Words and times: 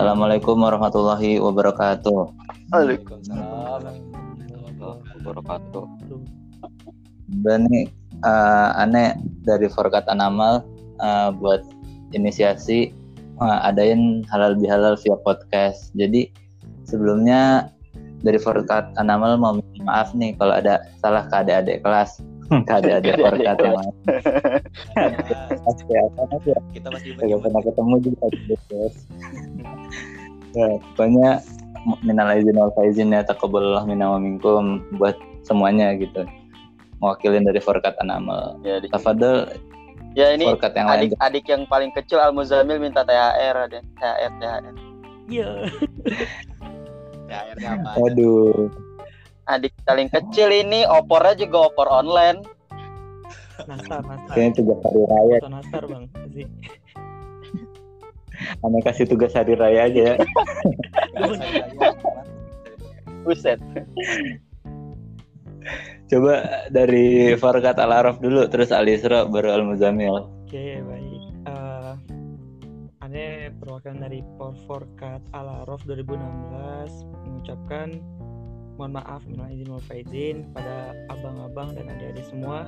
Assalamualaikum 0.00 0.56
warahmatullahi 0.64 1.36
wabarakatuh. 1.44 2.32
Waalaikumsalam 2.72 4.00
warahmatullahi 4.48 5.12
wabarakatuh. 5.20 5.84
Dan 7.44 7.68
nih 7.68 7.84
uh, 8.24 8.80
aneh 8.80 9.20
dari 9.44 9.68
Forkat 9.68 10.08
Anamal 10.08 10.64
uh, 11.04 11.36
buat 11.36 11.60
inisiasi 12.16 12.96
uh, 13.44 13.60
adain 13.60 14.24
halal 14.32 14.56
bihalal 14.56 14.96
via 15.04 15.20
podcast. 15.20 15.92
Jadi 15.92 16.32
sebelumnya 16.88 17.68
dari 18.24 18.40
Forkat 18.40 18.96
Anamal 18.96 19.36
mau 19.36 19.60
minta 19.60 19.84
maaf 19.84 20.16
nih 20.16 20.32
kalau 20.40 20.56
ada 20.56 20.80
salah 21.04 21.28
ke 21.28 21.44
adik-adik 21.44 21.84
kelas. 21.84 22.24
ke 22.48 22.72
adik-adik 22.72 23.20
Forkat 23.28 23.56
yang 23.60 23.76
lain. 23.76 23.94
Kita 26.72 26.88
masih 26.88 27.12
Gak 27.20 27.40
pernah 27.44 27.60
ketemu 27.60 27.94
juga. 28.00 28.24
Ya, 30.54 30.68
pokoknya 30.94 31.30
minal 32.04 32.28
aizin 32.28 32.56
wal 32.56 32.72
faizin 32.76 33.14
ya 33.14 33.24
taqabbalallah 33.24 33.88
minna 33.88 34.12
wa 34.12 34.18
minkum 34.20 34.84
buat 35.00 35.16
semuanya 35.42 35.96
gitu. 35.96 36.26
Mewakilin 37.00 37.48
dari 37.48 37.60
Forkat 37.64 37.96
Anamal. 37.98 38.60
Ya, 38.60 38.76
di- 38.76 38.92
Tafadol 38.92 39.48
Ya 40.12 40.34
ini 40.34 40.42
Forkat 40.42 40.74
yang 40.74 40.90
lain. 40.90 40.98
adik-adik 41.06 41.44
yang 41.46 41.62
paling 41.70 41.90
kecil 41.94 42.18
Al 42.18 42.34
Muzamil 42.34 42.82
minta 42.82 43.06
THR 43.06 43.56
ada 43.70 43.78
THR 43.78 44.32
THR. 44.42 44.74
Iya. 45.30 45.48
THR-nya 47.30 47.68
apa? 47.78 47.90
Waduh. 47.94 48.66
Adik 49.46 49.70
paling 49.86 50.10
kecil 50.10 50.50
ini 50.50 50.82
opornya 50.82 51.38
juga 51.38 51.70
opor 51.70 51.86
online. 51.86 52.42
Nastar, 53.70 54.02
nastar. 54.02 54.34
Kayaknya 54.34 54.52
tugas 54.58 54.78
hari 54.82 55.02
raya. 55.06 55.36
Nastar 55.46 55.82
bang. 55.86 56.04
Aneh 58.64 58.82
kasih 58.84 59.06
tugas 59.08 59.32
hari 59.36 59.54
raya 59.56 59.88
aja 59.88 60.00
ya. 60.00 60.14
Buset. 63.24 63.60
Coba 66.10 66.66
dari 66.74 67.36
Farkat 67.38 67.78
Al 67.78 67.92
Araf 67.92 68.18
dulu, 68.18 68.48
terus 68.50 68.74
Al 68.74 68.88
Isra 68.88 69.28
baru 69.28 69.54
Al 69.54 69.62
Muzamil. 69.62 70.26
Oke 70.48 70.82
baik. 70.82 71.22
Eh 71.46 72.20
Ane 73.10 73.50
perwakilan 73.58 74.06
dari 74.06 74.22
Forkat 74.70 75.18
Al-Araf 75.34 75.82
2016 75.82 77.10
mengucapkan 77.26 77.98
mohon 78.78 78.94
maaf 78.94 79.26
minal 79.26 79.50
izin 79.50 79.66
wal 79.66 79.82
faizin 79.82 80.46
pada 80.54 80.94
abang-abang 81.10 81.74
dan 81.74 81.90
adik-adik 81.90 82.22
semua 82.30 82.62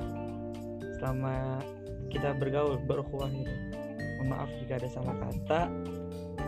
selama 0.99 1.63
kita 2.11 2.35
bergaul 2.43 2.75
berukhuwah 2.91 3.31
gitu. 3.31 3.55
Mohon 4.23 4.39
maaf 4.39 4.51
jika 4.63 4.79
ada 4.79 4.87
salah 4.87 5.15
kata 5.19 5.61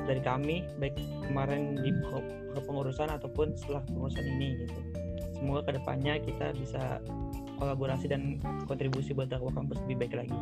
dari 0.07 0.23
kami 0.23 0.63
baik 0.79 0.95
kemarin 1.27 1.75
di 1.83 1.91
ke- 1.91 2.55
kepengurusan 2.55 3.11
ataupun 3.11 3.51
setelah 3.59 3.83
pengurusan 3.91 4.23
ini 4.39 4.63
gitu. 4.63 4.79
Semoga 5.35 5.67
ke 5.67 5.83
depannya 5.83 6.23
kita 6.23 6.55
bisa 6.55 7.03
kolaborasi 7.59 8.07
dan 8.07 8.39
kontribusi 8.71 9.11
buat 9.11 9.27
dakwah 9.27 9.51
kampus 9.51 9.83
lebih 9.91 10.07
baik 10.07 10.15
lagi. 10.23 10.39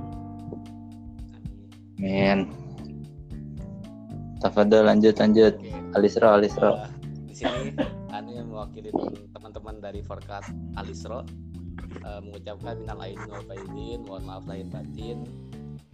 Min. 1.97 2.53
Tafadol 4.45 4.93
lanjut 4.93 5.17
lanjut. 5.17 5.57
Al 5.97 6.05
Isra 6.05 6.37
Al 6.37 6.45
Isra. 6.45 6.85
Uh, 6.85 6.89
di 7.25 7.33
sini 7.33 7.73
Ane 8.13 8.45
mewakili 8.45 8.93
teman-teman 9.33 9.81
dari 9.81 10.05
Forkat 10.05 10.45
Alisro 10.77 11.25
uh, 12.05 12.21
mengucapkan 12.21 12.77
minal 12.77 13.01
aidin 13.01 13.25
wal 13.25 13.41
faizin, 13.49 14.05
mohon 14.05 14.23
maaf 14.29 14.45
lahir 14.45 14.69
batin. 14.69 15.25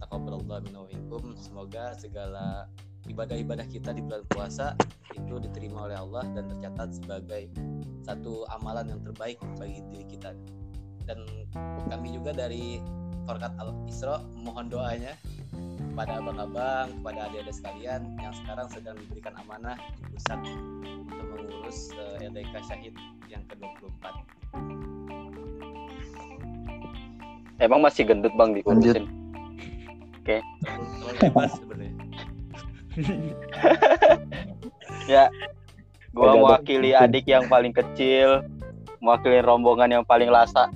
Taqabbalallahu 0.09 0.65
minna 0.65 0.79
wa 0.81 0.89
minkum. 0.89 1.37
Semoga 1.37 1.93
segala 1.93 2.65
ibadah-ibadah 3.05 3.69
kita 3.69 3.93
di 3.93 4.01
bulan 4.01 4.25
puasa 4.33 4.73
itu 5.13 5.37
diterima 5.37 5.85
oleh 5.85 6.01
Allah 6.01 6.25
dan 6.33 6.49
tercatat 6.49 6.97
sebagai 6.97 7.45
satu 8.01 8.41
amalan 8.57 8.89
yang 8.89 9.01
terbaik 9.05 9.37
bagi 9.61 9.85
diri 9.93 10.09
kita. 10.09 10.33
Dan 11.05 11.21
kami 11.93 12.17
juga 12.17 12.33
dari 12.33 12.81
Forkat 13.29 13.53
Al 13.61 13.69
Isro 13.85 14.25
mohon 14.33 14.73
doanya 14.73 15.13
kepada 15.93 16.17
abang-abang, 16.17 16.89
kepada 16.89 17.29
adik-adik 17.29 17.53
sekalian 17.53 18.01
yang 18.17 18.33
sekarang 18.33 18.65
sedang 18.73 18.97
diberikan 18.97 19.37
amanah 19.45 19.77
di 19.77 20.17
pusat 20.17 20.41
untuk 21.05 21.25
mengurus 21.37 21.93
eh, 21.93 22.25
LDK 22.25 22.53
Syahid 22.65 22.97
yang 23.29 23.45
ke-24. 23.45 24.05
Emang 27.61 27.85
masih 27.85 28.09
gendut 28.09 28.33
bang 28.33 28.57
diurusin. 28.57 29.28
Terlalu 30.23 31.13
lebar 31.21 31.49
sebenarnya. 31.53 31.93
Gua 36.09 36.33
mewakili 36.35 36.97
adik 36.97 37.29
yang 37.29 37.45
paling 37.45 37.71
kecil, 37.71 38.41
mewakili 38.99 39.39
rombongan 39.45 40.01
yang 40.01 40.05
paling 40.05 40.33
lasa, 40.33 40.67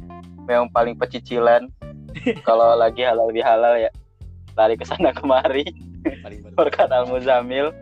yang 0.45 0.69
paling 0.69 0.95
pecicilan. 0.95 1.67
Kalau 2.47 2.77
lagi 2.77 3.01
halal 3.01 3.33
bihalal 3.33 3.81
ya 3.81 3.89
lari 4.53 4.77
ke 4.77 4.85
sana 4.85 5.09
kemari. 5.11 5.65
Forkat 6.53 6.93
Al 6.93 7.09
Muzamil. 7.09 7.73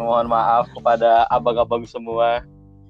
Mohon 0.00 0.32
maaf 0.32 0.64
kepada 0.72 1.28
abang-abang 1.28 1.84
semua 1.84 2.40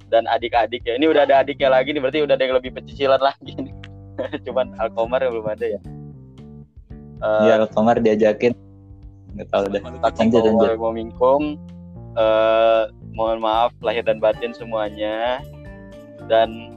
dan 0.06 0.22
adik-adik 0.30 0.86
ya. 0.86 0.94
Ini 0.94 1.10
udah 1.10 1.26
ada 1.26 1.42
adiknya 1.42 1.72
lagi 1.72 1.91
nih, 1.91 1.98
berarti 1.98 2.22
udah 2.22 2.38
ada 2.38 2.44
yang 2.46 2.56
lebih 2.56 2.72
pecicilan 2.78 3.18
lagi 3.18 3.52
nih. 3.58 3.74
Cuman 4.46 4.70
Alkomar 4.78 5.24
yang 5.24 5.34
belum 5.34 5.50
ada 5.50 5.66
ya. 5.66 5.80
Eh, 7.22 7.43
Iya, 7.47 7.62
Al 7.62 7.66
Komar 7.71 8.03
diajakin. 8.03 8.53
Nggak 9.38 9.49
tahu 9.49 9.65
deh. 9.71 9.81
Lanjut, 9.81 10.03
lanjut. 10.03 10.41
Assalamualaikum 10.43 10.93
minkum. 10.93 11.41
Eh, 12.19 12.83
mohon 13.16 13.41
maaf 13.41 13.72
lahir 13.81 14.05
dan 14.05 14.19
batin 14.19 14.53
semuanya. 14.53 15.41
Dan 16.27 16.75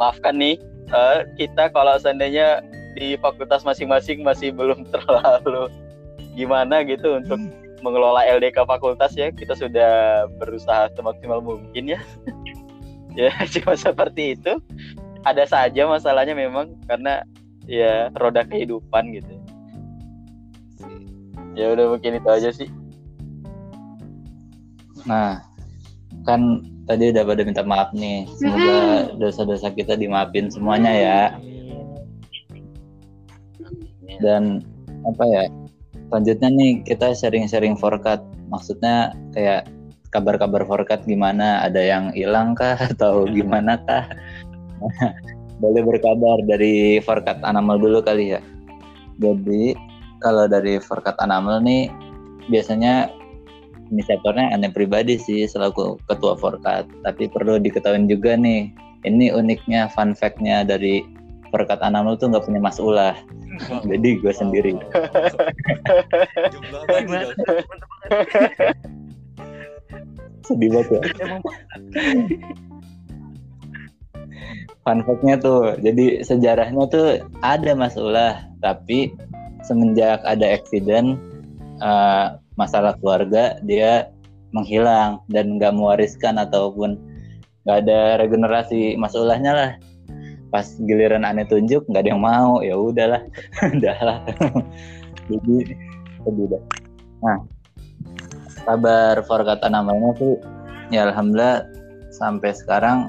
maafkan 0.00 0.40
nih 0.40 0.56
eh, 0.90 1.18
kita 1.36 1.70
kalau 1.70 1.94
seandainya 2.00 2.64
di 2.96 3.16
fakultas 3.20 3.64
masing-masing 3.64 4.24
masih 4.24 4.52
belum 4.52 4.84
terlalu 4.92 5.68
gimana 6.32 6.80
gitu 6.84 7.20
untuk 7.20 7.38
mengelola 7.84 8.24
LDK 8.24 8.64
fakultas 8.64 9.12
ya. 9.14 9.28
Kita 9.30 9.52
sudah 9.52 10.24
berusaha 10.40 10.88
semaksimal 10.96 11.44
mungkin 11.44 11.92
ya. 11.92 12.00
ya 13.20 13.30
cuma 13.54 13.76
seperti 13.76 14.34
itu. 14.40 14.56
Ada 15.22 15.46
saja 15.46 15.86
masalahnya 15.86 16.34
memang 16.34 16.74
karena 16.90 17.22
ya 17.70 18.10
roda 18.18 18.42
kehidupan 18.42 19.14
gitu. 19.14 19.41
Ya 21.52 21.76
udah 21.76 21.96
mungkin 21.96 22.16
itu 22.16 22.28
aja 22.28 22.50
sih. 22.52 22.68
Nah, 25.04 25.42
kan 26.24 26.62
tadi 26.86 27.10
udah 27.12 27.22
pada 27.26 27.42
minta 27.44 27.62
maaf 27.66 27.90
nih. 27.92 28.24
Semoga 28.38 29.12
dosa-dosa 29.18 29.68
kita 29.74 29.98
dimaafin 29.98 30.48
semuanya 30.48 30.92
ya. 30.92 31.22
Dan 34.22 34.62
apa 35.04 35.24
ya? 35.26 35.44
Selanjutnya 36.08 36.48
nih 36.52 36.70
kita 36.84 37.16
sharing-sharing 37.16 37.76
forecast. 37.76 38.24
Maksudnya 38.52 39.16
kayak 39.32 39.68
kabar-kabar 40.12 40.62
forecast 40.68 41.08
gimana? 41.08 41.64
Ada 41.64 41.80
yang 41.80 42.04
hilang 42.12 42.52
kah 42.52 42.76
atau 42.92 43.24
gimana 43.28 43.80
kah? 43.84 44.08
Boleh 45.62 45.82
berkabar 45.84 46.42
dari 46.44 46.98
forecast 47.00 47.40
Anamal 47.44 47.78
dulu 47.78 48.02
kali 48.02 48.36
ya. 48.36 48.40
Jadi 49.22 49.91
kalau 50.22 50.46
dari 50.46 50.78
forecast 50.78 51.18
Anamal 51.18 51.60
nih 51.60 51.90
biasanya 52.46 53.10
inisiatornya 53.92 54.54
aneh 54.56 54.72
pribadi 54.72 55.20
sih 55.20 55.44
selaku 55.44 56.00
ketua 56.08 56.38
forecast. 56.38 56.88
Tapi 57.04 57.28
perlu 57.28 57.60
diketahui 57.60 58.08
juga 58.08 58.38
nih, 58.38 58.72
ini 59.04 59.34
uniknya 59.34 59.92
fun 59.92 60.16
fact-nya 60.16 60.64
dari 60.64 61.04
forecast 61.52 61.84
Anamal 61.84 62.16
tuh 62.16 62.32
nggak 62.32 62.46
punya 62.48 62.60
mas 62.62 62.80
ulah. 62.80 63.18
Jadi 63.90 64.22
gue 64.22 64.32
sendiri. 64.32 64.78
Dong. 64.78 64.86
Sedih 70.42 70.68
banget 70.74 70.88
ya. 70.90 71.00
Fun 74.82 74.98
fact-nya 75.06 75.38
tuh, 75.38 75.78
jadi 75.78 76.26
sejarahnya 76.26 76.90
tuh 76.90 77.22
ada 77.38 77.70
Mas 77.78 77.94
Ulah, 77.94 78.50
tapi 78.58 79.14
semenjak 79.64 80.20
ada 80.26 80.46
accident 80.46 81.18
eh, 81.82 82.26
masalah 82.60 82.94
keluarga 83.00 83.58
dia 83.64 84.12
menghilang 84.52 85.24
dan 85.32 85.56
nggak 85.56 85.72
mewariskan 85.72 86.36
ataupun 86.36 87.00
nggak 87.64 87.78
ada 87.86 88.20
regenerasi 88.20 88.98
Mas 89.00 89.16
Ulahnya 89.16 89.52
lah. 89.54 89.72
Pas 90.52 90.68
giliran 90.84 91.24
aneh 91.24 91.48
tunjuk 91.48 91.88
nggak 91.88 92.04
ada 92.04 92.10
yang 92.12 92.20
mau, 92.20 92.60
ya 92.60 92.76
udahlah, 92.76 93.24
udahlah. 93.76 94.20
jadi 95.32 95.56
sedih 96.22 96.46
dah. 96.52 96.62
Nah, 97.24 97.38
kabar 98.68 99.24
Forkata 99.24 99.72
namanya 99.72 100.12
tuh 100.20 100.36
ya 100.92 101.08
alhamdulillah 101.08 101.64
sampai 102.12 102.52
sekarang 102.52 103.08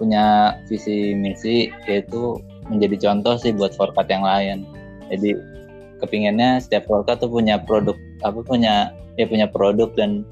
punya 0.00 0.56
visi 0.70 1.12
misi 1.12 1.68
yaitu 1.84 2.40
menjadi 2.72 3.10
contoh 3.10 3.36
sih 3.36 3.52
buat 3.52 3.76
Forkat 3.76 4.08
yang 4.08 4.24
lain. 4.24 4.64
Jadi 5.12 5.57
kepinginnya 6.00 6.62
setiap 6.62 6.86
Forkat 6.86 7.20
tuh 7.22 7.30
punya 7.30 7.60
produk 7.62 7.94
apa 8.22 8.40
punya 8.42 8.94
dia 9.18 9.26
punya 9.26 9.50
produk 9.50 9.90
dan 9.98 10.22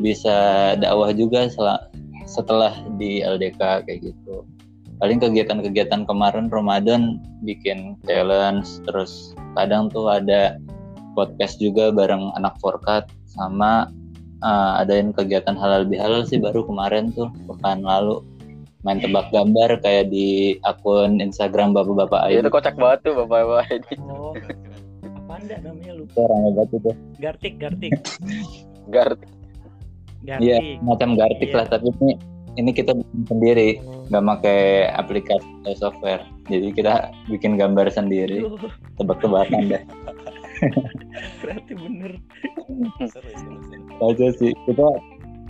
bisa 0.00 0.72
dakwah 0.76 1.12
juga 1.12 1.48
setelah, 1.48 1.88
setelah 2.28 2.72
di 3.00 3.24
LDK 3.24 3.88
kayak 3.88 4.00
gitu. 4.12 4.44
Paling 5.00 5.18
kegiatan-kegiatan 5.18 6.06
kemarin 6.06 6.46
Ramadan 6.52 7.18
bikin 7.42 7.98
challenge 8.06 8.68
terus 8.86 9.34
kadang 9.58 9.90
tuh 9.90 10.06
ada 10.12 10.60
podcast 11.18 11.58
juga 11.58 11.90
bareng 11.90 12.32
anak 12.38 12.54
forkat 12.62 13.08
sama 13.26 13.90
uh, 14.44 14.80
adain 14.80 15.10
kegiatan 15.10 15.56
halal 15.58 15.88
bihalal 15.88 16.22
sih 16.28 16.38
baru 16.38 16.62
kemarin 16.68 17.10
tuh 17.16 17.32
pekan 17.50 17.82
lalu. 17.82 18.22
Main 18.82 18.98
tebak 18.98 19.30
gambar 19.30 19.78
kayak 19.78 20.10
di 20.10 20.58
akun 20.66 21.22
Instagram 21.22 21.70
bapak-bapak 21.70 22.34
Itu 22.34 22.50
kocak 22.50 22.74
banget 22.74 23.06
tuh 23.06 23.14
bapak-bapak 23.14 23.66
ini. 23.78 23.94
Oh, 24.10 24.34
apa 25.32 25.40
anda 25.40 25.56
namanya 25.64 25.92
lu? 25.96 26.04
Orang 26.20 26.40
hebat 26.44 26.68
itu. 26.76 26.90
Gartik, 27.16 27.54
Gartik. 27.56 27.92
Gar 28.94 29.16
Gartik. 30.28 30.44
Iya, 30.44 30.76
macam 30.84 31.16
Gartik 31.16 31.48
Iya. 31.48 31.56
lah 31.56 31.66
tapi 31.72 31.88
ini 31.88 32.10
ini 32.60 32.70
kita 32.76 32.92
bikin 32.92 33.24
sendiri, 33.24 33.68
Oh. 33.88 34.04
nggak 34.12 34.24
pakai 34.28 34.60
aplikasi 34.92 35.48
atau 35.64 35.88
software. 35.88 36.20
Jadi 36.52 36.68
kita 36.76 37.08
bikin 37.32 37.56
gambar 37.56 37.88
sendiri, 37.88 38.44
tebak-tebakan 39.00 39.72
deh. 39.72 39.82
kreatif 41.40 41.80
bener. 41.80 42.12
Aja 44.04 44.26
sih. 44.36 44.52
Kita 44.68 44.88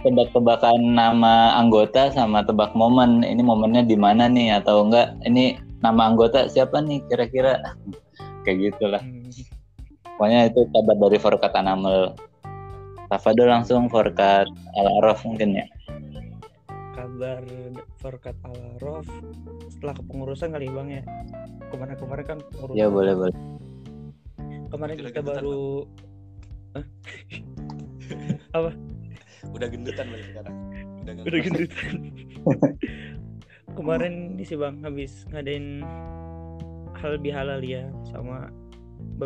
tebak-tebakan 0.07 0.79
nama 0.95 1.59
anggota 1.59 2.15
sama 2.15 2.47
tebak 2.47 2.71
momen. 2.79 3.27
Ini 3.27 3.43
momennya 3.43 3.83
di 3.83 3.99
mana 3.99 4.31
nih 4.31 4.63
atau 4.63 4.87
enggak? 4.87 5.19
Ini 5.27 5.59
nama 5.83 6.07
anggota 6.15 6.47
siapa 6.47 6.79
nih 6.87 7.03
kira-kira? 7.11 7.59
Kayak 8.47 8.79
gitulah. 8.79 9.03
Pokoknya 10.17 10.49
itu 10.49 10.61
kabar 10.71 10.97
dari 10.97 11.19
Forkat 11.19 11.53
Anamel. 11.57 12.15
Tafadol 13.13 13.53
langsung 13.53 13.93
Forkat 13.93 14.49
Al-Araf 14.77 15.25
mungkin 15.29 15.61
ya. 15.61 15.67
Kabar 16.97 17.45
Forkat 18.01 18.37
Alarof 18.45 19.09
setelah 19.69 19.95
kepengurusan 19.97 20.53
kali 20.53 20.69
bang 20.73 20.89
ya. 21.01 21.03
Kemarin-kemarin 21.69 22.25
kan 22.25 22.39
pengurusan. 22.53 22.79
Ya 22.79 22.89
boleh 22.89 23.15
boleh. 23.17 23.37
Kemarin 24.73 24.95
Udah 24.97 25.05
kita 25.05 25.21
gendutan, 25.21 25.43
baru 25.45 25.85
udah 29.53 29.69
gendutan 29.69 30.09
balik 30.09 30.27
sekarang 30.33 30.57
udah 31.05 31.13
udah 31.29 31.41
gendutan. 31.45 31.93
Kemarin 33.77 34.37
ini 34.37 34.45
sih 34.45 34.57
bang 34.57 34.81
habis 34.85 35.25
ngadain 35.33 35.85
hal 36.97 37.19
bihalal 37.21 37.61
ya 37.65 37.89
sama 38.09 38.49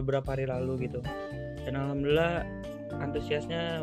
beberapa 0.01 0.37
hari 0.37 0.45
lalu 0.49 0.89
gitu. 0.89 1.01
Dan 1.65 1.75
alhamdulillah 1.77 2.45
antusiasnya 3.01 3.83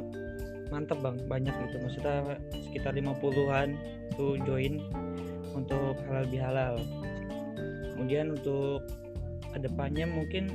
mantep 0.69 0.99
bang. 1.01 1.17
Banyak 1.27 1.53
gitu. 1.69 1.75
Maksudnya 1.81 2.37
sekitar 2.69 2.93
50-an 2.95 3.75
tuh 4.15 4.37
join 4.45 4.79
untuk 5.53 5.97
halal 6.09 6.25
bihalal. 6.29 6.75
Kemudian 7.93 8.33
untuk 8.33 8.85
ke 9.53 9.57
depannya 9.61 10.09
mungkin 10.09 10.53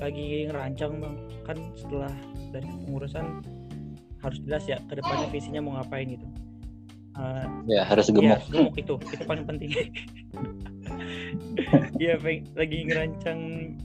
lagi 0.00 0.48
ngerancang 0.48 1.00
bang. 1.00 1.16
Kan 1.44 1.58
setelah 1.76 2.12
dari 2.52 2.68
pengurusan 2.86 3.44
harus 4.18 4.38
jelas 4.42 4.66
ya 4.66 4.78
ke 4.90 4.98
depannya 4.98 5.30
visinya 5.30 5.62
mau 5.62 5.78
ngapain 5.78 6.10
gitu 6.10 6.26
Eh, 7.18 7.44
Ya 7.66 7.82
harus 7.82 8.06
Iya, 8.14 8.38
gemuk. 8.38 8.40
gemuk 8.48 8.74
itu, 8.78 8.94
itu 9.10 9.22
paling 9.26 9.44
penting. 9.44 9.70
Iya, 11.98 12.14
lagi 12.54 12.78
ngerancang 12.86 13.38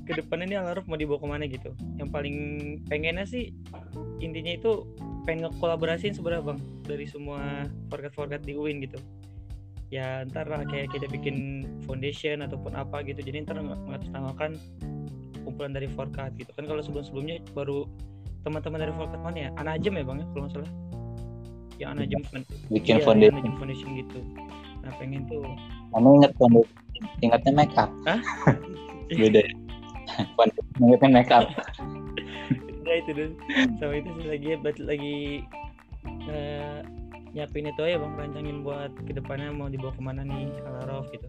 ke 0.06 0.14
depannya 0.14 0.46
ini 0.54 0.56
Alaruf 0.62 0.86
mau 0.86 0.96
dibawa 0.96 1.20
ke 1.20 1.28
mana 1.28 1.44
gitu. 1.50 1.74
Yang 1.98 2.10
paling 2.14 2.36
pengennya 2.88 3.26
sih 3.26 3.50
intinya 4.22 4.54
itu 4.54 4.86
pengen 5.26 5.50
ngekolaborasiin 5.50 6.14
sebenarnya 6.14 6.54
bang 6.54 6.60
dari 6.86 7.06
semua 7.10 7.66
forkat-forkat 7.90 8.46
di 8.46 8.54
UIN 8.56 8.86
gitu. 8.86 9.02
Ya 9.90 10.22
ntar 10.30 10.46
lah 10.50 10.64
kayak 10.66 10.94
kita 10.94 11.10
bikin 11.10 11.66
foundation 11.90 12.46
ataupun 12.46 12.78
apa 12.78 13.02
gitu. 13.04 13.20
Jadi 13.20 13.44
ntar 13.50 13.58
mengatasnamakan 13.60 14.56
kumpulan 15.44 15.74
dari 15.76 15.90
forkat 15.92 16.38
gitu 16.40 16.54
kan 16.56 16.70
kalau 16.70 16.80
sebelum-sebelumnya 16.86 17.44
baru 17.52 17.90
teman-teman 18.46 18.80
dari 18.80 18.94
forkat 18.96 19.20
mana 19.20 19.38
ya? 19.38 19.50
Anajem 19.60 20.00
ya 20.00 20.04
bang 20.06 20.18
ya 20.22 20.28
kalau 20.32 20.42
nggak 20.48 20.54
salah. 20.56 20.72
Yang 21.84 21.92
Anajem 22.00 22.22
Bikin 22.72 22.96
Iya, 22.98 23.04
foundation. 23.04 23.52
Foundation 23.60 23.90
gitu. 24.00 24.20
Nah 24.84 24.92
pengen 24.96 25.28
tuh 25.28 25.44
Kamu 25.92 26.08
inget 26.24 26.32
foundation? 26.40 26.76
Ingatnya 27.20 27.52
make 27.52 27.76
up. 27.76 27.92
Hah? 28.08 28.20
Beda. 29.20 29.44
ya? 29.44 29.52
Foundation 30.40 30.80
ingatnya 30.80 31.10
make 31.12 31.32
up. 31.36 31.46
Nah 32.84 32.96
itu 33.00 33.10
deh 33.16 33.30
sama 33.80 33.94
itu 34.00 34.12
lagi 34.28 34.48
buat 34.60 34.78
lagi 34.80 35.18
eh, 36.32 36.80
nyiapin 37.34 37.66
itu 37.66 37.82
aja 37.82 37.98
bang 37.98 38.14
rancangin 38.14 38.58
buat 38.62 38.92
ke 39.08 39.12
depannya 39.16 39.50
mau 39.50 39.66
dibawa 39.66 39.96
ke 39.96 40.02
mana 40.06 40.22
nih 40.22 40.52
Alarof 40.70 41.10
gitu 41.10 41.26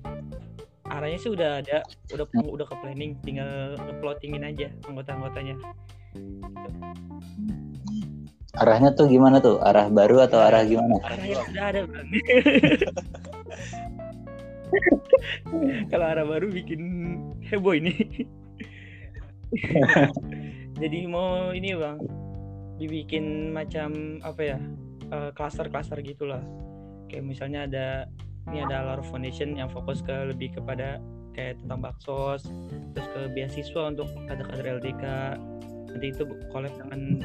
arahnya 0.93 1.17
sih 1.17 1.33
udah 1.33 1.65
ada 1.65 1.81
udah 2.13 2.27
udah 2.45 2.67
ke 2.69 2.77
planning 2.85 3.17
tinggal 3.25 3.73
ngeplottingin 3.81 4.45
aja 4.45 4.69
anggota-anggotanya 4.85 5.57
Arahnya 8.61 8.95
tuh 8.95 9.11
gimana 9.11 9.43
tuh? 9.43 9.59
Arah 9.59 9.91
baru 9.91 10.23
atau 10.23 10.39
arah 10.39 10.63
gimana? 10.63 11.03
arahnya 11.03 11.43
sudah 11.51 11.65
ada 11.75 11.81
bang. 11.87 12.09
Kalau 15.91 16.07
arah 16.07 16.27
baru 16.27 16.47
bikin 16.51 16.81
heboh 17.51 17.75
ini. 17.75 17.95
Jadi 20.83 20.99
mau 21.07 21.55
ini 21.55 21.75
bang 21.75 21.99
dibikin 22.79 23.55
macam 23.55 24.19
apa 24.23 24.43
ya? 24.43 24.59
Eh, 25.11 25.31
klaster-klaster 25.35 25.99
gitulah. 26.03 26.43
Kayak 27.11 27.25
misalnya 27.27 27.61
ada 27.67 27.87
ini 28.51 28.61
ada 28.61 28.85
Alar 28.85 29.01
Foundation 29.07 29.57
yang 29.57 29.71
fokus 29.71 30.05
ke 30.05 30.13
lebih 30.13 30.53
kepada 30.59 31.01
kayak 31.35 31.59
tentang 31.61 31.83
baksos 31.83 32.47
terus 32.95 33.09
ke 33.11 33.21
beasiswa 33.35 33.83
untuk 33.91 34.07
kader-kader 34.31 34.79
LDK 34.79 35.05
nanti 35.95 36.11
itu 36.11 36.27
collab 36.51 36.75
dengan 36.75 37.23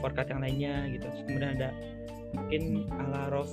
forkat 0.00 0.32
yang 0.32 0.40
lainnya 0.40 0.74
gitu. 0.88 1.04
Terus 1.04 1.22
kemudian 1.28 1.50
ada 1.60 1.68
mungkin 2.32 2.62
Alarof 2.96 3.50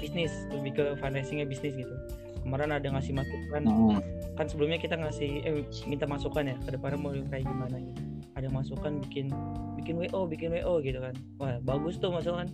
bisnis 0.00 0.32
lebih 0.52 0.72
ke 0.76 0.84
financingnya 1.00 1.48
bisnis 1.48 1.76
gitu. 1.76 1.94
Kemarin 2.40 2.72
ada 2.76 2.88
ngasih 2.88 3.12
masukan. 3.16 3.62
Hmm. 3.64 4.00
kan 4.38 4.48
sebelumnya 4.48 4.80
kita 4.80 4.96
ngasih 4.96 5.44
eh 5.44 5.60
minta 5.84 6.08
masukan 6.08 6.48
ya 6.48 6.56
ke 6.64 6.72
depannya 6.72 6.96
mau 6.96 7.12
kayak 7.12 7.44
gimana 7.44 7.76
gitu. 7.76 8.00
Ada 8.40 8.48
masukan 8.48 9.04
bikin 9.04 9.28
bikin 9.76 10.00
WO 10.00 10.24
bikin 10.24 10.48
WO 10.56 10.80
gitu 10.80 10.96
kan. 10.96 11.12
Wah 11.36 11.60
bagus 11.60 12.00
tuh 12.00 12.08
masukan 12.08 12.48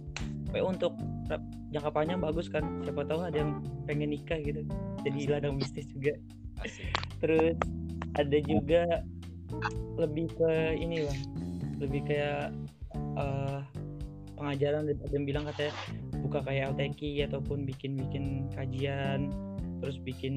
WO 0.50 0.74
untuk 0.74 0.98
jangka 1.70 1.90
panjang 1.94 2.18
bagus 2.18 2.50
kan. 2.50 2.66
Siapa 2.82 3.06
tahu 3.06 3.22
ada 3.22 3.38
yang 3.38 3.62
pengen 3.86 4.10
nikah 4.10 4.42
gitu. 4.42 4.66
Jadi 5.06 5.30
ladang 5.30 5.58
bisnis 5.58 5.86
juga. 5.94 6.18
Asik. 6.64 6.88
terus 7.20 7.56
ada 8.16 8.38
juga 8.48 9.04
lebih 9.96 10.26
ke 10.36 10.76
ini 10.76 11.06
bang 11.06 11.20
lebih 11.80 12.00
kayak 12.08 12.52
eh, 13.16 13.60
pengajaran 14.36 14.88
ada 14.92 15.12
yang 15.12 15.26
bilang 15.26 15.44
katanya 15.48 15.72
buka 16.20 16.38
kayak 16.44 16.76
LTQ 16.76 17.28
ataupun 17.32 17.64
bikin-bikin 17.64 18.50
kajian 18.52 19.32
terus 19.80 19.96
bikin 20.00 20.34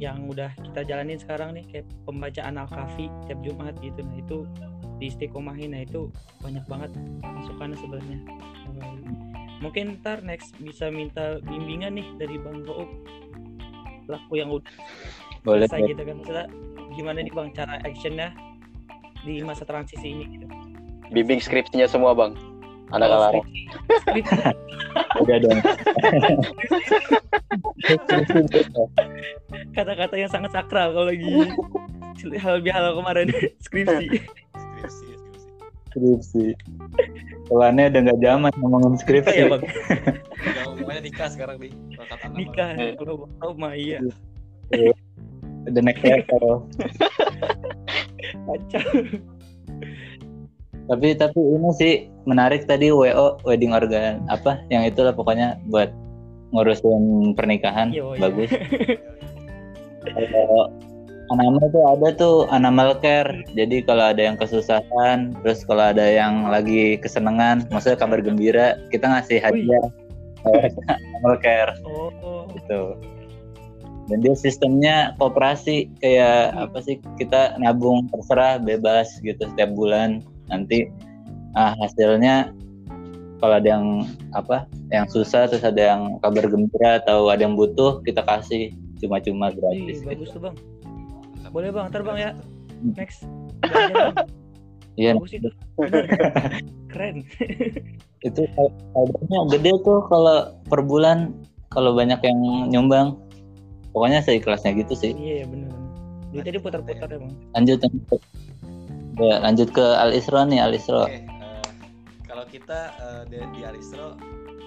yang 0.00 0.26
udah 0.32 0.48
kita 0.56 0.80
jalanin 0.88 1.20
sekarang 1.20 1.52
nih 1.52 1.64
kayak 1.68 1.86
pembacaan 2.08 2.56
al-kafi 2.56 3.12
tiap 3.28 3.38
Jumat 3.44 3.76
gitu. 3.84 4.00
Nah 4.00 4.16
itu 4.16 4.38
di 4.96 5.12
istiqomahin 5.12 5.76
nah 5.76 5.84
itu 5.84 6.08
banyak 6.40 6.64
banget 6.64 6.90
masukannya 7.20 7.76
sebenarnya. 7.76 8.18
Mungkin 9.60 10.00
ntar 10.00 10.24
next 10.24 10.56
bisa 10.56 10.88
minta 10.88 11.36
bimbingan 11.44 12.00
nih 12.00 12.08
dari 12.16 12.40
Bang 12.40 12.64
Roop 12.64 12.88
pelaku 14.08 14.32
yang 14.40 14.50
udah 14.50 14.74
Boleh. 15.44 15.68
selesai 15.68 15.92
gitu 15.92 16.02
kan 16.02 16.14
maksudnya 16.16 16.46
gimana 16.92 17.22
nih 17.22 17.32
bang 17.32 17.48
cara 17.54 17.78
actionnya 17.82 18.34
di 19.22 19.42
masa 19.44 19.64
transisi 19.64 20.10
ini 20.10 20.24
gitu. 20.36 20.46
bimbing 21.10 21.40
skripsinya 21.42 21.86
semua 21.86 22.14
bang. 22.14 22.34
Anak 22.90 23.06
Kalau 23.06 23.18
alarm. 23.22 23.34
skripsi- 23.38 23.66
skripsi- 24.02 24.58
Udah 25.22 25.36
dong. 25.38 25.58
kata-kata 29.76 30.14
yang 30.18 30.30
sangat 30.30 30.50
sakral 30.50 30.90
kalau 30.90 31.06
lagi 31.06 31.30
hal 32.38 32.58
bihalal 32.58 32.98
kemarin. 32.98 33.30
Skripsi. 33.66 34.06
Skripsi 34.80 35.06
skripsi. 35.90 36.54
Udah 37.50 37.70
nggak 37.74 38.18
zaman 38.22 38.52
ngomongin 38.62 38.94
skripsi. 38.98 39.42
ya 39.42 39.46
bang. 39.50 39.62
Udah 39.66 40.62
ngomongnya 40.70 41.02
nikah 41.02 41.28
sekarang 41.30 41.56
nih 41.58 41.72
nikah. 42.34 42.70
kalau 42.98 43.26
tahu 43.42 43.52
mah 43.58 43.74
iya 43.74 43.98
Udah 45.68 45.82
next 45.82 46.04
level. 46.04 46.64
tapi 50.90 51.14
tapi 51.14 51.38
ini 51.38 51.70
sih 51.78 51.92
menarik 52.26 52.66
tadi 52.66 52.90
WO 52.90 53.38
wedding 53.46 53.70
organ 53.70 54.26
apa 54.26 54.58
yang 54.74 54.82
itulah 54.82 55.14
pokoknya 55.14 55.62
buat 55.70 55.94
ngurusin 56.50 57.30
pernikahan 57.38 57.94
Yo, 57.94 58.18
iya. 58.18 58.26
bagus 58.26 58.50
kalau 60.02 60.66
Animal 61.30 61.70
tuh 61.70 61.84
ada 61.86 62.08
tuh 62.18 62.36
animal 62.50 62.98
care. 62.98 63.46
Jadi 63.54 63.86
kalau 63.86 64.10
ada 64.10 64.18
yang 64.18 64.34
kesusahan, 64.34 65.30
terus 65.46 65.62
kalau 65.62 65.94
ada 65.94 66.02
yang 66.02 66.50
lagi 66.50 66.98
kesenangan, 66.98 67.70
maksudnya 67.70 68.02
kabar 68.02 68.18
gembira, 68.18 68.74
kita 68.90 69.06
ngasih 69.06 69.38
hadiah. 69.38 69.86
animal 70.90 71.38
care 71.38 71.70
Oh, 71.86 72.50
gitu. 72.50 72.98
Dan 74.10 74.18
dia 74.26 74.34
sistemnya 74.34 75.14
kooperasi 75.22 75.86
kayak 76.02 76.58
apa 76.58 76.78
sih 76.82 76.98
kita 77.14 77.54
nabung 77.62 78.10
terserah 78.10 78.58
bebas 78.58 79.22
gitu 79.22 79.46
setiap 79.54 79.70
bulan. 79.78 80.26
Nanti 80.50 80.90
ah, 81.54 81.78
hasilnya 81.78 82.50
kalau 83.40 83.56
ada 83.56 83.68
yang 83.78 84.04
apa 84.36 84.68
yang 84.92 85.08
susah 85.08 85.48
terus 85.48 85.64
ada 85.64 85.96
yang 85.96 86.20
kabar 86.20 86.44
gembira 86.44 87.00
atau 87.00 87.32
ada 87.32 87.40
yang 87.40 87.56
butuh 87.56 88.04
kita 88.04 88.20
kasih 88.26 88.74
cuma-cuma 89.00 89.48
gratis 89.48 90.04
bagus 90.04 90.28
gitu. 90.28 90.36
tuh 90.36 90.40
bang. 90.50 90.56
Boleh 91.50 91.70
bang, 91.72 91.88
ntar 91.88 92.04
bang 92.04 92.18
ya. 92.20 92.30
Hmm. 92.84 92.92
Next. 92.94 93.24
Iya, 94.98 95.16
Bagus 95.16 95.32
itu. 95.32 95.50
Bener. 95.80 96.04
Keren. 96.92 97.24
itu 98.20 98.42
kabarnya 98.92 99.38
gede 99.48 99.72
tuh 99.80 100.04
kalau 100.12 100.52
per 100.68 100.84
bulan 100.84 101.32
kalau 101.72 101.96
banyak 101.96 102.20
yang 102.20 102.68
nyumbang. 102.68 103.16
Pokoknya 103.90 104.22
seikhlasnya 104.22 104.74
gitu 104.78 104.94
sih. 104.94 105.12
Iya, 105.12 105.46
bener. 105.50 105.70
Duitnya 106.30 106.62
diputar-putar 106.62 107.08
ya 107.10 107.18
bang. 107.18 107.32
Lanjut 107.58 107.78
lanjut. 107.82 108.20
Ya, 109.20 109.36
lanjut 109.42 109.68
ke 109.74 109.84
Al 109.84 110.14
Isra 110.14 110.46
nih, 110.46 110.62
Al 110.62 110.72
Isra. 110.72 111.04
Oke, 111.04 111.18
eh, 111.26 111.62
kalau 112.24 112.44
kita 112.46 112.80
eh, 112.96 113.22
di, 113.28 113.36
di 113.58 113.60
Aristro 113.66 114.14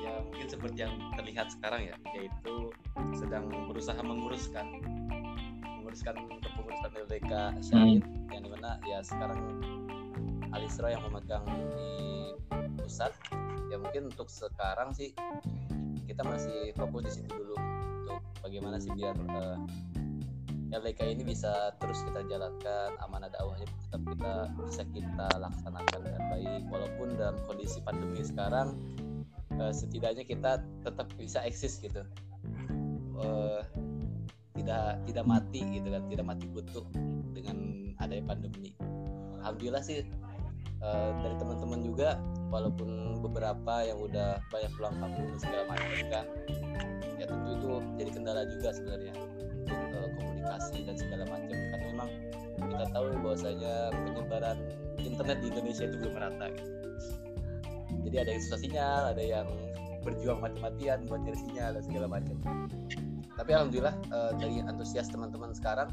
ya 0.03 0.19
mungkin 0.27 0.47
seperti 0.51 0.77
yang 0.83 0.93
terlihat 1.15 1.47
sekarang 1.55 1.87
ya, 1.87 1.95
yaitu 2.13 2.69
sedang 3.15 3.47
berusaha 3.71 3.97
menguruskan 4.03 4.67
menguruskan 5.79 6.15
kepengurusan 6.43 6.91
LDK 7.07 7.31
Syahid 7.63 8.03
yang 8.29 8.41
di 8.43 8.49
mana 8.51 8.77
ya 8.83 8.99
sekarang 9.01 9.39
Alisro 10.53 10.85
yang 10.91 11.01
memegang 11.07 11.47
di 11.73 12.35
pusat 12.77 13.15
ya 13.73 13.81
mungkin 13.81 14.11
untuk 14.11 14.29
sekarang 14.29 14.93
sih 14.93 15.15
kita 16.05 16.21
masih 16.21 16.75
fokus 16.77 17.09
di 17.09 17.11
situ 17.23 17.31
dulu 17.31 17.57
untuk 18.03 18.19
bagaimana 18.43 18.75
sih 18.83 18.91
biar 18.91 19.15
eh, 19.15 19.57
LDK 20.73 21.05
ini 21.13 21.23
bisa 21.23 21.71
terus 21.77 22.01
kita 22.01 22.25
jalankan 22.25 22.97
amanah 23.05 23.29
dakwahnya 23.29 23.69
tetap 23.69 24.01
kita 24.09 24.33
bisa 24.65 24.83
kita 24.89 25.27
laksanakan 25.37 25.99
dengan 26.01 26.23
baik. 26.33 26.61
Walaupun 26.67 27.07
dalam 27.15 27.37
kondisi 27.45 27.79
pandemi 27.85 28.25
sekarang 28.25 28.75
eh, 29.55 29.73
setidaknya 29.73 30.25
kita 30.25 30.59
tetap 30.83 31.07
bisa 31.15 31.45
eksis 31.45 31.77
gitu. 31.79 32.01
Eh, 33.23 33.61
tidak 34.57 34.99
tidak 35.05 35.25
mati 35.25 35.61
gitu 35.71 35.87
kan 35.93 36.03
tidak 36.09 36.25
mati 36.25 36.45
kutu 36.49 36.81
dengan 37.31 37.57
adanya 38.01 38.33
pandemi. 38.33 38.73
Alhamdulillah 39.39 39.83
sih 39.85 40.01
eh, 40.81 41.09
dari 41.21 41.35
teman-teman 41.37 41.79
juga 41.85 42.17
walaupun 42.49 43.21
beberapa 43.21 43.85
yang 43.85 44.01
udah 44.01 44.41
banyak 44.49 44.71
pulang 44.73 44.95
kampung 44.97 45.37
segala 45.37 45.69
macam 45.69 45.89
kan 46.09 46.25
ya 47.19 47.25
tentu 47.29 47.49
itu 47.55 47.71
jadi 47.99 48.09
kendala 48.13 48.41
juga 48.49 48.69
sebenarnya 48.73 49.13
untuk 49.63 49.91
eh, 49.95 50.09
komunikasi 50.19 50.77
dan 50.85 50.95
segala 50.97 51.23
macam 51.29 51.55
karena 51.55 51.85
memang 51.93 52.09
kita 52.63 52.85
tahu 52.93 53.05
ya 53.09 53.17
bahwasanya 53.21 53.75
penyebaran 53.91 54.57
internet 55.01 55.37
di 55.41 55.47
Indonesia 55.51 55.83
itu 55.89 55.95
belum 55.99 56.13
merata 56.15 56.45
gitu. 56.53 56.71
jadi 58.09 58.15
ada 58.25 58.29
yang 58.33 58.41
susah 58.41 58.59
sinyal 58.59 59.01
ada 59.13 59.23
yang 59.23 59.47
berjuang 60.03 60.39
mati-matian 60.43 61.07
buat 61.07 61.23
nyari 61.23 61.39
sinyal 61.39 61.71
dan 61.79 61.83
segala 61.83 62.07
macam 62.11 62.37
tapi 63.33 63.49
alhamdulillah 63.55 63.95
eh, 64.13 64.31
dari 64.37 64.55
antusias 64.61 65.09
teman-teman 65.09 65.55
sekarang 65.55 65.89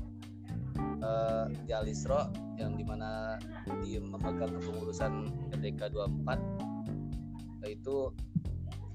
eh, 1.00 1.44
di 1.64 1.72
Alisro 1.72 2.28
yang 2.60 2.76
di 2.76 2.84
mana 2.84 3.40
di 3.80 3.96
memegang 3.96 4.52
kepengurusan 4.60 5.32
LDK 5.56 5.94
24 5.96 7.64
eh, 7.64 7.70
itu 7.76 8.12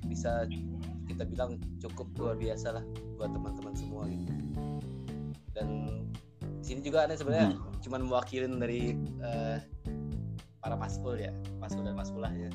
bisa 0.06 0.46
kita 1.16 1.24
bilang 1.32 1.52
cukup 1.80 2.08
luar 2.20 2.36
biasa 2.36 2.76
lah 2.76 2.84
buat 3.16 3.32
teman-teman 3.32 3.74
semua 3.74 4.04
gitu. 4.12 4.36
Dan 5.56 5.68
di 6.60 6.66
sini 6.68 6.84
juga 6.84 7.08
ada 7.08 7.16
sebenarnya 7.16 7.56
cuman 7.80 8.04
mewakilin 8.04 8.60
dari 8.60 9.00
eh, 9.24 9.58
para 10.60 10.76
maskul 10.76 11.16
ya 11.16 11.32
maskul 11.64 11.88
dan 11.88 11.96
maskulah 11.96 12.32
ya. 12.36 12.52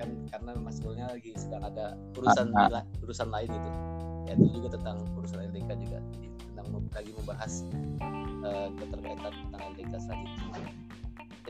Kan 0.00 0.24
karena 0.32 0.56
maskulnya 0.56 1.12
lagi 1.12 1.36
sedang 1.36 1.68
ada 1.68 2.00
urusan 2.16 2.56
Ah, 2.56 2.80
ah. 2.80 2.84
urusan 3.04 3.28
lain 3.28 3.52
gitu 3.52 3.70
ya 4.30 4.32
itu 4.38 4.62
juga 4.62 4.78
tentang 4.78 5.02
urusan 5.18 5.38
LDK 5.50 5.70
juga 5.82 5.98
Jadi, 6.00 6.28
tentang 6.54 6.66
lagi 6.94 7.10
membahas 7.18 7.52
eh, 8.46 8.68
keterkaitan 8.78 9.32
tentang 9.48 9.60
LDK 9.74 9.92
selanjutnya. 9.98 10.70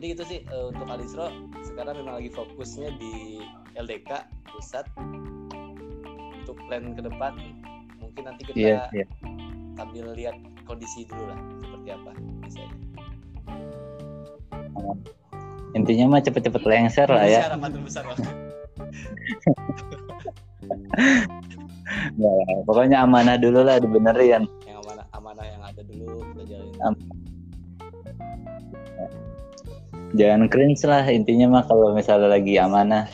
Jadi 0.01 0.05
gitu 0.17 0.23
sih 0.25 0.41
eh, 0.49 0.65
untuk 0.73 0.87
Alisro 0.89 1.29
sekarang 1.61 2.01
memang 2.01 2.25
lagi 2.25 2.31
fokusnya 2.33 2.89
di 2.97 3.45
LDK 3.77 4.11
pusat 4.49 4.89
plan 6.71 6.95
ke 6.95 7.03
depan 7.03 7.33
mungkin 7.99 8.23
nanti 8.23 8.43
kita 8.47 8.55
Iya, 8.55 8.79
iya. 8.95 9.07
sambil 9.75 10.15
lihat 10.15 10.39
kondisi 10.63 11.03
dulu 11.03 11.27
lah 11.27 11.39
seperti 11.59 11.89
apa 11.91 12.11
misalnya 12.41 12.75
Intinya 15.71 16.05
mah 16.09 16.21
cepet-cepet 16.21 16.63
lengser 16.63 17.07
lah 17.07 17.27
ya. 17.27 17.47
harapan 17.47 17.71
terbesar 17.73 18.03
Bang. 18.03 18.19
Ya, 22.17 22.31
pokoknya 22.65 23.03
amanah 23.03 23.35
dulu 23.35 23.63
lah 23.63 23.79
dibenerin. 23.79 24.47
yang 24.63 24.79
amanah 24.79 25.07
amanah 25.11 25.47
yang 25.47 25.63
ada 25.63 25.83
dulu 25.83 26.23
kita 26.29 26.43
jalanin 26.49 26.79
Am- 26.83 27.03
Jangan 30.13 30.51
cringe 30.51 30.83
lah 30.83 31.07
intinya 31.07 31.47
mah 31.49 31.65
kalau 31.65 31.95
misalnya 31.95 32.27
lagi 32.29 32.59
amanah. 32.59 33.07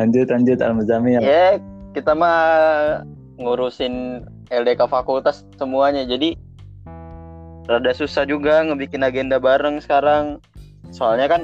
Lanjut 0.00 0.26
lanjut 0.32 0.58
Al 0.64 0.72
Muzamil. 0.72 1.20
ya 1.20 1.60
kita 1.92 2.16
mah 2.16 3.04
ngurusin 3.36 4.24
LDK 4.48 4.88
fakultas 4.88 5.44
semuanya. 5.56 6.04
Jadi 6.04 6.36
rada 7.68 7.92
susah 7.92 8.28
juga 8.28 8.64
ngebikin 8.64 9.04
agenda 9.04 9.36
bareng 9.40 9.80
sekarang. 9.80 10.40
Soalnya 10.92 11.28
kan 11.28 11.42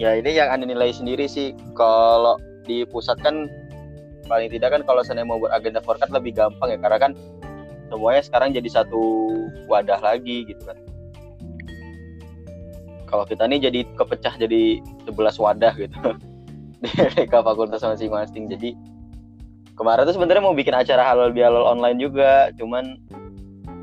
ya 0.00 0.16
ini 0.18 0.34
yang 0.34 0.50
anda 0.50 0.66
nilai 0.66 0.90
sendiri 0.94 1.26
sih. 1.26 1.54
Kalau 1.74 2.38
di 2.66 2.86
pusat 2.86 3.18
kan 3.22 3.46
paling 4.30 4.50
tidak 4.50 4.78
kan 4.78 4.82
kalau 4.86 5.02
saya 5.02 5.26
mau 5.26 5.42
buat 5.42 5.50
agenda 5.50 5.82
forecast 5.82 6.14
lebih 6.14 6.38
gampang 6.38 6.74
ya. 6.74 6.78
Karena 6.78 6.98
kan 6.98 7.12
semuanya 7.90 8.22
sekarang 8.22 8.54
jadi 8.54 8.68
satu 8.70 9.02
wadah 9.66 9.98
lagi 9.98 10.46
gitu 10.46 10.62
kan. 10.62 10.78
Kalau 13.10 13.26
kita 13.26 13.42
nih 13.50 13.66
jadi 13.66 13.80
kepecah 13.98 14.38
jadi 14.38 14.78
11 15.10 15.42
wadah 15.42 15.74
gitu 15.74 15.98
LDK 17.12 17.32
fakultas 17.44 17.84
masing-masing. 17.84 18.48
Jadi 18.48 18.72
kemarin 19.76 20.08
tuh 20.08 20.16
sebenarnya 20.16 20.42
mau 20.44 20.56
bikin 20.56 20.72
acara 20.72 21.04
halal 21.04 21.32
bihalal 21.32 21.64
online 21.68 22.00
juga. 22.00 22.48
Cuman 22.56 22.96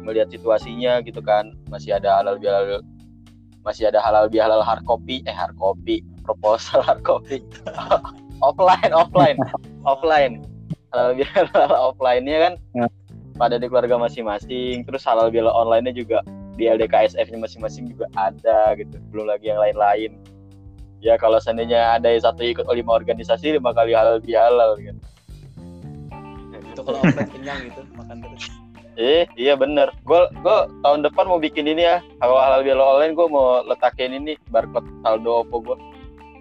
melihat 0.01 0.31
situasinya 0.33 1.01
gitu 1.05 1.21
kan. 1.21 1.53
Masih 1.69 1.97
ada 1.97 2.21
halal 2.21 2.41
bihalal 2.41 2.81
masih 3.67 3.91
ada 3.91 3.99
halal 3.99 4.31
bihalal 4.31 4.63
hard 4.63 4.81
copy. 4.87 5.21
Eh 5.29 5.35
hard 5.35 5.53
copy. 5.59 6.01
Proposal 6.25 6.81
hard 6.81 7.03
copy. 7.05 7.43
Offline 8.47 8.93
offline. 8.93 9.37
Offline. 9.85 10.33
Halal 10.93 11.17
bihalal 11.17 11.71
offline-nya 11.93 12.37
kan 12.37 12.53
Ya. 12.77 12.87
pada 13.37 13.57
di 13.61 13.65
keluarga 13.69 13.97
masing-masing. 13.97 14.85
Terus 14.85 15.05
halal 15.05 15.29
bihalal 15.29 15.53
online-nya 15.53 15.93
juga 15.93 16.21
di 16.57 16.65
LDKSF-nya 16.65 17.37
masing-masing 17.37 17.85
juga 17.93 18.09
ada 18.17 18.73
gitu. 18.73 18.97
Belum 19.13 19.29
lagi 19.29 19.49
yang 19.53 19.61
lain-lain 19.61 20.17
ya 21.07 21.15
kalau 21.15 21.39
seandainya 21.39 21.95
ada 21.95 22.11
yang 22.11 22.23
satu 22.23 22.43
ikut 22.43 22.67
lima 22.67 22.91
organisasi 22.99 23.55
lima 23.55 23.71
kali 23.71 23.95
halal 23.95 24.19
bihalal 24.19 24.75
gitu 24.75 24.99
itu 26.59 26.81
kalau 26.83 26.99
offline 26.99 27.31
kenyang 27.31 27.59
gitu 27.71 27.81
makan 27.95 28.19
terus 28.23 28.45
Eh, 28.97 29.29
iya 29.37 29.53
bener. 29.53 29.93
Gue 30.09 30.25
gue 30.41 30.57
tahun 30.81 31.05
depan 31.05 31.29
mau 31.29 31.37
bikin 31.37 31.69
ini 31.69 31.85
ya. 31.85 32.01
Kalau 32.17 32.41
halal 32.41 32.65
bihalal 32.65 32.97
online 32.97 33.13
gue 33.13 33.29
mau 33.29 33.61
letakin 33.61 34.09
ini 34.09 34.41
barcode 34.49 34.89
saldo 35.05 35.45
Oppo 35.45 35.61
gue. 35.61 35.77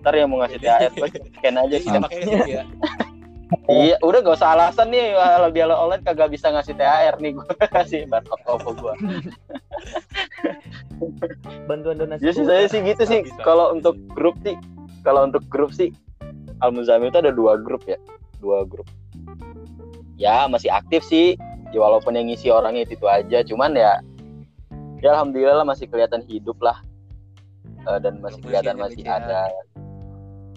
Ntar 0.00 0.16
yang 0.16 0.32
mau 0.32 0.40
ngasih 0.40 0.64
THR 0.64 0.92
gue 0.96 1.08
scan 1.36 1.60
aja 1.60 1.68
jadi 1.68 1.84
sih. 1.84 1.92
kita 1.92 2.00
pakai 2.00 2.48
ya 2.48 2.64
Iya, 3.70 3.94
udah 4.02 4.18
gak 4.26 4.42
usah 4.42 4.58
alasan 4.58 4.90
nih 4.90 5.14
halal 5.14 5.54
bihalal 5.54 5.78
online 5.86 6.02
kagak 6.02 6.34
bisa 6.34 6.50
ngasih 6.50 6.74
THR 6.74 7.14
nih 7.22 7.30
gue 7.38 7.46
kasih 7.76 8.00
barcode 8.10 8.42
Oppo 8.50 8.74
gue. 8.74 8.94
Bantuan 11.70 11.96
donasi. 11.98 12.26
Ya 12.26 12.32
sih 12.34 12.42
saya 12.42 12.66
sih 12.66 12.82
gitu 12.82 13.06
sih. 13.06 13.22
Kalau 13.46 13.70
untuk 13.70 13.94
grup 14.10 14.34
sih, 14.42 14.58
kalau 15.06 15.30
untuk 15.30 15.46
grup 15.46 15.70
sih 15.70 15.94
Al 16.58 16.74
Muzamil 16.74 17.14
itu 17.14 17.22
ada 17.22 17.30
dua 17.30 17.54
grup 17.54 17.86
ya, 17.86 17.98
dua 18.42 18.66
grup. 18.66 18.88
Ya 20.18 20.50
masih 20.50 20.72
aktif 20.72 21.06
sih, 21.06 21.38
ya 21.70 21.78
walaupun 21.78 22.18
yang 22.18 22.26
ngisi 22.26 22.50
orangnya 22.50 22.88
itu, 22.88 22.98
itu 22.98 23.06
aja, 23.06 23.44
cuman 23.44 23.76
ya, 23.76 24.00
ya 25.04 25.12
alhamdulillah 25.12 25.60
lah 25.60 25.66
masih 25.68 25.84
kelihatan 25.84 26.24
hidup 26.24 26.56
lah, 26.64 26.80
Eh, 27.86 27.98
dan 28.02 28.18
masih 28.18 28.42
kelihatan 28.42 28.76
masih 28.82 29.06
ada. 29.06 29.46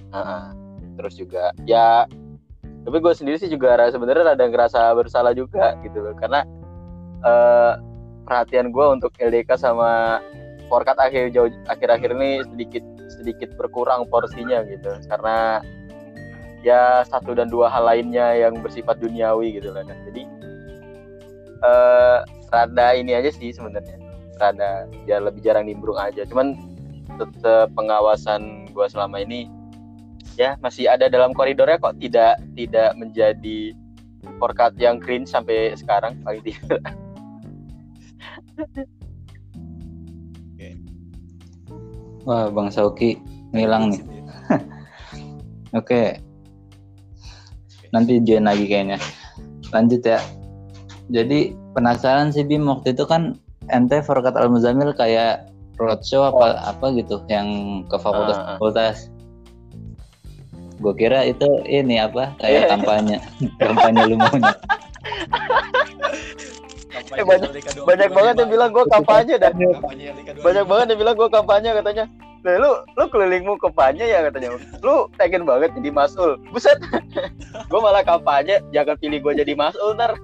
Ah, 0.10 0.50
terus 0.98 1.14
juga 1.14 1.54
ya, 1.70 2.10
tapi 2.86 2.98
gue 3.00 3.14
sendiri 3.16 3.38
sih 3.40 3.52
juga 3.52 3.76
sebenarnya 3.92 4.36
ada 4.36 4.46
ngerasa 4.48 4.94
bersalah 4.96 5.34
juga 5.36 5.76
gitu 5.84 6.00
loh, 6.00 6.16
karena 6.16 6.46
eh, 7.26 7.74
perhatian 8.30 8.70
gue 8.70 8.86
untuk 8.86 9.12
LDK 9.18 9.58
sama 9.58 10.22
Forkat 10.70 11.02
akhir 11.02 11.34
jauh 11.34 11.50
akhir-akhir 11.66 12.14
ini 12.14 12.46
sedikit 12.46 12.86
sedikit 13.10 13.50
berkurang 13.58 14.06
porsinya 14.06 14.62
gitu. 14.70 14.94
Karena 15.10 15.66
ya 16.62 17.02
satu 17.10 17.34
dan 17.34 17.50
dua 17.50 17.74
hal 17.74 17.90
lainnya 17.90 18.38
yang 18.38 18.62
bersifat 18.62 19.02
duniawi 19.02 19.58
gitu 19.58 19.74
lah 19.74 19.82
kan 19.82 19.98
jadi 20.06 20.30
eh 21.66 22.18
rada 22.54 22.88
ini 22.94 23.18
aja 23.18 23.34
sih 23.34 23.50
sebenarnya. 23.50 23.98
Rada 24.38 24.86
ya 25.10 25.18
lebih 25.18 25.42
jarang 25.42 25.66
nimbrung 25.66 25.98
aja. 25.98 26.22
Cuman 26.30 26.54
tetap 27.18 27.74
pengawasan 27.74 28.70
gue 28.70 28.86
selama 28.94 29.26
ini 29.26 29.50
ya 30.40 30.56
masih 30.64 30.88
ada 30.88 31.12
dalam 31.12 31.36
koridornya 31.36 31.76
kok 31.84 32.00
tidak 32.00 32.40
tidak 32.56 32.96
menjadi 32.96 33.76
forkat 34.40 34.72
yang 34.80 34.96
cringe 35.04 35.28
sampai 35.28 35.76
sekarang 35.76 36.16
paling 36.24 36.40
tidak 36.48 36.80
Wah, 42.28 42.52
Bang 42.52 42.70
Sauki 42.70 43.18
ngilang 43.56 43.90
nih. 43.90 44.04
Oke. 45.80 46.20
Nanti 47.90 48.22
join 48.22 48.46
lagi 48.46 48.70
kayaknya. 48.70 49.02
Lanjut 49.74 50.04
ya. 50.06 50.22
Jadi 51.10 51.58
penasaran 51.74 52.30
sih 52.30 52.46
Bim 52.46 52.70
waktu 52.70 52.94
itu 52.94 53.08
kan 53.10 53.40
ente 53.74 54.04
Forkat 54.06 54.38
Al 54.38 54.52
Muzamil 54.52 54.94
kayak 54.94 55.50
roadshow 55.82 56.30
apa 56.30 56.70
apa 56.70 56.94
gitu 56.94 57.24
yang 57.32 57.82
ke 57.90 57.98
fakultas 57.98 58.38
Ah, 58.38 58.44
ah. 58.44 58.48
fakultas. 58.60 59.10
Gue 60.80 60.94
kira 60.96 61.28
itu 61.28 61.48
ini 61.68 62.00
apa 62.00 62.32
kayak 62.40 62.72
kampanye 62.72 63.20
kampanye 63.60 64.02
lu 64.08 64.16
maunya. 64.16 64.56
Eh, 67.10 67.26
banyak- 67.26 67.52
LDK 67.52 67.68
25. 67.84 67.88
banyak 67.88 68.10
banget 68.12 68.36
yang 68.40 68.50
bilang 68.50 68.70
gue 68.72 68.86
kampanye 68.88 69.34
25. 69.36 70.40
banyak 70.40 70.66
banget 70.66 70.86
yang 70.88 71.00
bilang 71.00 71.16
gue 71.20 71.30
kampanye 71.30 71.70
katanya. 71.76 72.06
Lah, 72.40 72.56
lu 72.56 72.72
lu 72.96 73.04
kelilingmu 73.12 73.60
kampanye 73.60 74.08
ya 74.08 74.24
katanya. 74.24 74.56
Lu 74.80 75.12
pengen 75.20 75.44
banget 75.44 75.76
jadi 75.76 75.92
masul. 75.92 76.40
Buset. 76.56 76.80
Gue 77.70 77.80
malah 77.84 78.00
kampanye 78.00 78.64
jangan 78.72 78.96
pilih 78.96 79.20
gue 79.20 79.44
jadi 79.44 79.54
masul 79.60 79.92
ntar. 80.00 80.16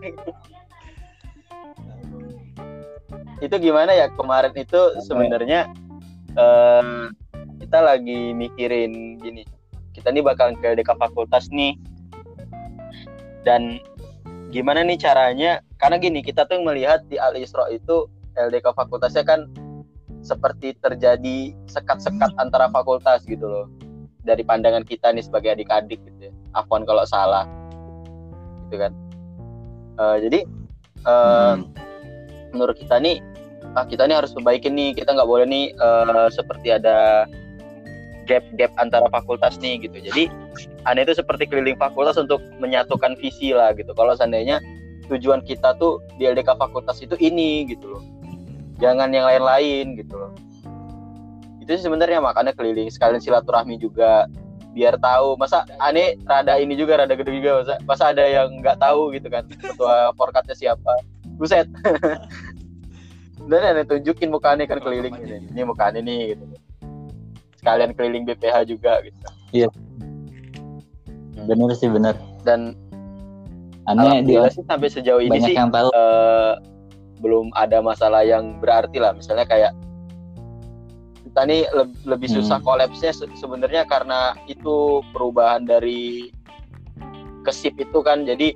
Itu 3.43 3.55
gimana 3.59 3.91
ya? 3.91 4.07
Kemarin 4.15 4.55
itu 4.55 4.79
sebenarnya 5.03 5.67
eh, 6.39 7.11
kita 7.59 7.79
lagi 7.83 8.31
mikirin 8.31 9.19
gini 9.19 9.43
kita 9.95 10.11
nih 10.11 10.19
bakal 10.19 10.51
ke 10.59 10.75
DK 10.75 10.99
fakultas 10.99 11.47
nih. 11.49 11.79
Dan 13.47 13.79
gimana 14.51 14.83
nih 14.83 14.99
caranya? 14.99 15.63
Karena 15.79 15.95
gini 15.95 16.19
kita 16.19 16.43
tuh 16.45 16.59
melihat 16.59 17.07
di 17.07 17.15
Al 17.15 17.39
Isra 17.39 17.71
itu 17.71 18.11
LDK 18.35 18.75
fakultasnya 18.75 19.23
kan 19.23 19.47
seperti 20.19 20.75
terjadi 20.83 21.53
sekat-sekat 21.71 22.35
antara 22.35 22.67
fakultas 22.67 23.23
gitu 23.23 23.47
loh. 23.47 23.65
Dari 24.25 24.41
pandangan 24.43 24.83
kita 24.83 25.13
nih 25.13 25.23
sebagai 25.23 25.55
adik-adik 25.55 26.01
gitu 26.03 26.19
ya. 26.27 26.33
Afwan 26.57 26.83
kalau 26.83 27.05
salah. 27.07 27.47
Gitu 28.67 28.75
kan. 28.81 28.91
Eh, 29.95 30.17
jadi 30.27 30.39
eh, 31.05 31.53
Hmm. 31.55 31.69
menurut 32.51 32.75
kita 32.75 32.97
nih 32.97 33.21
ah 33.75 33.85
kita 33.85 34.09
nih 34.09 34.17
harus 34.17 34.33
perbaikin 34.33 34.73
nih. 34.73 34.97
Kita 34.97 35.13
nggak 35.13 35.29
boleh 35.29 35.45
nih 35.45 35.65
eh, 35.71 36.27
seperti 36.33 36.73
ada 36.73 37.29
gap-gap 38.25 38.73
antara 38.81 39.07
fakultas 39.09 39.57
nih 39.61 39.81
gitu. 39.85 39.97
Jadi 40.01 40.23
aneh 40.89 41.05
itu 41.05 41.13
seperti 41.15 41.45
keliling 41.49 41.77
fakultas 41.77 42.17
untuk 42.17 42.41
menyatukan 42.57 43.17
visi 43.21 43.53
lah 43.53 43.71
gitu. 43.77 43.93
Kalau 43.93 44.17
seandainya 44.17 44.59
tujuan 45.07 45.45
kita 45.45 45.77
tuh 45.77 46.01
di 46.17 46.25
LDK 46.25 46.57
fakultas 46.57 46.99
itu 47.01 47.13
ini 47.21 47.69
gitu 47.69 47.97
loh. 47.97 48.03
Jangan 48.81 49.13
yang 49.13 49.29
lain-lain 49.29 49.95
gitu 49.95 50.13
loh. 50.17 50.31
Itu 51.61 51.77
sih 51.77 51.85
sebenarnya 51.85 52.19
makanya 52.21 52.51
keliling 52.53 52.91
sekalian 52.91 53.21
silaturahmi 53.21 53.79
juga 53.79 54.27
biar 54.75 54.99
tahu. 54.99 55.39
Masa 55.39 55.63
aneh 55.79 56.19
rada 56.27 56.59
ini 56.59 56.75
juga 56.75 56.99
rada 56.99 57.15
gede 57.15 57.31
juga 57.39 57.63
masa, 57.63 57.73
masa 57.87 58.03
ada 58.11 58.25
yang 58.25 58.59
nggak 58.59 58.81
tahu 58.81 59.13
gitu 59.15 59.31
kan? 59.31 59.47
Ketua 59.47 60.11
forkatnya 60.17 60.57
siapa? 60.57 61.01
Buset. 61.37 61.69
Dan 63.45 63.61
aneh 63.61 63.85
tunjukin 63.85 64.33
muka 64.33 64.57
aneh 64.57 64.65
kan 64.65 64.81
keliling 64.81 65.13
ini 65.21 65.37
ini 65.53 65.61
muka 65.61 65.93
aneh 65.93 66.01
nih 66.01 66.33
gitu 66.33 66.64
sekalian 67.65 67.97
keliling 67.97 68.29
BPH 68.29 68.69
juga 68.69 69.01
gitu 69.01 69.17
Bener 71.45 71.73
sih 71.73 71.89
bener. 71.89 72.13
dan 72.45 72.77
Aneh 73.85 74.21
dia 74.21 74.45
sih 74.49 74.61
sampai 74.65 74.89
sejauh 74.89 75.17
ini 75.19 75.41
sih 75.41 75.53
yang 75.53 75.69
tahu. 75.69 75.89
eh, 75.89 76.53
belum 77.15 77.49
ada 77.53 77.81
masalah 77.81 78.21
yang 78.21 78.57
berarti 78.57 78.97
lah 78.97 79.13
misalnya 79.13 79.45
kayak 79.45 79.73
kita 81.23 81.41
nih 81.43 81.65
leb- 81.69 81.97
lebih 82.03 82.29
Hmm. 82.29 82.37
susah 82.39 82.57
kolapsnya 82.61 83.09
se- 83.11 83.33
sebenarnya 83.35 83.85
karena 83.85 84.37
itu 84.45 85.01
perubahan 85.09 85.65
dari 85.65 86.29
kesip 87.41 87.77
itu 87.77 88.01
kan 88.01 88.25
jadi 88.25 88.53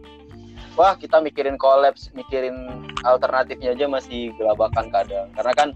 wah 0.73 0.93
kita 0.93 1.17
mikirin 1.19 1.57
kolaps 1.57 2.09
mikirin 2.11 2.55
alternatifnya 3.03 3.73
aja 3.73 3.85
masih 3.85 4.33
gelabakan 4.33 4.89
kadang 4.89 5.29
karena 5.33 5.53
kan 5.53 5.69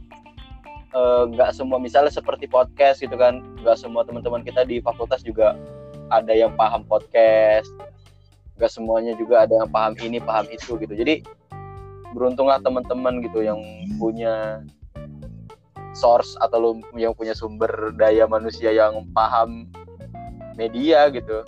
eh, 0.93 1.23
nggak 1.33 1.49
semua 1.57 1.81
misalnya 1.81 2.13
seperti 2.13 2.45
podcast 2.45 3.01
gitu 3.01 3.17
kan 3.17 3.41
nggak 3.61 3.77
semua 3.77 4.05
teman-teman 4.05 4.45
kita 4.45 4.63
di 4.63 4.79
fakultas 4.79 5.25
juga 5.25 5.57
ada 6.13 6.31
yang 6.31 6.53
paham 6.53 6.85
podcast 6.85 7.67
nggak 8.57 8.71
semuanya 8.71 9.17
juga 9.17 9.45
ada 9.45 9.65
yang 9.65 9.69
paham 9.69 9.93
ini 10.01 10.21
paham 10.21 10.45
itu 10.53 10.77
gitu. 10.77 10.93
Jadi 10.93 11.25
beruntunglah 12.13 12.61
teman-teman 12.61 13.25
gitu 13.25 13.41
yang 13.41 13.59
punya 13.97 14.61
source 15.97 16.37
atau 16.41 16.77
yang 16.97 17.13
punya 17.17 17.33
sumber 17.33 17.93
daya 17.97 18.29
manusia 18.29 18.69
yang 18.69 19.09
paham 19.13 19.69
media 20.53 21.09
gitu. 21.09 21.41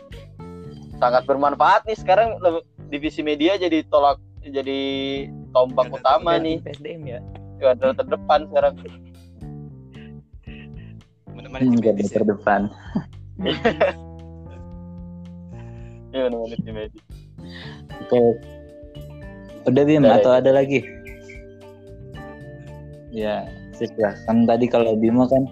Sangat 0.98 1.30
bermanfaat 1.30 1.86
nih 1.86 1.98
sekarang 1.98 2.42
divisi 2.90 3.22
media 3.22 3.58
jadi 3.58 3.86
tolak 3.90 4.18
jadi 4.42 4.82
tombak 5.54 5.94
utama 5.94 6.38
nih. 6.42 6.62
PSDM 6.66 7.02
ya? 7.06 7.20
Garda 7.62 7.96
terdepan 7.96 8.50
sekarang 8.50 8.76
Menemani 11.36 11.68
Hmm, 11.68 11.84
jadi 11.84 12.00
ya. 12.04 12.12
terdepan. 12.16 12.62
ya 16.16 16.32
tim 16.32 16.72
medis 16.72 17.04
Oke. 18.08 18.20
Udah 19.68 19.84
Bim 19.84 20.00
Udah, 20.08 20.16
atau 20.22 20.32
ya. 20.32 20.40
ada 20.40 20.52
lagi? 20.56 20.80
Ya, 23.12 23.44
sip 23.76 23.92
lah. 24.00 24.16
Kan 24.24 24.48
tadi 24.48 24.72
kalau 24.72 24.96
Bimo 24.96 25.28
kan 25.28 25.44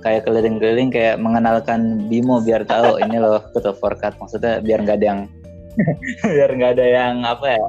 kayak 0.00 0.24
keliling-keliling 0.24 0.88
kayak 0.88 1.20
mengenalkan 1.20 2.08
Bimo 2.08 2.40
biar 2.40 2.64
tahu 2.64 2.96
ini 3.04 3.20
loh 3.20 3.42
ketua 3.52 3.76
forkat. 3.76 4.16
Maksudnya 4.16 4.64
biar 4.64 4.80
nggak 4.86 4.96
ada 5.02 5.06
yang 5.12 5.20
biar 6.36 6.50
nggak 6.56 6.72
ada 6.80 6.86
yang 6.88 7.14
apa 7.28 7.46
ya, 7.60 7.64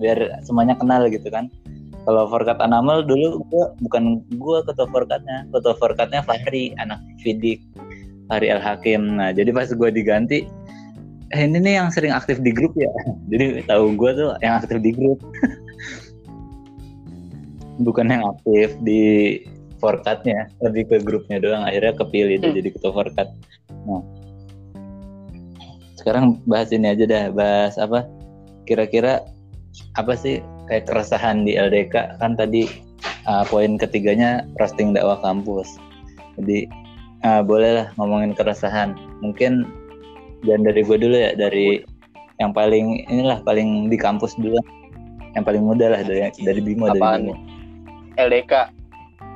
biar 0.00 0.18
semuanya 0.48 0.72
kenal 0.80 1.04
gitu 1.12 1.28
kan. 1.28 1.52
Kalau 2.04 2.28
forkat 2.28 2.60
Anamal 2.60 3.08
dulu 3.08 3.40
gua 3.48 3.72
bukan 3.80 4.20
gua 4.36 4.60
ketua 4.64 4.88
forkatnya, 4.92 5.48
ketua 5.52 5.74
forkatnya 5.80 6.20
Fahri, 6.20 6.76
anak 6.76 7.00
Fidik, 7.24 7.64
Fahri 8.28 8.52
Al 8.52 8.60
Hakim. 8.60 9.16
Nah, 9.16 9.32
jadi 9.32 9.48
pas 9.56 9.72
gua 9.72 9.88
diganti 9.88 10.44
eh, 11.34 11.42
ini 11.42 11.58
nih 11.58 11.74
yang 11.82 11.90
sering 11.90 12.14
aktif 12.14 12.38
di 12.38 12.54
grup 12.54 12.70
ya. 12.78 12.86
Jadi 13.34 13.66
tahu 13.66 13.98
gue 13.98 14.10
tuh 14.14 14.30
yang 14.38 14.62
aktif 14.62 14.78
di 14.78 14.94
grup. 14.94 15.18
Bukan 17.86 18.06
yang 18.06 18.22
aktif 18.30 18.78
di 18.86 19.02
forkatnya, 19.82 20.46
lebih 20.62 20.86
ke 20.86 20.96
grupnya 21.02 21.42
doang. 21.42 21.66
Akhirnya 21.66 21.98
kepilih 21.98 22.38
Hmm. 22.38 22.54
jadi 22.54 22.68
ketua 22.70 22.92
forkat. 22.94 23.28
Nah, 23.82 24.02
sekarang 25.98 26.38
bahas 26.46 26.70
ini 26.70 26.94
aja 26.94 27.04
dah, 27.04 27.24
bahas 27.34 27.74
apa? 27.76 28.06
Kira-kira 28.64 29.26
apa 29.98 30.14
sih 30.14 30.38
kayak 30.70 30.86
keresahan 30.86 31.42
di 31.42 31.58
LDK 31.58 32.18
kan 32.18 32.38
tadi 32.38 32.66
uh, 33.26 33.44
poin 33.48 33.76
ketiganya 33.76 34.46
roasting 34.58 34.94
dakwah 34.94 35.18
kampus. 35.20 35.66
Jadi 36.38 36.66
uh, 37.26 37.42
bolehlah 37.42 37.90
ngomongin 37.98 38.34
keresahan. 38.34 38.94
Mungkin 39.22 39.66
dan 40.44 40.60
dari 40.62 40.84
gue 40.84 40.98
dulu 40.98 41.16
ya 41.16 41.32
dari 41.34 41.80
yang 42.42 42.50
paling 42.52 43.06
inilah 43.08 43.40
paling 43.42 43.88
di 43.90 43.96
kampus 43.98 44.36
dulu. 44.38 44.58
Yang 45.34 45.44
paling 45.50 45.62
muda 45.66 45.86
lah 45.90 46.00
dari 46.06 46.30
dari 46.42 46.60
Bimo 46.62 46.86
dari 46.90 47.00
Apaan? 47.02 47.20
Bimo. 47.26 47.34
LDK 48.14 48.52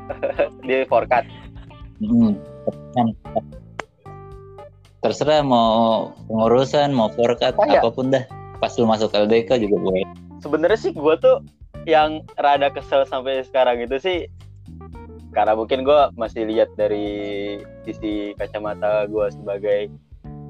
di 0.69 0.77
forkat. 0.87 1.27
Hmm, 1.99 2.39
terserah 5.03 5.43
mau 5.43 6.15
pengurusan 6.31 6.95
mau 6.95 7.11
forkat 7.11 7.59
Oh, 7.59 7.67
ya? 7.67 7.83
apa 7.83 7.91
pun 7.91 8.15
dah. 8.15 8.23
Pas 8.63 8.71
lu 8.79 8.87
masuk 8.87 9.11
LDK 9.11 9.59
juga 9.59 9.77
boleh 9.83 10.07
sebenarnya 10.43 10.79
sih 10.79 10.93
gue 10.95 11.15
tuh 11.21 11.43
yang 11.89 12.23
rada 12.37 12.69
kesel 12.69 13.07
sampai 13.09 13.43
sekarang 13.47 13.81
itu 13.81 13.97
sih 13.99 14.19
karena 15.33 15.55
mungkin 15.55 15.85
gue 15.85 16.01
masih 16.17 16.49
lihat 16.49 16.73
dari 16.75 17.61
sisi 17.85 18.33
kacamata 18.37 19.07
gue 19.07 19.27
sebagai 19.31 19.93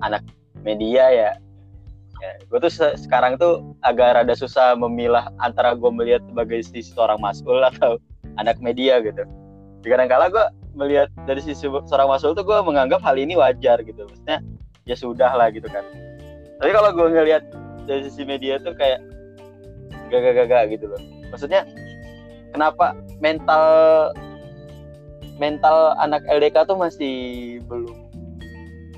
anak 0.02 0.22
media 0.62 1.10
ya. 1.10 1.30
Ya, 2.18 2.32
gue 2.50 2.58
tuh 2.58 2.72
se- 2.72 2.98
sekarang 2.98 3.38
tuh 3.38 3.62
agak 3.86 4.18
rada 4.18 4.34
susah 4.34 4.74
memilah 4.74 5.30
antara 5.38 5.78
gue 5.78 5.90
melihat 5.90 6.18
sebagai 6.26 6.66
sisi 6.66 6.90
seorang 6.90 7.22
masul 7.22 7.62
atau 7.62 8.02
anak 8.42 8.58
media 8.58 8.98
gitu. 9.02 9.22
Kadang 9.86 10.10
kala 10.10 10.26
gue 10.26 10.44
melihat 10.74 11.08
dari 11.30 11.38
sisi 11.38 11.70
seorang 11.70 12.10
masul 12.10 12.34
tuh 12.34 12.42
gue 12.42 12.58
menganggap 12.66 13.02
hal 13.06 13.14
ini 13.14 13.38
wajar 13.38 13.78
gitu. 13.86 14.02
Maksudnya 14.02 14.42
ya 14.82 14.96
sudah 14.98 15.30
lah 15.30 15.54
gitu 15.54 15.70
kan. 15.70 15.86
Tapi 16.58 16.70
kalau 16.74 16.90
gue 16.90 17.06
ngelihat 17.06 17.46
dari 17.86 18.02
sisi 18.10 18.26
media 18.26 18.58
tuh 18.58 18.74
kayak 18.74 18.98
gak-gak-gak 20.08 20.72
gitu 20.72 20.88
loh. 20.88 21.00
Maksudnya 21.32 21.64
kenapa 22.52 22.96
mental 23.20 23.64
mental 25.38 25.94
anak 26.02 26.26
LDK 26.26 26.66
tuh 26.66 26.76
masih 26.76 27.16
belum 27.70 27.94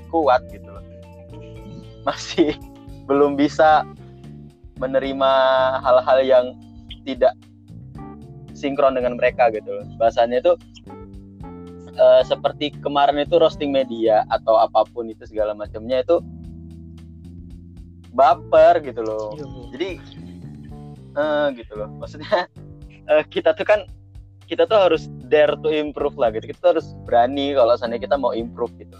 kuat 0.09 0.41
gitu 0.51 0.67
loh. 0.67 0.83
Masih 2.07 2.57
belum 3.05 3.37
bisa 3.37 3.85
menerima 4.81 5.31
hal-hal 5.85 6.19
yang 6.25 6.45
tidak 7.05 7.37
sinkron 8.57 8.97
dengan 8.97 9.21
mereka 9.21 9.53
gitu 9.53 9.69
loh. 9.69 9.85
Bahasanya 10.01 10.41
itu 10.41 10.53
eh, 11.93 12.21
seperti 12.25 12.73
kemarin 12.81 13.21
itu 13.21 13.37
roasting 13.37 13.69
media 13.69 14.25
atau 14.33 14.57
apa 14.57 14.81
pun 14.89 15.09
itu 15.13 15.29
segala 15.29 15.53
macamnya 15.53 16.01
itu 16.01 16.17
baper 18.11 18.83
gitu 18.83 19.01
loh. 19.05 19.37
Iya, 19.37 19.45
jadi 19.77 19.89
eh, 21.15 21.47
gitu 21.57 21.73
loh. 21.75 21.89
Maksudnya 21.99 22.47
eh, 23.11 23.23
kita 23.27 23.55
tuh 23.55 23.65
kan 23.67 23.87
kita 24.51 24.67
tuh 24.67 24.75
harus 24.75 25.07
dare 25.31 25.55
to 25.63 25.71
improve 25.71 26.19
lah 26.19 26.31
gitu. 26.35 26.51
Kita 26.51 26.59
tuh 26.59 26.71
harus 26.77 26.87
berani 27.07 27.55
kalau 27.55 27.73
seandainya 27.79 28.03
kita 28.03 28.15
mau 28.19 28.35
improve 28.35 28.75
gitu. 28.79 28.99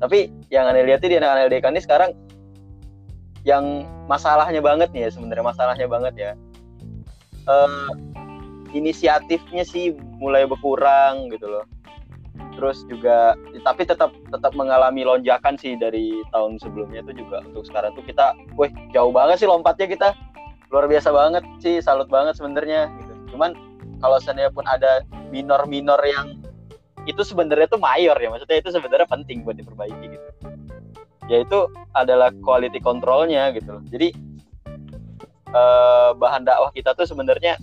Tapi 0.00 0.32
yang 0.52 0.68
aneh 0.68 0.84
lihat 0.84 1.04
di 1.04 1.16
anak-anak 1.16 1.52
LDK 1.52 1.66
ini 1.72 1.80
sekarang 1.84 2.10
yang 3.46 3.86
masalahnya 4.10 4.58
banget 4.58 4.90
nih 4.90 5.08
ya 5.08 5.10
sebenarnya 5.12 5.44
masalahnya 5.44 5.86
banget 5.88 6.14
ya. 6.16 6.30
Eh, 7.46 7.88
inisiatifnya 8.74 9.62
sih 9.62 9.94
mulai 10.18 10.48
berkurang 10.48 11.28
gitu 11.30 11.46
loh. 11.48 11.64
Terus 12.56 12.88
juga 12.88 13.36
tapi 13.64 13.84
tetap 13.84 14.12
tetap 14.32 14.52
mengalami 14.56 15.04
lonjakan 15.04 15.60
sih 15.60 15.76
dari 15.76 16.24
tahun 16.32 16.56
sebelumnya 16.60 17.04
itu 17.04 17.24
juga. 17.24 17.44
Untuk 17.52 17.68
sekarang 17.68 17.92
tuh 17.96 18.04
kita 18.04 18.32
wih 18.56 18.72
jauh 18.96 19.12
banget 19.12 19.44
sih 19.44 19.48
lompatnya 19.48 19.92
kita 19.92 20.08
luar 20.70 20.90
biasa 20.90 21.08
banget 21.14 21.44
sih 21.62 21.78
salut 21.78 22.10
banget 22.10 22.38
sebenarnya 22.38 22.90
gitu. 23.02 23.36
Cuman 23.36 23.54
kalau 24.02 24.18
seandainya 24.18 24.52
pun 24.52 24.66
ada 24.66 25.02
minor-minor 25.30 25.98
yang 26.02 26.40
itu 27.06 27.22
sebenarnya 27.22 27.70
tuh 27.70 27.78
mayor 27.78 28.18
ya 28.18 28.28
maksudnya 28.28 28.58
itu 28.58 28.70
sebenarnya 28.74 29.06
penting 29.06 29.46
buat 29.46 29.56
diperbaiki 29.56 30.06
gitu. 30.10 30.28
Yaitu 31.30 31.58
adalah 31.94 32.34
quality 32.42 32.82
controlnya 32.82 33.54
gitu. 33.54 33.78
Loh 33.78 33.84
jadi 33.86 34.10
eh, 35.54 36.10
bahan 36.18 36.42
dakwah 36.42 36.74
kita 36.74 36.98
tuh 36.98 37.06
sebenarnya 37.06 37.58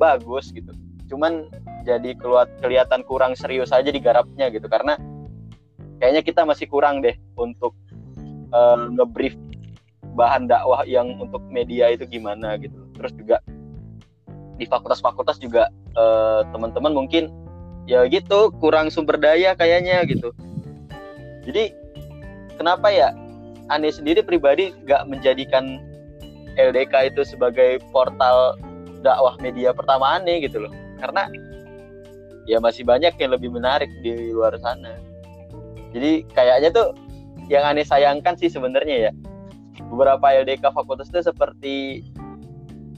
bagus 0.00 0.50
gitu. 0.50 0.72
Cuman 1.08 1.52
jadi 1.84 2.16
keluar 2.16 2.48
kelihatan 2.60 3.04
kurang 3.04 3.36
serius 3.36 3.72
aja 3.72 3.88
digarapnya 3.92 4.48
gitu. 4.48 4.68
Karena 4.68 4.96
kayaknya 6.00 6.22
kita 6.24 6.48
masih 6.48 6.64
kurang 6.68 7.04
deh 7.04 7.16
untuk 7.36 7.76
eh, 8.52 8.78
ngebrief 8.96 9.36
bahan 10.18 10.50
dakwah 10.50 10.82
yang 10.82 11.14
untuk 11.22 11.38
media 11.46 11.94
itu 11.94 12.02
gimana 12.10 12.58
gitu. 12.58 12.74
Terus 12.98 13.14
juga 13.14 13.38
di 14.58 14.66
fakultas-fakultas 14.66 15.38
juga 15.38 15.70
eh, 15.94 16.42
teman-teman 16.50 16.90
mungkin 16.90 17.30
ya 17.86 18.02
gitu 18.10 18.50
kurang 18.58 18.90
sumber 18.90 19.14
daya 19.16 19.54
kayaknya 19.54 20.02
gitu. 20.10 20.34
Jadi 21.46 21.70
kenapa 22.58 22.90
ya 22.90 23.14
Ane 23.70 23.94
sendiri 23.94 24.24
pribadi 24.26 24.74
nggak 24.84 25.06
menjadikan 25.06 25.78
LDK 26.58 27.14
itu 27.14 27.22
sebagai 27.22 27.78
portal 27.94 28.58
dakwah 29.06 29.38
media 29.38 29.70
pertama 29.70 30.18
Ane 30.18 30.42
gitu 30.42 30.66
loh? 30.66 30.72
Karena 30.98 31.30
ya 32.50 32.58
masih 32.58 32.82
banyak 32.82 33.14
yang 33.16 33.30
lebih 33.30 33.54
menarik 33.54 33.88
di 34.02 34.34
luar 34.34 34.58
sana. 34.58 34.98
Jadi 35.94 36.26
kayaknya 36.34 36.74
tuh 36.74 36.88
yang 37.48 37.64
Ane 37.64 37.86
sayangkan 37.86 38.36
sih 38.36 38.52
sebenarnya 38.52 39.08
ya 39.08 39.12
beberapa 39.86 40.26
LDK 40.26 40.74
fakultas 40.74 41.08
itu 41.08 41.22
seperti 41.22 42.02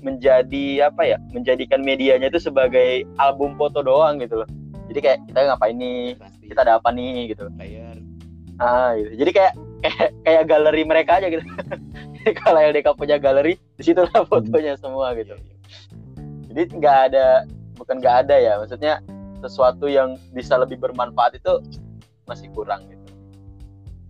menjadi 0.01 0.89
apa 0.89 1.05
ya 1.05 1.19
menjadikan 1.33 1.85
medianya 1.85 2.33
itu 2.33 2.41
sebagai 2.41 3.05
album 3.21 3.55
foto 3.61 3.85
doang 3.85 4.17
gitu 4.21 4.45
loh. 4.45 4.49
Jadi 4.91 4.99
kayak 5.05 5.19
kita 5.31 5.39
ngapain 5.47 5.77
nih? 5.77 6.17
Pasti. 6.17 6.45
Kita 6.51 6.61
ada 6.67 6.81
apa 6.81 6.91
nih? 6.91 7.31
gitu. 7.31 7.47
Player. 7.55 7.97
Ah 8.59 8.97
gitu. 8.97 9.13
Jadi 9.23 9.31
kayak 9.31 9.53
kayak 9.85 10.11
kayak 10.25 10.45
galeri 10.49 10.83
mereka 10.83 11.21
aja 11.21 11.29
gitu. 11.29 11.45
Jadi 12.21 12.33
kalau 12.43 12.61
LDK 12.61 12.89
punya 12.97 13.17
galeri 13.21 13.55
di 13.77 13.83
situlah 13.85 14.25
fotonya 14.27 14.75
semua 14.81 15.13
gitu. 15.17 15.37
Iya, 15.37 15.45
iya. 15.45 15.57
jadi 16.51 16.63
nggak 16.77 16.97
ada 17.13 17.27
bukan 17.77 17.97
nggak 18.01 18.17
ada 18.27 18.37
ya. 18.41 18.53
Maksudnya 18.59 19.05
sesuatu 19.41 19.89
yang 19.89 20.21
bisa 20.37 20.57
lebih 20.61 20.81
bermanfaat 20.81 21.37
itu 21.41 21.61
masih 22.29 22.49
kurang 22.53 22.89
gitu. 22.89 23.07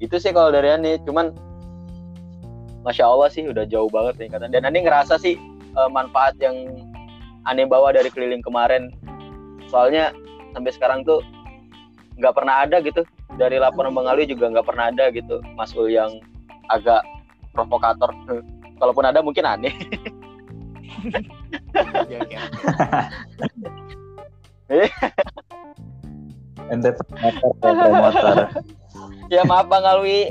Itu 0.00 0.16
sih 0.16 0.32
kalau 0.32 0.50
dari 0.54 0.70
Ani. 0.70 0.98
Cuman 1.04 1.49
masya 2.80 3.04
Allah 3.04 3.28
sih 3.28 3.44
udah 3.44 3.68
jauh 3.68 3.88
banget 3.92 4.16
tingkatan 4.16 4.48
dan 4.52 4.64
Ani 4.64 4.80
ngerasa 4.84 5.20
sih 5.20 5.36
eh, 5.76 5.90
manfaat 5.92 6.36
yang 6.40 6.54
Ani 7.48 7.64
bawa 7.64 7.96
dari 7.96 8.12
keliling 8.12 8.44
kemarin. 8.44 8.92
Soalnya 9.72 10.12
sampai 10.52 10.72
sekarang 10.76 11.08
tuh 11.08 11.24
nggak 12.20 12.36
pernah 12.36 12.68
ada 12.68 12.84
gitu. 12.84 13.00
Dari 13.40 13.56
laporan 13.56 13.96
Bang 13.96 14.10
Ali 14.10 14.28
juga 14.28 14.52
nggak 14.52 14.66
pernah 14.68 14.92
ada 14.92 15.08
gitu. 15.08 15.40
Masul 15.56 15.88
yang 15.88 16.20
agak 16.68 17.00
provokator. 17.56 18.12
Kalaupun 18.80 19.04
ada 19.08 19.24
mungkin 19.24 19.48
aneh. 19.48 19.72
Biar 21.80 22.24
kayak 22.30 22.50
ente 26.70 26.90
promotor 26.94 27.50
ya, 27.58 27.72
promotor. 27.74 28.36
Ya 29.26 29.42
maaf 29.42 29.66
Bang 29.66 29.82
Alwi 29.82 30.30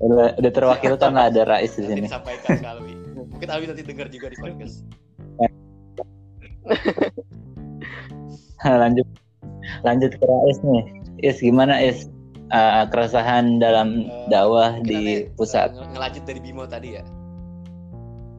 udah, 0.00 0.28
udah 0.36 0.50
terwakilkan 0.52 1.10
lah 1.14 1.30
ada 1.30 1.42
Rais 1.46 1.72
di 1.72 1.84
sini. 1.84 2.06
disampaikan 2.06 2.58
ke 2.58 2.66
Alwi. 2.66 2.94
Mungkin 3.14 3.48
Alwi 3.50 3.66
nanti 3.68 3.82
dengar 3.82 4.06
juga 4.08 4.26
di 4.30 4.36
podcast. 4.38 4.84
Lanjut. 8.64 9.06
Lanjut 9.82 10.12
ke 10.12 10.24
Rais 10.24 10.58
nih. 10.62 10.84
Is 11.20 11.38
gimana 11.40 11.80
Is? 11.80 12.08
Eh, 12.52 12.84
keresahan 12.92 13.56
dalam 13.58 14.04
Eh, 14.04 14.28
dakwah 14.28 14.76
di 14.78 15.26
pusat 15.34 15.72
eh, 15.72 15.80
nge- 15.80 15.90
ngelanjut 15.96 16.24
dari 16.28 16.40
Bimo 16.44 16.68
tadi 16.68 17.00
ya? 17.00 17.02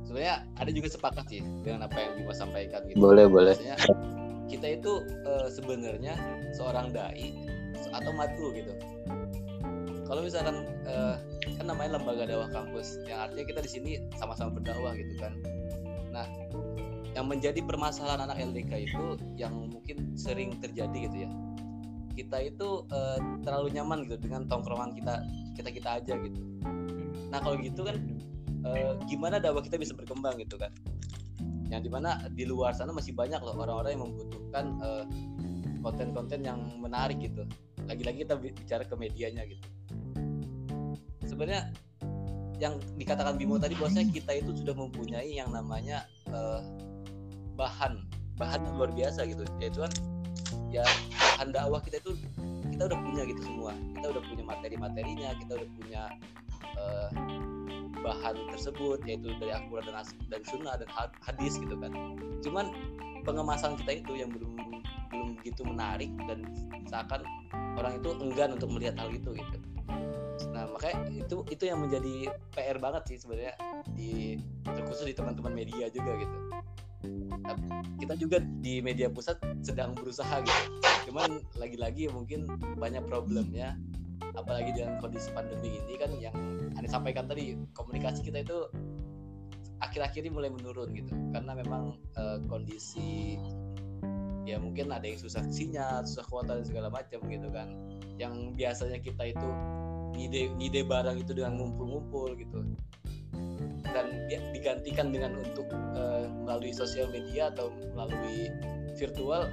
Sebenarnya 0.06 0.46
ada 0.56 0.72
juga 0.72 0.88
sepakat 0.88 1.26
sih 1.28 1.42
dengan 1.66 1.90
apa 1.90 1.98
yang 2.00 2.14
Bimo 2.22 2.32
sampaikan 2.32 2.86
gitu. 2.86 3.02
Boleh 3.02 3.26
boleh. 3.26 3.58
Maksudnya, 3.58 3.76
kita 4.48 4.68
itu 4.78 4.92
eh, 5.26 5.48
sebenarnya 5.50 6.14
seorang 6.54 6.94
dai 6.94 7.34
atau 7.96 8.12
matu 8.12 8.52
gitu. 8.52 8.74
Kalau 10.06 10.22
misalkan 10.22 10.70
eh, 10.86 11.16
kan 11.58 11.66
namanya 11.66 11.98
lembaga 11.98 12.30
dakwah 12.30 12.50
kampus 12.54 13.02
yang 13.10 13.26
artinya 13.26 13.46
kita 13.50 13.60
di 13.66 13.72
sini 13.72 13.92
sama-sama 14.22 14.54
berdakwah 14.54 14.94
gitu 14.94 15.14
kan. 15.18 15.34
Nah 16.14 16.28
yang 17.18 17.26
menjadi 17.32 17.64
permasalahan 17.64 18.28
anak 18.30 18.38
LDK 18.38 18.92
itu 18.92 19.06
yang 19.40 19.72
mungkin 19.72 20.14
sering 20.14 20.54
terjadi 20.62 21.10
gitu 21.10 21.18
ya. 21.26 21.30
Kita 22.14 22.38
itu 22.44 22.86
eh, 22.94 23.20
terlalu 23.42 23.74
nyaman 23.74 24.06
gitu 24.06 24.22
dengan 24.22 24.46
tongkrongan 24.46 24.94
kita 24.94 25.26
kita 25.58 25.70
kita 25.74 25.90
aja 25.98 26.14
gitu. 26.22 26.42
Nah 27.34 27.42
kalau 27.42 27.58
gitu 27.58 27.82
kan 27.82 27.98
eh, 28.62 28.94
gimana 29.10 29.42
dakwah 29.42 29.66
kita 29.66 29.82
bisa 29.82 29.98
berkembang 29.98 30.38
gitu 30.38 30.62
kan? 30.62 30.70
Yang 31.74 31.90
di 31.90 31.92
mana 31.92 32.30
di 32.30 32.46
luar 32.46 32.78
sana 32.78 32.94
masih 32.94 33.18
banyak 33.18 33.42
loh 33.42 33.58
orang-orang 33.58 33.98
yang 33.98 34.04
membutuhkan 34.06 34.66
konten-konten 35.82 36.46
yang 36.46 36.62
menarik 36.78 37.18
gitu 37.22 37.42
lagi-lagi 37.86 38.18
kita 38.26 38.36
bi- 38.38 38.56
bicara 38.56 38.84
ke 38.86 38.96
medianya 38.98 39.46
gitu. 39.46 39.66
Sebenarnya 41.26 41.70
yang 42.56 42.80
dikatakan 42.96 43.36
Bimo 43.36 43.60
tadi 43.60 43.76
bahwasanya 43.76 44.16
kita 44.16 44.32
itu 44.40 44.52
sudah 44.64 44.76
mempunyai 44.78 45.36
yang 45.36 45.52
namanya 45.52 46.08
eh, 46.32 46.62
bahan 47.60 48.00
bahan 48.40 48.60
yang 48.64 48.76
luar 48.80 48.92
biasa 48.96 49.28
gitu. 49.28 49.44
Yaitu 49.60 49.84
kan 49.84 49.94
ya 50.72 50.86
bahan 51.36 51.52
dakwah 51.52 51.82
kita 51.84 52.00
itu 52.04 52.16
kita 52.72 52.92
udah 52.92 53.00
punya 53.00 53.24
gitu 53.28 53.42
semua. 53.44 53.72
Kita 53.96 54.08
udah 54.16 54.24
punya 54.24 54.44
materi-materinya 54.44 55.30
kita 55.40 55.52
udah 55.60 55.70
punya 55.76 56.02
eh, 56.80 57.10
bahan 58.06 58.36
tersebut 58.54 59.02
yaitu 59.10 59.34
dari 59.42 59.52
Al-Quran 59.52 59.90
dan, 60.30 60.42
Sunnah 60.46 60.78
dan 60.78 60.90
had- 60.94 61.18
hadis 61.26 61.58
gitu 61.58 61.76
kan. 61.80 61.92
Cuman 62.46 62.72
pengemasan 63.26 63.74
kita 63.82 64.06
itu 64.06 64.22
yang 64.22 64.30
belum 64.30 64.56
belum 65.16 65.30
begitu 65.40 65.62
menarik 65.64 66.12
dan 66.28 66.44
seakan 66.92 67.24
orang 67.80 67.94
itu 68.00 68.10
enggan 68.20 68.50
untuk 68.60 68.70
melihat 68.72 68.96
hal 69.00 69.10
itu 69.12 69.32
gitu. 69.36 69.58
Nah 70.52 70.68
makanya 70.72 71.08
itu 71.16 71.36
itu 71.48 71.64
yang 71.64 71.80
menjadi 71.80 72.32
PR 72.52 72.78
banget 72.80 73.04
sih 73.08 73.18
sebenarnya 73.24 73.56
di 73.96 74.40
terkhusus 74.64 75.08
di 75.08 75.16
teman-teman 75.16 75.56
media 75.56 75.88
juga 75.88 76.12
gitu. 76.20 76.38
Kita 78.02 78.14
juga 78.20 78.38
di 78.42 78.84
media 78.84 79.08
pusat 79.08 79.40
sedang 79.64 79.96
berusaha 79.96 80.44
gitu. 80.44 80.64
Cuman 81.12 81.40
lagi-lagi 81.56 82.12
mungkin 82.12 82.50
banyak 82.76 83.06
problemnya 83.08 83.78
apalagi 84.36 84.76
dengan 84.76 85.00
kondisi 85.00 85.32
pandemi 85.32 85.80
ini 85.80 85.96
kan 85.96 86.12
yang 86.20 86.36
anda 86.76 86.90
sampaikan 86.92 87.24
tadi 87.24 87.56
komunikasi 87.72 88.20
kita 88.20 88.44
itu 88.44 88.68
akhir-akhir 89.80 90.28
ini 90.28 90.32
mulai 90.34 90.52
menurun 90.52 90.92
gitu. 90.92 91.14
Karena 91.32 91.56
memang 91.56 91.96
uh, 92.20 92.40
kondisi 92.50 93.40
ya 94.46 94.62
mungkin 94.62 94.94
ada 94.94 95.04
yang 95.04 95.18
susah 95.18 95.42
sinyal, 95.50 96.06
susah 96.06 96.26
kuota 96.30 96.62
dan 96.62 96.66
segala 96.66 96.88
macam 96.94 97.20
gitu 97.26 97.50
kan. 97.50 97.74
Yang 98.22 98.54
biasanya 98.56 99.00
kita 99.02 99.34
itu 99.34 99.50
ngide 100.16 100.54
ngide 100.62 100.82
barang 100.86 101.18
itu 101.20 101.32
dengan 101.34 101.60
ngumpul-ngumpul 101.60 102.38
gitu. 102.38 102.62
Dan 103.90 104.06
digantikan 104.30 105.10
dengan 105.10 105.42
untuk 105.42 105.68
uh, 105.98 106.30
melalui 106.46 106.72
sosial 106.72 107.10
media 107.10 107.50
atau 107.52 107.74
melalui 107.98 108.54
virtual 108.96 109.50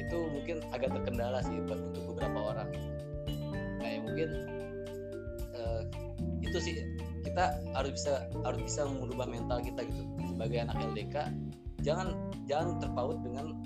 itu 0.00 0.18
mungkin 0.32 0.64
agak 0.72 0.90
terkendala 0.96 1.44
sih 1.44 1.60
untuk 1.60 1.78
beberapa 2.12 2.56
orang. 2.56 2.68
Nah, 3.78 3.88
ya 3.88 3.98
mungkin 4.00 4.28
uh, 5.54 5.82
itu 6.40 6.58
sih 6.58 6.74
kita 7.22 7.54
harus 7.72 7.96
bisa 7.96 8.26
harus 8.42 8.60
bisa 8.66 8.82
merubah 8.84 9.30
mental 9.30 9.62
kita 9.62 9.86
gitu 9.86 10.02
sebagai 10.34 10.58
anak 10.68 10.76
LDK 10.92 11.16
jangan 11.82 12.14
jangan 12.46 12.78
terpaut 12.82 13.18
dengan 13.22 13.58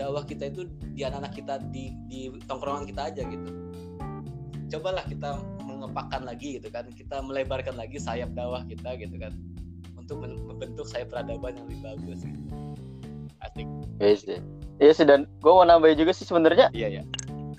dakwah 0.00 0.24
kita 0.24 0.48
itu 0.48 0.64
di 0.96 1.04
anak-anak 1.04 1.32
kita 1.36 1.54
di 1.68 1.92
di 2.08 2.32
tongkrongan 2.48 2.88
kita 2.88 3.12
aja 3.12 3.22
gitu. 3.28 3.48
Cobalah 4.72 5.04
kita 5.04 5.36
mengepakkan 5.60 6.24
lagi 6.24 6.56
gitu 6.56 6.72
kan 6.72 6.88
kita 6.88 7.20
melebarkan 7.20 7.76
lagi 7.76 8.00
sayap 8.00 8.32
dakwah 8.32 8.64
kita 8.64 8.96
gitu 8.96 9.20
kan 9.20 9.36
untuk 10.00 10.24
membentuk 10.24 10.88
sayap 10.88 11.12
peradaban 11.12 11.52
yang 11.60 11.68
lebih 11.68 11.80
bagus 11.84 12.24
gitu. 12.24 12.48
Asik. 13.44 13.68
Iya 14.00 14.16
sih. 14.16 14.38
Iya 14.80 14.92
sih 14.96 15.04
dan 15.04 15.28
gue 15.44 15.52
mau 15.52 15.68
nambahin 15.68 16.00
juga 16.00 16.16
sih 16.16 16.24
sebenarnya 16.24 16.72
iya 16.72 16.88
iya. 16.88 17.04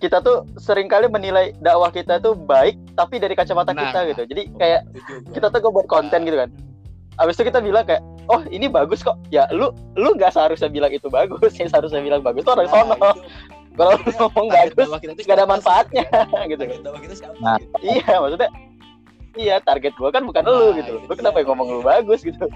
kita 0.02 0.18
tuh 0.26 0.50
sering 0.58 0.90
kali 0.90 1.06
menilai 1.06 1.54
dakwah 1.62 1.94
kita 1.94 2.18
tuh 2.18 2.34
baik 2.34 2.74
tapi 2.98 3.22
dari 3.22 3.38
kacamata 3.38 3.70
nah, 3.70 3.94
kita 3.94 4.00
gitu. 4.10 4.22
Jadi 4.34 4.44
kayak 4.58 4.82
kita 5.30 5.54
tuh 5.54 5.62
gue 5.62 5.72
buat 5.78 5.86
konten 5.86 6.26
gitu 6.26 6.42
kan. 6.42 6.50
Abis 7.22 7.38
itu 7.38 7.54
kita 7.54 7.62
bilang 7.62 7.86
kayak 7.86 8.02
oh 8.32 8.42
ini 8.48 8.72
bagus 8.72 9.04
kok. 9.04 9.20
Ya 9.30 9.46
lu 9.52 9.76
lu 10.00 10.16
nggak 10.16 10.32
seharusnya 10.32 10.72
bilang 10.72 10.96
itu 10.96 11.12
bagus. 11.12 11.52
Yang 11.60 11.76
seharusnya 11.76 12.00
bilang 12.00 12.24
bagus 12.24 12.48
tuh 12.48 12.56
orang 12.56 12.68
nah, 12.72 12.96
sono. 12.96 13.12
kalau 13.80 13.96
lu 13.96 14.12
ngomong 14.20 14.48
bagus 14.52 14.88
nggak 15.24 15.38
ada 15.40 15.48
manfaatnya 15.48 16.04
gitu. 16.52 16.64
nah 17.40 17.56
iya 17.80 18.20
maksudnya 18.20 18.52
iya 19.40 19.56
target 19.64 19.96
gua 19.96 20.12
kan 20.12 20.28
bukan 20.28 20.44
nah, 20.44 20.52
lu 20.52 20.76
gitu 20.76 21.00
lu 21.00 21.14
kenapa 21.16 21.40
yang 21.40 21.56
ngomong 21.56 21.80
lu 21.80 21.82
bagus 21.82 22.20
gitu? 22.20 22.52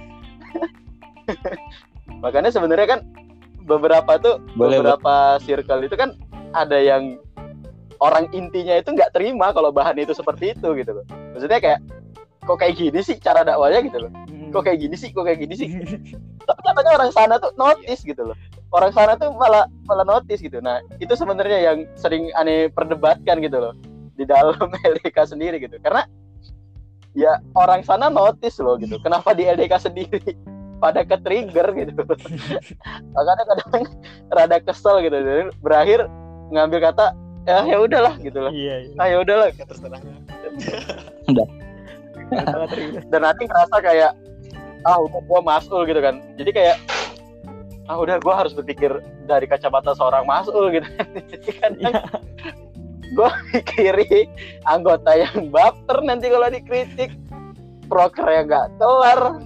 Makanya 2.22 2.54
sebenarnya 2.54 2.88
kan 2.98 3.00
beberapa 3.66 4.22
tuh 4.22 4.38
Boleh, 4.54 4.78
beberapa 4.82 5.42
circle 5.42 5.86
itu 5.86 5.96
kan 5.98 6.14
ada 6.54 6.78
yang 6.78 7.18
orang 7.98 8.30
intinya 8.32 8.78
itu 8.78 8.94
nggak 8.94 9.14
terima 9.16 9.50
kalau 9.56 9.74
bahan 9.74 9.98
itu 9.98 10.14
seperti 10.14 10.54
itu 10.54 10.68
gitu 10.78 10.92
loh. 11.02 11.06
Maksudnya 11.34 11.60
kayak 11.60 11.80
kok 12.46 12.58
kayak 12.62 12.78
gini 12.78 13.00
sih 13.02 13.18
cara 13.18 13.42
dakwanya 13.42 13.82
gitu 13.82 13.98
loh? 14.08 14.12
Hmm. 14.14 14.54
kok 14.54 14.64
kayak 14.64 14.80
gini 14.80 14.96
sih? 14.96 15.10
Kok 15.12 15.26
kayak 15.26 15.40
gini 15.42 15.54
sih? 15.58 15.70
Tapi 16.48 16.60
katanya 16.62 16.92
orang 17.02 17.12
sana 17.12 17.36
tuh 17.42 17.52
notice 17.58 18.02
gitu 18.06 18.22
loh. 18.32 18.38
Orang 18.72 18.94
sana 18.94 19.18
tuh 19.18 19.34
malah 19.34 19.66
malah 19.90 20.06
notice 20.06 20.40
gitu. 20.40 20.62
Nah 20.62 20.80
itu 21.02 21.12
sebenarnya 21.18 21.60
yang 21.74 21.78
sering 21.98 22.30
aneh 22.38 22.70
perdebatkan 22.70 23.42
gitu 23.42 23.58
loh. 23.58 23.74
Di 24.16 24.24
dalam 24.24 24.70
LDK 24.96 25.18
sendiri 25.26 25.58
gitu. 25.60 25.82
Karena 25.82 26.06
ya 27.18 27.42
orang 27.58 27.82
sana 27.82 28.08
notice 28.08 28.62
loh 28.62 28.78
gitu. 28.78 29.02
Kenapa 29.02 29.34
di 29.34 29.50
LDK 29.50 29.74
sendiri 29.82 30.22
pada 30.84 31.02
ke 31.08 31.18
trigger 31.24 31.72
gitu 31.72 32.04
makanya 33.16 33.44
kadang 33.48 33.84
rada 34.30 34.58
kesel 34.62 35.02
gitu. 35.02 35.18
Berakhir 35.66 36.06
ngambil 36.54 36.94
kata 36.94 37.18
ya 37.46 37.62
ya 37.62 37.78
udahlah 37.78 38.14
gitu 38.18 38.40
lah 38.42 38.52
iya, 38.52 38.90
iya. 38.90 38.98
ah 38.98 39.06
ya 39.06 39.18
udahlah 39.22 39.48
terserah 39.54 40.02
udah 41.30 41.48
dan 43.12 43.22
nanti 43.22 43.46
ngerasa 43.46 43.76
kayak 43.82 44.12
ah 44.86 44.98
udah 45.02 45.22
gua 45.26 45.40
masul 45.42 45.86
gitu 45.90 46.00
kan. 46.02 46.22
Jadi 46.38 46.52
kayak 46.54 46.78
ah 47.90 47.98
udah 48.02 48.18
gua 48.22 48.46
harus 48.46 48.54
berpikir 48.54 48.92
dari 49.26 49.46
kacamata 49.50 49.98
seorang 49.98 50.24
masul 50.24 50.70
gitu. 50.72 50.86
Jadi 51.34 51.50
kan 51.60 51.72
iya. 51.82 52.02
gue 53.06 53.30
kiri 53.70 54.26
anggota 54.66 55.14
yang 55.14 55.50
baper 55.50 56.02
nanti 56.06 56.30
kalau 56.30 56.48
dikritik. 56.50 57.12
Proker 57.86 58.26
yang 58.26 58.50
nggak 58.50 58.82
kelar. 58.82 59.38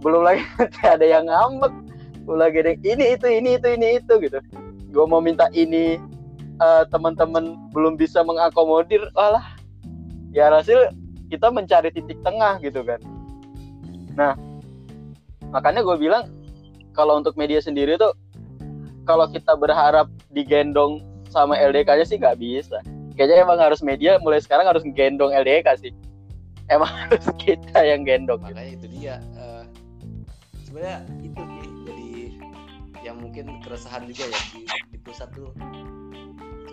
Belum 0.00 0.24
lagi 0.24 0.44
nanti 0.56 0.80
ada 0.84 1.04
yang 1.04 1.28
ngambek. 1.28 1.72
Belum 2.24 2.40
lagi 2.40 2.56
ada 2.64 2.70
yang 2.72 2.82
ini 2.84 3.04
itu 3.16 3.26
ini 3.28 3.50
itu 3.60 3.68
ini 3.68 3.86
itu 4.00 4.12
gitu. 4.16 4.38
Gue 4.92 5.04
mau 5.04 5.20
minta 5.20 5.48
ini 5.52 6.00
uh, 6.60 6.88
teman-teman 6.88 7.56
belum 7.76 8.00
bisa 8.00 8.24
mengakomodir. 8.24 9.04
Lah 9.12 9.44
ya 10.32 10.48
hasil 10.48 10.88
kita 11.32 11.48
mencari 11.48 11.88
titik 11.88 12.20
tengah 12.20 12.60
gitu 12.60 12.84
kan. 12.84 13.00
Nah 14.12 14.36
makanya 15.48 15.80
gue 15.80 15.96
bilang 15.96 16.28
kalau 16.92 17.16
untuk 17.16 17.32
media 17.40 17.64
sendiri 17.64 17.96
tuh 17.96 18.12
kalau 19.08 19.24
kita 19.32 19.56
berharap 19.56 20.12
digendong 20.36 21.00
sama 21.32 21.56
LDK-nya 21.56 22.04
sih 22.04 22.20
nggak 22.20 22.36
bisa. 22.36 22.84
Kayaknya 23.16 23.48
emang 23.48 23.58
harus 23.64 23.80
media 23.80 24.20
mulai 24.20 24.44
sekarang 24.44 24.68
harus 24.68 24.84
gendong 24.92 25.32
LDK 25.32 25.68
sih. 25.80 25.92
Emang 26.68 26.92
harus 27.08 27.24
kita 27.40 27.80
yang 27.80 28.04
gendong. 28.04 28.44
Makanya 28.44 28.76
itu 28.76 28.86
dia 28.92 29.16
uh, 29.40 29.64
sebenarnya 30.68 31.00
itu 31.24 31.40
sih 31.40 31.68
jadi 31.88 32.10
yang 33.02 33.16
mungkin 33.18 33.60
keresahan 33.64 34.04
juga 34.06 34.28
ya 34.28 34.40
di, 34.54 34.60
di 34.94 34.98
pusat 35.00 35.28
tuh 35.34 35.50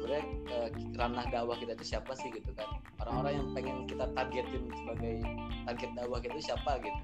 sebenarnya 0.10 0.26
uh, 0.58 0.70
ranah 0.98 1.26
dakwah 1.30 1.54
kita 1.62 1.78
itu 1.78 1.86
siapa 1.94 2.18
sih 2.18 2.34
gitu 2.34 2.50
kan 2.58 2.66
orang-orang 3.06 3.34
yang 3.38 3.48
pengen 3.54 3.78
kita 3.86 4.10
targetin 4.18 4.66
sebagai 4.74 5.22
target 5.70 5.90
dakwah 5.94 6.18
kita 6.18 6.34
itu 6.34 6.46
siapa 6.50 6.72
gitu 6.82 7.02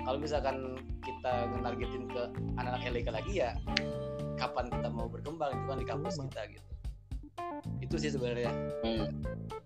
kalau 0.00 0.16
misalkan 0.16 0.56
kita 1.04 1.32
targetin 1.60 2.08
ke 2.08 2.22
anak-anak 2.56 3.12
lagi 3.12 3.32
ya 3.44 3.52
kapan 4.40 4.72
kita 4.72 4.88
mau 4.88 5.12
berkembang 5.12 5.52
itu 5.52 5.64
kan 5.68 5.76
di 5.76 5.84
kampus 5.84 6.16
kita 6.16 6.42
gitu 6.56 6.70
itu 7.84 7.94
sih 8.00 8.10
sebenarnya 8.16 8.48
hmm. 8.80 9.12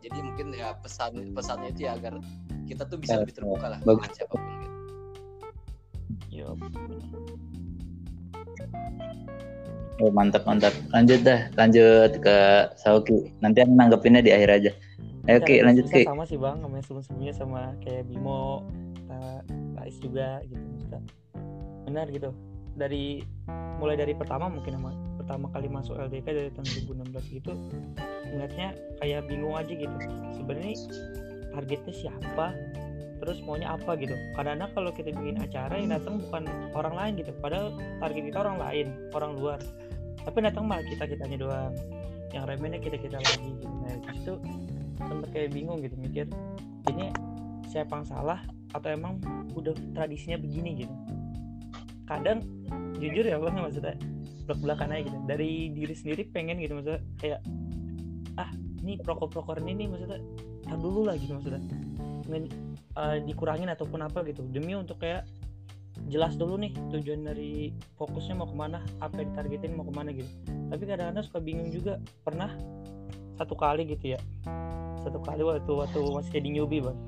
jadi 0.03 0.19
mungkin 0.19 0.51
ya 0.51 0.75
pesan 0.83 1.31
pesannya 1.31 1.71
itu 1.71 1.87
ya 1.87 1.95
agar 1.95 2.19
kita 2.67 2.83
tuh 2.83 2.99
bisa 2.99 3.23
lebih 3.23 3.35
terbuka 3.39 3.79
lah 3.79 3.79
dengan 3.83 4.11
siapa 4.11 4.35
pun 4.35 4.43
gitu. 4.59 4.69
Yep. 6.31 6.59
Oh, 10.01 10.09
mantap 10.09 10.49
mantap. 10.49 10.73
Lanjut 10.97 11.21
dah, 11.21 11.53
lanjut 11.61 12.17
ke 12.25 12.37
Sauki. 12.81 13.29
Nanti 13.45 13.61
aku 13.61 13.73
nanggepinnya 13.77 14.25
di 14.25 14.33
akhir 14.33 14.51
aja. 14.51 14.73
Ayo 15.29 15.39
Ki, 15.45 15.61
lanjut 15.61 15.93
Ki. 15.93 16.09
Sama 16.09 16.25
sih 16.25 16.41
Bang, 16.41 16.65
sama 16.65 16.81
sebelum-sebelumnya 16.81 17.35
sama 17.37 17.61
kayak 17.85 18.09
Bimo, 18.09 18.65
Rais 19.77 19.97
juga 20.01 20.41
gitu 20.49 20.61
Maksudnya. 20.61 21.01
Benar 21.85 22.07
gitu. 22.09 22.33
Dari 22.81 23.21
mulai 23.77 23.97
dari 23.97 24.17
pertama 24.17 24.49
mungkin 24.49 24.77
sama 24.77 24.93
pertama 25.21 25.47
kali 25.53 25.69
masuk 25.69 25.97
LDK 25.97 26.27
dari 26.27 26.51
tahun 26.53 26.67
2016 27.17 27.37
gitu 27.41 27.53
ngeliatnya 28.29 28.69
kayak 29.01 29.25
bingung 29.25 29.57
aja 29.57 29.73
gitu 29.73 29.97
sebenarnya 30.37 30.75
targetnya 31.57 31.95
siapa 31.97 32.53
terus 33.21 33.41
maunya 33.45 33.73
apa 33.73 33.97
gitu 34.01 34.17
kadang-kadang 34.37 34.71
kalau 34.73 34.91
kita 34.93 35.13
bikin 35.17 35.41
acara 35.41 35.75
yang 35.77 35.93
datang 35.93 36.21
bukan 36.25 36.45
orang 36.73 36.95
lain 36.97 37.13
gitu 37.21 37.33
padahal 37.41 37.73
target 38.01 38.23
kita 38.33 38.39
orang 38.41 38.59
lain 38.61 38.87
orang 39.17 39.33
luar 39.37 39.61
tapi 40.25 40.39
datang 40.45 40.65
malah 40.69 40.85
kita 40.87 41.05
kitanya 41.09 41.37
doang. 41.41 41.75
Yang 42.31 42.45
remennya 42.47 42.81
kita 42.81 42.97
kita 42.99 43.19
lagi 43.19 43.51
gitu. 43.59 43.67
Nah 43.67 43.93
itu 43.99 44.09
situ 44.15 44.35
sempet 45.01 45.29
kayak 45.35 45.51
bingung 45.51 45.83
gitu 45.83 45.97
mikir 45.99 46.27
ini 46.93 47.11
siapa 47.67 47.99
yang 47.99 48.07
salah 48.07 48.39
atau 48.71 48.89
emang 48.93 49.19
udah 49.59 49.75
tradisinya 49.97 50.39
begini 50.39 50.87
gitu? 50.87 50.95
Kadang 52.07 52.47
jujur 53.03 53.27
ya 53.27 53.41
bang 53.43 53.59
maksudnya 53.59 53.99
belak 54.47 54.59
belakan 54.63 54.95
aja 54.95 55.03
gitu. 55.11 55.19
Dari 55.27 55.51
diri 55.75 55.95
sendiri 55.95 56.23
pengen 56.31 56.63
gitu 56.63 56.79
maksudnya 56.79 57.03
kayak 57.19 57.41
ah 58.39 58.51
ini 58.87 58.97
prokor 59.03 59.27
prokor 59.27 59.59
ini 59.59 59.85
nih 59.85 59.87
maksudnya 59.91 60.21
tar 60.67 60.79
dulu 60.79 61.11
lah 61.11 61.19
gitu 61.19 61.35
maksudnya. 61.35 61.63
Uh, 62.95 63.19
dikurangin 63.27 63.67
ataupun 63.71 64.07
apa 64.07 64.23
gitu. 64.27 64.47
Demi 64.55 64.79
untuk 64.79 65.03
kayak 65.03 65.27
jelas 66.09 66.39
dulu 66.39 66.57
nih 66.57 66.73
tujuan 66.95 67.27
dari 67.27 67.75
fokusnya 68.01 68.39
mau 68.39 68.49
ke 68.49 68.57
mana 68.57 68.81
apa 69.05 69.21
yang 69.21 69.35
ditargetin 69.35 69.77
mau 69.77 69.85
ke 69.85 69.93
mana 69.93 70.11
gitu. 70.15 70.31
Tapi 70.73 70.83
kadang-kadang 70.87 71.25
suka 71.27 71.39
bingung 71.43 71.69
juga 71.69 72.01
pernah 72.25 72.55
satu 73.41 73.57
kali 73.57 73.89
gitu 73.89 74.17
ya 74.17 74.21
satu 75.01 75.17
kali 75.25 75.41
waktu 75.41 75.73
waktu 75.73 75.99
masih 76.13 76.33
jadi 76.37 76.49
newbie 76.61 76.85
bang 76.85 76.99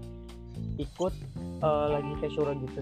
ikut 0.80 1.12
uh, 1.60 1.92
lagi 1.92 2.12
kayak 2.24 2.32
syuro 2.32 2.52
gitu. 2.56 2.80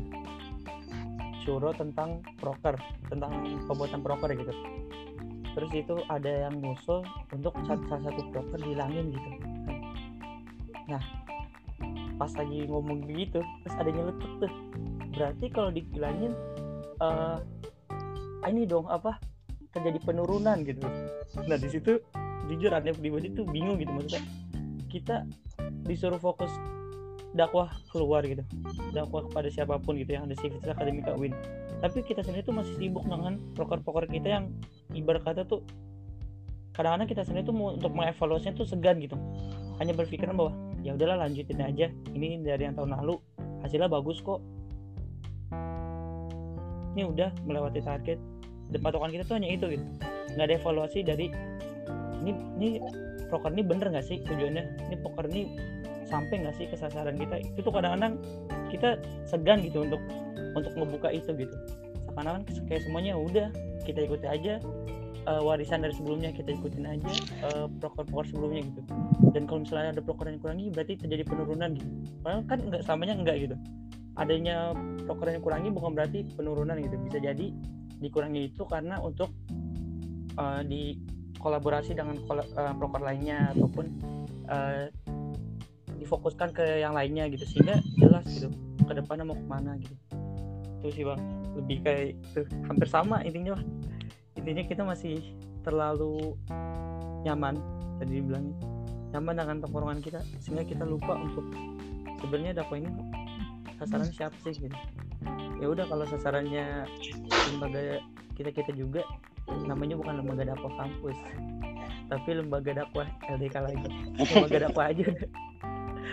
Syuro 1.43 1.75
tentang 1.75 2.23
broker 2.39 2.79
tentang 3.11 3.43
pembuatan 3.67 4.01
broker 4.07 4.31
gitu. 4.31 4.55
Terus 5.51 5.71
itu 5.75 5.99
ada 6.07 6.47
yang 6.47 6.63
ngusul 6.63 7.03
untuk 7.35 7.59
salah 7.67 8.07
satu 8.07 8.23
broker 8.31 8.59
dihilangin 8.63 9.11
gitu. 9.11 9.29
Nah 10.87 11.03
pas 12.21 12.31
lagi 12.37 12.69
ngomong 12.69 13.09
gitu 13.09 13.41
terus 13.65 13.77
ada 13.81 13.89
nyeletuk 13.89 14.31
tuh 14.45 14.53
berarti 15.21 15.47
kalau 15.53 15.69
dibilangin 15.69 16.33
uh, 17.05 17.45
ini 18.49 18.65
dong 18.65 18.89
apa 18.89 19.21
terjadi 19.77 20.01
penurunan 20.01 20.65
gitu. 20.65 20.89
Nah 21.45 21.61
di 21.61 21.69
situ 21.69 22.01
jujur 22.49 22.73
aneh 22.73 22.97
pribadi 22.97 23.29
tuh 23.37 23.45
bingung 23.45 23.77
gitu 23.77 23.93
maksudnya. 23.93 24.25
Kita 24.89 25.29
disuruh 25.85 26.17
fokus 26.17 26.49
dakwah 27.37 27.69
keluar 27.93 28.25
gitu. 28.25 28.41
Dakwah 28.97 29.29
kepada 29.29 29.53
siapa 29.53 29.77
pun 29.77 30.01
gitu 30.01 30.17
yang 30.17 30.25
ada 30.25 30.35
civitas 30.41 30.73
akademika 30.73 31.13
win. 31.15 31.37
Tapi 31.85 32.01
kita 32.01 32.25
sendiri 32.25 32.41
tuh 32.49 32.57
masih 32.57 32.75
sibuk 32.81 33.05
dengan 33.05 33.37
proker-proker 33.53 34.09
kita 34.09 34.41
yang 34.41 34.45
ibarat 34.97 35.21
kata 35.21 35.45
tuh 35.45 35.61
kadang-kadang 36.73 37.13
kita 37.13 37.23
sendiri 37.29 37.45
tuh 37.45 37.55
untuk 37.55 37.93
mengevaluasinya 37.93 38.57
tuh 38.57 38.67
segan 38.67 38.97
gitu. 39.05 39.21
Hanya 39.77 39.93
berpikiran 39.93 40.33
bahwa 40.33 40.57
ya 40.81 40.97
udahlah 40.97 41.29
lanjutin 41.29 41.61
aja. 41.61 41.93
Ini 42.09 42.41
dari 42.41 42.67
yang 42.67 42.75
tahun 42.75 42.97
lalu 42.99 43.21
hasilnya 43.63 43.87
bagus 43.93 44.25
kok 44.25 44.41
ini 46.95 47.03
udah 47.07 47.31
melewati 47.47 47.81
target. 47.83 48.19
Dan 48.71 48.81
patokan 48.87 49.11
kita 49.11 49.27
tuh 49.27 49.35
hanya 49.39 49.51
itu 49.51 49.67
gitu. 49.75 49.85
Nggak 50.39 50.47
ada 50.47 50.55
evaluasi 50.63 50.99
dari 51.03 51.27
ini 52.23 52.33
ini 52.61 52.69
proker 53.27 53.51
ini 53.51 53.63
bener 53.67 53.91
nggak 53.91 54.07
sih 54.07 54.23
tujuannya? 54.23 54.65
Ini 54.91 54.97
proker 55.03 55.27
ini 55.31 55.43
sampai 56.07 56.47
nggak 56.47 56.55
sih 56.59 56.67
ke 56.71 56.77
sasaran 56.79 57.19
kita? 57.19 57.43
Itu 57.43 57.67
tuh 57.67 57.73
kadang-kadang 57.75 58.19
kita 58.71 58.99
segan 59.27 59.63
gitu 59.67 59.87
untuk 59.87 60.03
untuk 60.55 60.73
ngebuka 60.79 61.11
itu 61.11 61.35
gitu. 61.35 61.55
Seakan-akan 62.11 62.43
kayak 62.67 62.83
semuanya 62.87 63.19
udah 63.19 63.49
kita 63.87 64.07
ikuti 64.07 64.27
aja. 64.27 64.63
Uh, 65.29 65.45
warisan 65.45 65.85
dari 65.85 65.93
sebelumnya 65.93 66.33
kita 66.33 66.57
ikutin 66.57 66.87
aja. 66.89 67.11
Uh, 67.45 67.67
proker-proker 67.83 68.27
sebelumnya 68.31 68.65
gitu. 68.71 68.81
Dan 69.37 69.45
kalau 69.45 69.67
misalnya 69.67 69.99
ada 69.99 70.03
proker 70.03 70.27
yang 70.31 70.41
kurangi 70.41 70.73
berarti 70.73 70.97
terjadi 70.97 71.29
penurunan 71.29 71.77
gitu. 71.77 71.91
Padahal 72.25 72.43
kan 72.49 72.59
nggak 72.63 72.83
samanya 72.87 73.15
enggak 73.19 73.37
gitu 73.51 73.57
adanya 74.19 74.75
proker 75.07 75.35
yang 75.35 75.43
kurangi 75.43 75.69
bukan 75.71 75.91
berarti 75.95 76.27
penurunan 76.35 76.77
gitu. 76.81 76.97
Bisa 77.05 77.19
jadi 77.23 77.47
dikurangi 78.01 78.51
itu 78.51 78.63
karena 78.65 78.99
untuk 78.99 79.31
uh, 80.41 80.63
di 80.65 80.99
kolaborasi 81.41 81.97
dengan 81.97 82.21
kol 82.25 82.41
uh, 82.43 82.75
proker 82.77 83.01
lainnya 83.01 83.53
ataupun 83.57 83.87
uh, 84.49 84.89
difokuskan 86.01 86.51
ke 86.57 86.83
yang 86.83 86.97
lainnya 86.97 87.29
gitu. 87.31 87.45
Sehingga 87.47 87.79
jelas 88.01 88.25
gitu 88.31 88.51
ke 88.87 88.93
depannya 88.97 89.29
mau 89.29 89.37
ke 89.39 89.47
mana 89.47 89.77
gitu. 89.79 89.95
Itu 90.81 90.89
sih 90.91 91.05
bang. 91.05 91.21
Lebih 91.61 91.77
kayak 91.85 92.09
tuh 92.33 92.47
hampir 92.67 92.89
sama 92.89 93.21
intinya 93.27 93.59
lah 93.59 93.65
intinya 94.41 94.65
kita 94.65 94.83
masih 94.83 95.21
terlalu 95.61 96.33
nyaman 97.29 97.61
tadi 98.01 98.25
dibilangin 98.25 98.57
nyaman 99.13 99.35
dengan 99.37 99.57
tongkrongan 99.61 100.01
kita 100.01 100.21
sehingga 100.41 100.65
kita 100.65 100.89
lupa 100.89 101.21
untuk 101.21 101.45
sebenarnya 102.25 102.65
dakwah 102.65 102.81
ini 102.81 102.89
sasaran 103.81 104.13
siapa 104.13 104.37
sih 104.45 104.69
gitu. 104.69 104.77
Ya 105.61 105.67
udah 105.73 105.85
kalau 105.89 106.05
sasarannya 106.05 106.85
lembaga 107.57 108.05
kita 108.37 108.53
kita 108.53 108.73
juga 108.77 109.01
namanya 109.65 109.97
bukan 109.97 110.21
lembaga 110.21 110.53
dakwah 110.53 110.73
kampus 110.77 111.17
tapi 112.13 112.31
lembaga 112.37 112.85
dakwah 112.85 113.09
LDK 113.25 113.57
lagi. 113.65 113.89
Lembaga 114.21 114.59
dakwah 114.69 114.85
aja. 114.93 115.07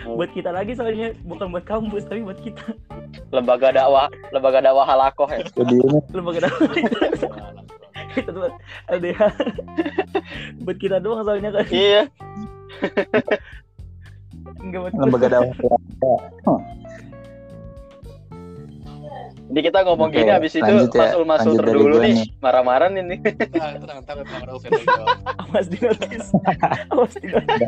Buat 0.08 0.32
kita 0.32 0.54
lagi 0.54 0.78
soalnya 0.78 1.12
bukan 1.26 1.50
buat 1.50 1.66
kampus 1.66 2.06
tapi 2.06 2.22
buat 2.24 2.40
kita. 2.40 2.78
Lembaga 3.34 3.74
dakwah 3.74 4.08
lembaga 4.32 4.60
dakwah 4.64 4.86
halakoh 4.88 5.28
ya. 5.28 5.44
Lembaga 6.16 6.48
dakwah. 6.48 6.72
Itu 8.16 8.30
buat 8.32 8.54
LDH 8.94 9.22
buat 10.64 10.78
kita 10.78 11.02
doang 11.02 11.26
soalnya 11.26 11.50
kan. 11.50 11.66
Iya. 11.74 12.02
Enggak 14.62 14.80
buat 14.86 14.94
lembaga 14.96 15.28
dakwah 15.34 16.62
Ini 19.48 19.60
kita 19.64 19.80
ngomong 19.88 20.12
Oke, 20.12 20.20
gini 20.20 20.32
habis 20.32 20.60
itu 20.60 20.68
ya. 20.68 20.92
Mas 20.92 21.16
Ulma 21.16 21.36
Suter 21.40 21.72
dulu 21.72 22.04
nih, 22.04 22.28
marah-marah 22.44 22.92
ini. 22.92 23.16
Tenang, 23.24 23.80
tenang, 23.80 24.00
tenang, 24.04 24.28
Awas 25.48 25.72
di 25.72 25.80
notis. 25.80 26.26
Awas 26.92 27.14
di 27.16 27.28
notis. 27.32 27.68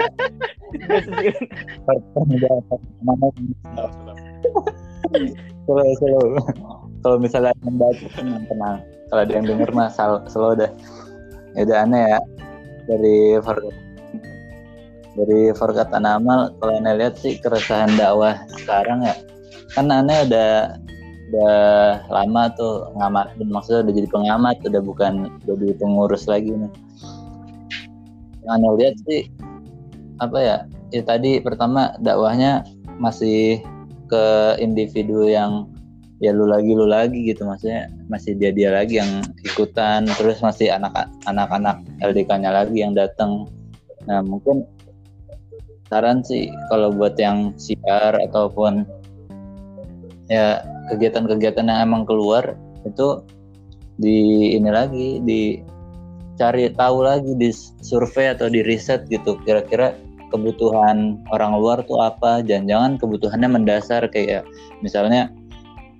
Slow, 5.63 5.89
slow. 6.03 6.23
Kalau 6.99 7.15
misalnya 7.15 7.55
yang 7.63 7.79
baca 7.79 8.07
tenang, 8.11 8.43
tenang. 8.51 8.77
Kalau 9.07 9.21
ada 9.23 9.31
yang 9.31 9.47
denger 9.47 9.69
mah 9.71 9.87
slow 10.27 10.59
dah. 10.59 10.71
Ya 11.55 11.63
udah 11.63 11.77
aneh 11.87 12.03
ya. 12.11 12.19
Dari 12.91 13.39
Forkat 13.39 13.75
dari 15.15 15.51
Forkat 15.55 15.89
Anamal 15.95 16.55
kalau 16.59 16.73
anda 16.79 16.95
lihat 16.95 17.19
sih 17.19 17.37
keresahan 17.43 17.91
dakwah 17.99 18.39
sekarang 18.55 19.03
ya 19.03 19.15
kan 19.75 19.91
aneh 19.91 20.25
ada 20.25 20.77
udah 21.29 22.09
lama 22.09 22.49
tuh 22.57 22.89
ngamat 22.97 23.37
maksudnya 23.45 23.85
udah 23.85 23.93
jadi 23.93 24.07
pengamat 24.09 24.55
udah 24.65 24.81
bukan 24.81 25.13
jadi 25.45 25.77
pengurus 25.77 26.25
lagi 26.25 26.49
nih. 26.49 26.71
Yang 28.45 28.51
anda 28.53 28.69
lihat 28.81 28.95
sih 29.05 29.21
apa 30.19 30.37
ya 30.41 30.57
ya 30.89 31.01
tadi 31.05 31.37
pertama 31.39 31.93
dakwahnya 32.01 32.65
masih 32.97 33.61
ke 34.09 34.25
individu 34.57 35.29
yang 35.29 35.69
ya 36.19 36.35
lu 36.35 36.49
lagi 36.49 36.75
lu 36.75 36.83
lagi 36.89 37.31
gitu 37.31 37.47
maksudnya 37.47 37.87
masih 38.11 38.35
dia 38.35 38.51
dia 38.51 38.75
lagi 38.75 38.99
yang 38.99 39.23
ikutan 39.47 40.03
terus 40.19 40.43
masih 40.43 40.67
anak 40.73 41.07
anak-anak 41.29 41.79
LDK-nya 42.03 42.51
lagi 42.51 42.83
yang 42.83 42.91
datang. 42.97 43.47
Nah 44.09 44.19
mungkin 44.25 44.67
saran 45.87 46.25
sih 46.25 46.51
kalau 46.67 46.91
buat 46.91 47.15
yang 47.15 47.55
siar 47.55 48.19
ataupun 48.19 48.83
ya 50.27 50.61
kegiatan-kegiatan 50.89 51.69
yang 51.69 51.79
emang 51.85 52.03
keluar 52.03 52.57
itu 52.83 53.23
di 53.99 54.51
ini 54.55 54.69
lagi 54.71 55.19
di 55.23 55.61
cari 56.39 56.71
tahu 56.71 57.03
lagi 57.03 57.35
di 57.35 57.51
survei 57.83 58.31
atau 58.31 58.47
di 58.47 58.63
riset 58.63 59.05
gitu. 59.11 59.35
Kira-kira 59.43 59.91
kebutuhan 60.31 61.19
orang 61.35 61.59
luar 61.59 61.83
tuh 61.83 61.99
apa? 61.99 62.39
Jangan-jangan 62.41 62.95
kebutuhannya 62.97 63.49
mendasar 63.51 64.07
kayak 64.07 64.47
misalnya 64.79 65.27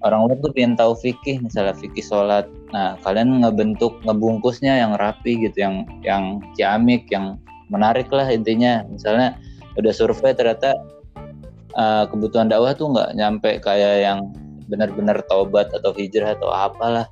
orang 0.08 0.32
luar 0.32 0.38
tuh 0.39 0.52
pengen 0.56 0.80
tahu 0.80 0.95
fikih 0.95 1.43
misalnya 1.43 1.75
fikih 1.75 2.06
sholat. 2.08 2.47
Nah 2.71 2.95
kalian 3.04 3.43
ngebentuk 3.43 3.99
ngebungkusnya 4.08 4.80
yang 4.80 4.95
rapi 4.95 5.36
gitu 5.43 5.60
yang 5.60 5.84
yang 6.08 6.39
ciamik 6.56 7.04
yang 7.12 7.36
menarik 7.67 8.08
lah 8.10 8.32
intinya. 8.32 8.88
Misalnya 8.88 9.36
udah 9.75 9.91
survei 9.91 10.32
ternyata 10.32 10.71
uh, 11.75 12.08
kebutuhan 12.08 12.47
dakwah 12.47 12.71
tuh 12.71 12.95
nggak 12.95 13.12
nyampe 13.19 13.60
kayak 13.60 14.08
yang 14.08 14.32
benar-benar 14.70 15.26
taubat 15.26 15.74
atau 15.74 15.92
hijrah 15.92 16.38
atau 16.38 16.54
apalah. 16.54 17.10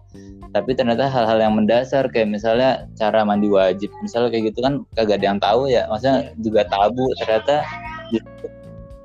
Tapi 0.54 0.78
ternyata 0.78 1.10
hal-hal 1.10 1.42
yang 1.42 1.58
mendasar 1.58 2.08
kayak 2.14 2.30
misalnya 2.30 2.88
cara 2.96 3.26
mandi 3.26 3.50
wajib 3.52 3.92
misalnya 4.00 4.32
kayak 4.32 4.54
gitu 4.54 4.64
kan 4.64 4.86
kagak 4.96 5.20
ada 5.20 5.26
yang 5.34 5.42
tahu 5.42 5.68
ya. 5.68 5.90
Maksudnya 5.90 6.32
juga 6.40 6.62
tabu 6.70 7.10
ternyata. 7.20 7.66
Justru, 8.08 8.48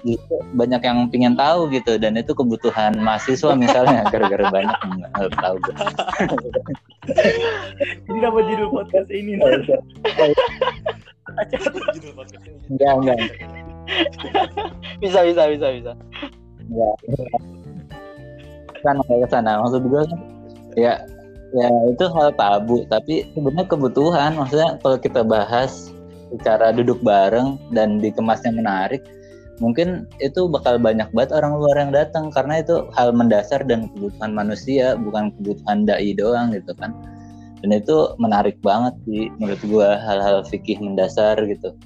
justru 0.07 0.37
banyak 0.55 0.83
yang 0.87 1.11
pingin 1.11 1.35
tahu 1.35 1.67
gitu 1.75 1.99
dan 1.99 2.15
itu 2.15 2.31
kebutuhan 2.35 2.95
mahasiswa 3.03 3.59
misalnya 3.59 4.07
gara-gara 4.13 4.47
banyak 4.51 4.79
yang 4.79 4.93
nggak 5.03 5.33
tahu. 5.41 5.57
Ini 8.07 8.19
apa 8.23 8.39
judul 8.47 8.69
podcast 8.71 9.11
ini 9.11 9.35
enggak 12.71 12.93
enggak 12.95 13.19
bisa 15.03 15.21
bisa 15.27 15.43
bisa 15.51 15.67
bisa. 15.75 15.93
Enggak 16.63 16.95
sana 18.83 19.01
ke 19.07 19.29
sana 19.31 19.51
maksud 19.63 19.83
gue 19.87 20.03
kan 20.05 20.21
ya 20.77 20.95
ya 21.53 21.69
itu 21.93 22.05
hal 22.11 22.33
tabu. 22.35 22.83
Tapi 22.89 23.29
sebenarnya 23.37 23.69
kebutuhan. 23.69 24.31
Maksudnya 24.37 24.81
kalau 24.81 24.99
kita 24.99 25.21
bahas 25.23 25.93
secara 26.33 26.73
duduk 26.73 26.99
bareng 27.05 27.61
dan 27.77 28.01
dikemasnya 28.01 28.57
menarik 28.57 29.05
mungkin 29.61 30.09
itu 30.19 30.49
bakal 30.49 30.81
banyak 30.81 31.07
banget 31.13 31.31
orang 31.37 31.61
luar 31.61 31.77
yang 31.79 31.93
datang. 31.93 32.33
Karena 32.33 32.65
itu 32.65 32.89
hal 32.97 33.13
mendasar 33.13 33.63
dan 33.69 33.87
kebutuhan 33.93 34.33
manusia 34.33 34.97
bukan 34.99 35.31
kebutuhan 35.39 35.85
dai 35.85 36.17
doang 36.17 36.51
gitu 36.57 36.73
kan. 36.81 36.97
Dan 37.63 37.79
itu 37.79 38.11
menarik 38.19 38.59
banget 38.59 38.97
sih 39.07 39.31
menurut 39.39 39.63
gue 39.63 39.89
hal-hal 40.03 40.43
fikih 40.43 40.83
mendasar 40.83 41.39
gitu 41.47 41.77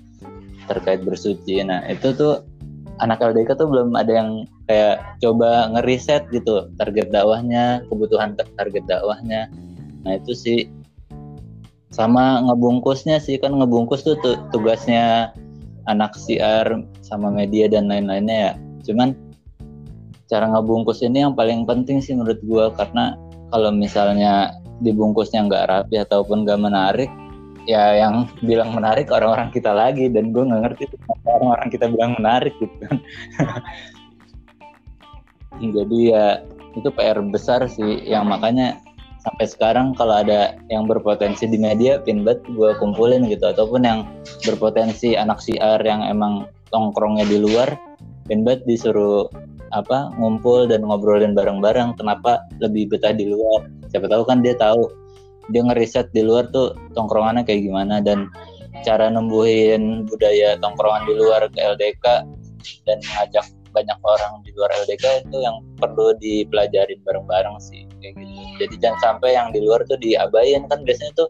terkait 0.71 1.05
bersuci. 1.05 1.61
Nah 1.61 1.85
itu 1.91 2.17
tuh 2.17 2.41
anak 3.01 3.21
LDK 3.21 3.57
tuh 3.59 3.69
belum 3.69 3.93
ada 3.93 4.13
yang 4.13 4.31
kayak 4.67 5.03
coba 5.21 5.71
ngeriset 5.77 6.27
gitu 6.33 6.71
target 6.81 7.13
dakwahnya, 7.13 7.85
kebutuhan 7.93 8.37
target 8.37 8.85
dakwahnya. 8.89 9.53
Nah 10.07 10.13
itu 10.17 10.33
sih 10.33 10.61
sama 11.93 12.45
ngebungkusnya 12.45 13.23
sih 13.23 13.41
kan 13.41 13.57
ngebungkus 13.57 14.05
tuh 14.05 14.17
tugasnya 14.53 15.33
anak 15.87 16.13
siar 16.19 16.83
sama 17.05 17.31
media 17.31 17.71
dan 17.71 17.89
lain-lainnya 17.89 18.37
ya. 18.37 18.53
Cuman 18.87 19.15
cara 20.27 20.51
ngebungkus 20.51 21.01
ini 21.07 21.23
yang 21.23 21.39
paling 21.39 21.65
penting 21.65 22.03
sih 22.03 22.13
menurut 22.17 22.41
gua 22.45 22.75
karena 22.75 23.15
kalau 23.55 23.71
misalnya 23.71 24.51
dibungkusnya 24.83 25.47
nggak 25.47 25.67
rapi 25.71 25.97
ataupun 26.03 26.45
nggak 26.45 26.61
menarik 26.61 27.11
ya 27.67 27.99
yang 27.99 28.31
bilang 28.41 28.73
menarik 28.73 29.11
orang-orang 29.11 29.51
kita 29.51 29.75
lagi 29.75 30.07
dan 30.09 30.31
gue 30.31 30.43
nggak 30.47 30.63
ngerti 30.63 30.85
orang-orang 31.27 31.69
kita 31.69 31.87
bilang 31.91 32.13
menarik 32.19 32.55
gitu 32.59 32.75
kan. 32.87 32.97
Jadi 35.77 35.99
ya 36.13 36.47
itu 36.77 36.89
PR 36.93 37.19
besar 37.27 37.65
sih 37.67 38.05
yang 38.05 38.29
makanya 38.29 38.79
sampai 39.25 39.47
sekarang 39.49 39.97
kalau 39.97 40.23
ada 40.23 40.55
yang 40.71 40.87
berpotensi 40.87 41.49
di 41.51 41.59
media 41.59 41.99
pinbet 41.99 42.41
gue 42.47 42.71
kumpulin 42.79 43.27
gitu. 43.27 43.43
Ataupun 43.51 43.83
yang 43.83 44.07
berpotensi 44.47 45.19
anak 45.19 45.43
siar 45.43 45.83
yang 45.83 46.07
emang 46.07 46.47
tongkrongnya 46.71 47.27
di 47.27 47.41
luar 47.43 47.75
Benbat 48.27 48.67
disuruh 48.67 49.31
apa 49.71 50.11
ngumpul 50.19 50.67
dan 50.67 50.83
ngobrolin 50.83 51.35
bareng-bareng 51.35 51.95
kenapa 51.99 52.43
lebih 52.59 52.91
betah 52.91 53.15
di 53.15 53.31
luar? 53.31 53.71
Siapa 53.91 54.11
tahu 54.11 54.27
kan 54.27 54.43
dia 54.43 54.55
tahu 54.59 54.91
dia 55.55 55.63
ngeriset 55.63 56.11
di 56.11 56.27
luar 56.27 56.51
tuh 56.51 56.75
tongkrongannya 56.99 57.47
kayak 57.47 57.67
gimana 57.67 58.03
dan 58.03 58.31
cara 58.83 59.09
nembuhin 59.09 60.05
budaya 60.11 60.59
tongkrongan 60.61 61.07
di 61.07 61.15
luar 61.17 61.43
ke 61.51 61.59
LDK 61.59 62.05
dan 62.85 62.99
ngajak 63.15 63.47
banyak 63.77 63.99
orang 64.09 64.41
di 64.43 64.51
luar 64.57 64.73
LDK 64.89 65.29
itu 65.29 65.37
yang 65.45 65.61
perlu 65.77 66.17
dipelajarin 66.17 66.97
bareng-bareng 67.05 67.61
sih 67.61 67.85
kayak 68.01 68.17
gitu. 68.17 68.43
Jadi 68.65 68.75
jangan 68.81 69.01
sampai 69.05 69.37
yang 69.37 69.53
di 69.53 69.61
luar 69.61 69.85
tuh 69.85 70.01
diabain. 70.01 70.65
Kan 70.73 70.89
biasanya 70.89 71.13
tuh 71.13 71.29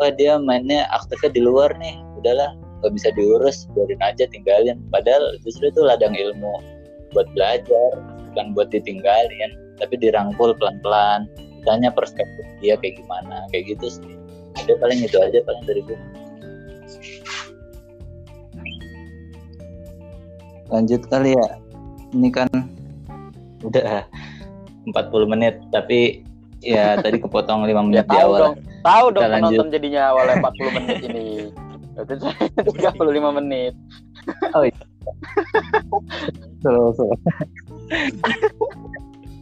wah 0.00 0.08
dia 0.08 0.40
mainnya 0.40 0.88
aktifnya 0.96 1.30
di 1.36 1.42
luar 1.44 1.70
nih 1.76 2.00
udahlah 2.16 2.56
nggak 2.80 2.92
bisa 2.96 3.12
diurus 3.12 3.68
biarin 3.76 4.00
aja 4.00 4.24
tinggalin. 4.32 4.80
Padahal 4.88 5.36
justru 5.44 5.68
itu 5.68 5.84
ladang 5.84 6.16
ilmu 6.16 6.56
buat 7.12 7.28
belajar 7.36 8.00
bukan 8.32 8.56
buat 8.56 8.72
ditinggalin 8.72 9.54
tapi 9.78 9.94
dirangkul 10.00 10.56
pelan-pelan 10.58 11.30
tanya 11.64 11.90
perspektif 11.92 12.44
dia 12.60 12.76
kayak 12.78 13.00
gimana 13.00 13.44
kayak 13.50 13.76
gitu 13.76 14.00
sih 14.00 14.14
ada 14.54 14.72
paling 14.78 15.00
itu 15.02 15.16
aja 15.18 15.40
paling 15.44 15.64
dari 15.66 15.82
gue 15.84 15.98
lanjut 20.70 21.02
kali 21.08 21.36
ya 21.36 21.48
ini 22.14 22.28
kan 22.30 22.48
udah 23.64 24.04
40 24.88 25.32
menit 25.32 25.54
tapi 25.72 26.24
ya 26.60 26.94
tadi 27.04 27.20
kepotong 27.20 27.64
5 27.64 27.86
menit 27.88 27.96
Ya, 28.00 28.04
di 28.04 28.16
tahu 28.16 28.30
awal 28.32 28.40
dong. 28.40 28.54
Tahu 28.84 29.06
dong 29.12 29.22
Kita 29.24 29.32
lanjut. 29.32 29.48
penonton 29.56 29.68
jadinya 29.72 30.02
awalnya 30.12 30.34
40 30.44 30.76
menit 30.76 30.96
ini. 31.08 31.26
Itu 31.94 32.14
35 32.92 33.38
menit. 33.40 33.72
Slow, 36.64 36.96
slow. 36.96 37.12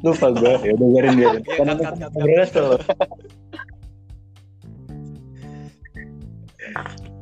Lupa 0.02 0.34
gue 0.34 0.54
ya 0.66 0.72
udah 0.74 0.88
biarin 0.90 1.14
cut, 1.14 1.38
cut, 1.46 1.66
cut. 1.78 2.10
ngobrolnya 2.10 2.46
slow. 2.50 2.74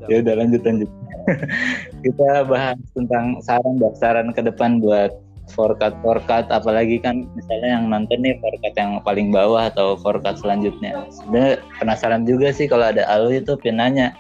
ya 0.09 0.16
udah 0.24 0.35
lanjut 0.41 0.62
lanjut. 0.64 0.91
Kita 2.05 2.49
bahas 2.49 2.81
tentang 2.97 3.45
saran 3.45 3.76
saran 4.01 4.33
ke 4.33 4.41
depan 4.41 4.81
buat 4.81 5.12
forecast 5.53 5.99
forecast 6.01 6.49
apalagi 6.49 7.03
kan 7.03 7.26
misalnya 7.35 7.76
yang 7.76 7.91
nonton 7.91 8.22
nih 8.22 8.39
forecast 8.41 8.76
yang 8.78 9.03
paling 9.05 9.28
bawah 9.28 9.68
atau 9.68 10.01
forecast 10.01 10.41
selanjutnya. 10.41 11.05
Sebenarnya 11.12 11.61
penasaran 11.76 12.24
juga 12.24 12.49
sih 12.55 12.64
kalau 12.64 12.89
ada 12.89 13.05
Alwi 13.12 13.45
itu 13.45 13.61
pinanya. 13.61 14.16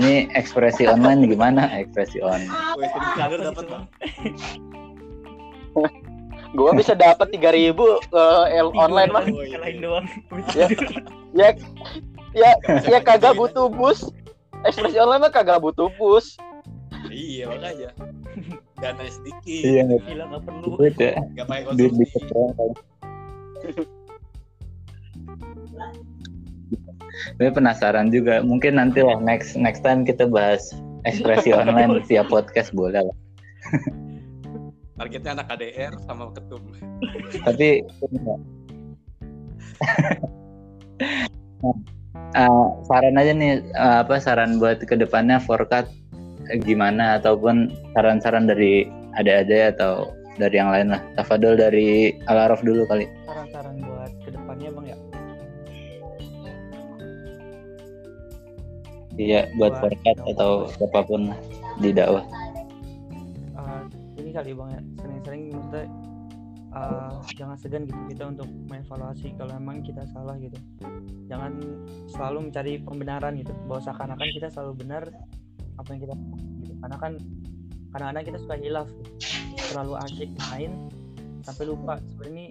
Ini 0.00 0.32
ekspresi 0.32 0.88
online 0.88 1.28
gimana? 1.28 1.68
Ekspresi 1.76 2.24
online 2.24 2.48
dapat 3.52 3.64
bang. 3.68 3.84
Gua 6.50 6.72
bisa 6.72 6.92
dapat 6.92 7.28
3000 7.30 7.76
ke 8.04 8.24
L 8.54 8.68
online 8.72 9.10
mah. 9.10 9.24
Iya. 9.24 9.58
lain 9.58 9.76
doang 9.78 10.06
Ya. 10.52 10.66
Ya 11.32 11.48
ya 12.32 12.50
ya 12.84 12.98
kagak 12.98 13.34
butuh 13.34 13.68
bus. 13.68 14.08
Ekspresi 14.62 14.96
online 14.96 15.22
mah 15.22 15.32
kagak 15.32 15.58
butuh 15.58 15.92
bus. 15.94 16.36
Iya 17.06 17.48
makanya. 17.48 17.90
Dana 18.76 19.02
sedikit. 19.04 19.62
Iya, 19.62 19.80
nggak- 19.84 20.02
gila 20.04 20.24
nggak 20.26 20.42
perlu 20.44 20.66
duit 20.72 20.94
ya 20.96 21.12
Gak 21.34 21.46
pakai 21.46 21.62
duit 21.74 21.90
konsumsi. 21.90 21.98
dikit 22.00 22.22
doang 22.28 22.52
kali. 22.54 22.74
Gue 27.36 27.50
penasaran 27.50 28.08
juga. 28.08 28.40
Mungkin 28.40 28.78
nanti 28.78 29.02
lah 29.02 29.18
next 29.18 29.54
next 29.54 29.82
time 29.82 30.02
kita 30.02 30.24
bahas 30.24 30.70
ekspresi 31.04 31.50
online 31.50 31.98
via 32.08 32.22
podcast 32.22 32.70
boleh 32.72 33.02
lah. 33.02 33.16
Targetnya 34.98 35.38
anak 35.38 35.46
KDR 35.54 35.94
sama 36.02 36.34
ketum. 36.34 36.62
Tapi 37.46 37.86
Eh, 42.36 42.66
saran 42.84 43.16
aja 43.16 43.32
nih 43.32 43.64
eh, 43.64 43.96
apa 44.04 44.20
saran 44.20 44.60
buat 44.60 44.84
ke 44.84 44.94
depannya 45.00 45.40
forecast 45.40 45.88
eh, 46.52 46.60
gimana 46.60 47.16
ataupun 47.16 47.72
saran-saran 47.96 48.44
dari 48.44 48.84
ada-ada 49.16 49.72
atau 49.72 50.12
dari 50.36 50.60
yang 50.60 50.68
lain 50.68 50.92
lah. 50.92 51.00
Tafadol 51.16 51.56
dari 51.56 52.12
Alarof 52.28 52.60
dulu 52.60 52.84
kali. 52.84 53.08
saran-saran 53.24 53.80
buat 53.80 54.12
ke 54.22 54.28
depannya 54.36 54.70
bang 54.76 54.86
ya 54.92 54.96
Iya 59.18 59.40
buat 59.56 59.74
Buat 59.74 59.80
forecast 59.82 60.20
atau 60.36 60.50
siapa 60.76 61.00
pun 61.08 61.32
lah 61.32 61.38
di 61.80 61.90
dakwah. 61.96 62.22
Kali 64.38 64.54
bang 64.54 64.70
ya. 64.70 64.82
Sering-sering 65.02 65.42
maksudnya 65.50 65.84
eh, 66.78 67.12
jangan 67.34 67.56
segan 67.58 67.82
gitu 67.90 67.98
kita 68.06 68.24
untuk 68.30 68.46
mengevaluasi 68.70 69.34
kalau 69.34 69.52
memang 69.58 69.82
kita 69.82 70.06
salah 70.14 70.38
gitu. 70.38 70.54
Jangan 71.26 71.58
selalu 72.06 72.38
mencari 72.46 72.72
pembenaran 72.78 73.34
gitu 73.34 73.50
bahwa 73.66 73.82
seakan-akan 73.82 74.28
kita 74.30 74.48
selalu 74.54 74.72
benar 74.86 75.02
apa 75.74 75.88
yang 75.90 76.00
kita 76.06 76.14
gitu. 76.62 76.72
Karena 76.78 76.96
kan 77.02 77.12
kadang-kadang 77.90 78.24
kita 78.30 78.38
suka 78.38 78.54
hilaf 78.62 78.88
terlalu 79.74 79.94
asyik 80.06 80.30
main 80.54 80.72
sampai 81.42 81.64
lupa 81.66 81.98
sebenarnya 82.14 82.30
ini 82.30 82.46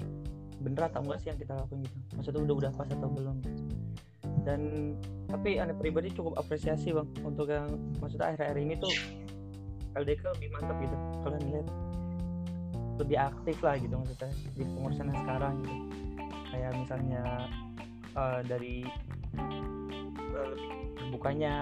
bener 0.58 0.90
atau 0.90 1.00
enggak 1.06 1.20
sih 1.24 1.28
yang 1.32 1.40
kita 1.40 1.54
lakukan 1.56 1.80
gitu. 1.88 1.98
Maksudnya 2.20 2.42
udah 2.44 2.56
udah 2.60 2.72
pas 2.76 2.90
atau 2.92 3.10
belum 3.10 3.36
gitu. 3.48 3.64
dan 4.48 4.62
tapi 5.28 5.60
aneh 5.60 5.76
pribadi 5.76 6.08
cukup 6.16 6.40
apresiasi 6.40 6.96
bang 6.96 7.08
untuk 7.24 7.52
yang 7.52 7.68
maksudnya 8.00 8.32
akhir-akhir 8.32 8.58
ini 8.64 8.76
tuh 8.80 8.92
LDK 10.02 10.24
lebih 10.38 10.50
mantap 10.54 10.78
gitu. 10.80 10.96
Kalian 11.26 11.44
lihat 11.52 11.68
lebih 12.98 13.18
aktif 13.18 13.58
lah 13.62 13.76
gitu 13.78 13.94
maksudnya 13.94 14.32
di 14.58 14.64
pengurusan 14.66 15.06
yang 15.10 15.20
sekarang 15.26 15.54
gitu. 15.62 15.76
Kayak 16.54 16.72
misalnya 16.78 17.24
eh, 18.18 18.42
dari 18.46 18.76
eh, 19.38 20.48
lebih 20.54 20.72
terbukanya 20.98 21.54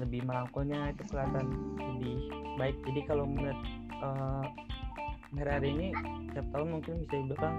lebih 0.00 0.20
merangkulnya 0.24 0.96
itu 0.96 1.02
kelihatan 1.12 1.46
lebih 1.76 2.16
baik. 2.56 2.76
Jadi 2.88 3.00
kalau 3.08 3.24
melihat 3.28 3.58
eh, 4.00 4.44
akhir-akhir 5.36 5.64
ini 5.64 5.88
tiap 6.34 6.46
tahun 6.50 6.68
mungkin 6.78 6.94
bisa 7.06 7.14
dibilang 7.22 7.56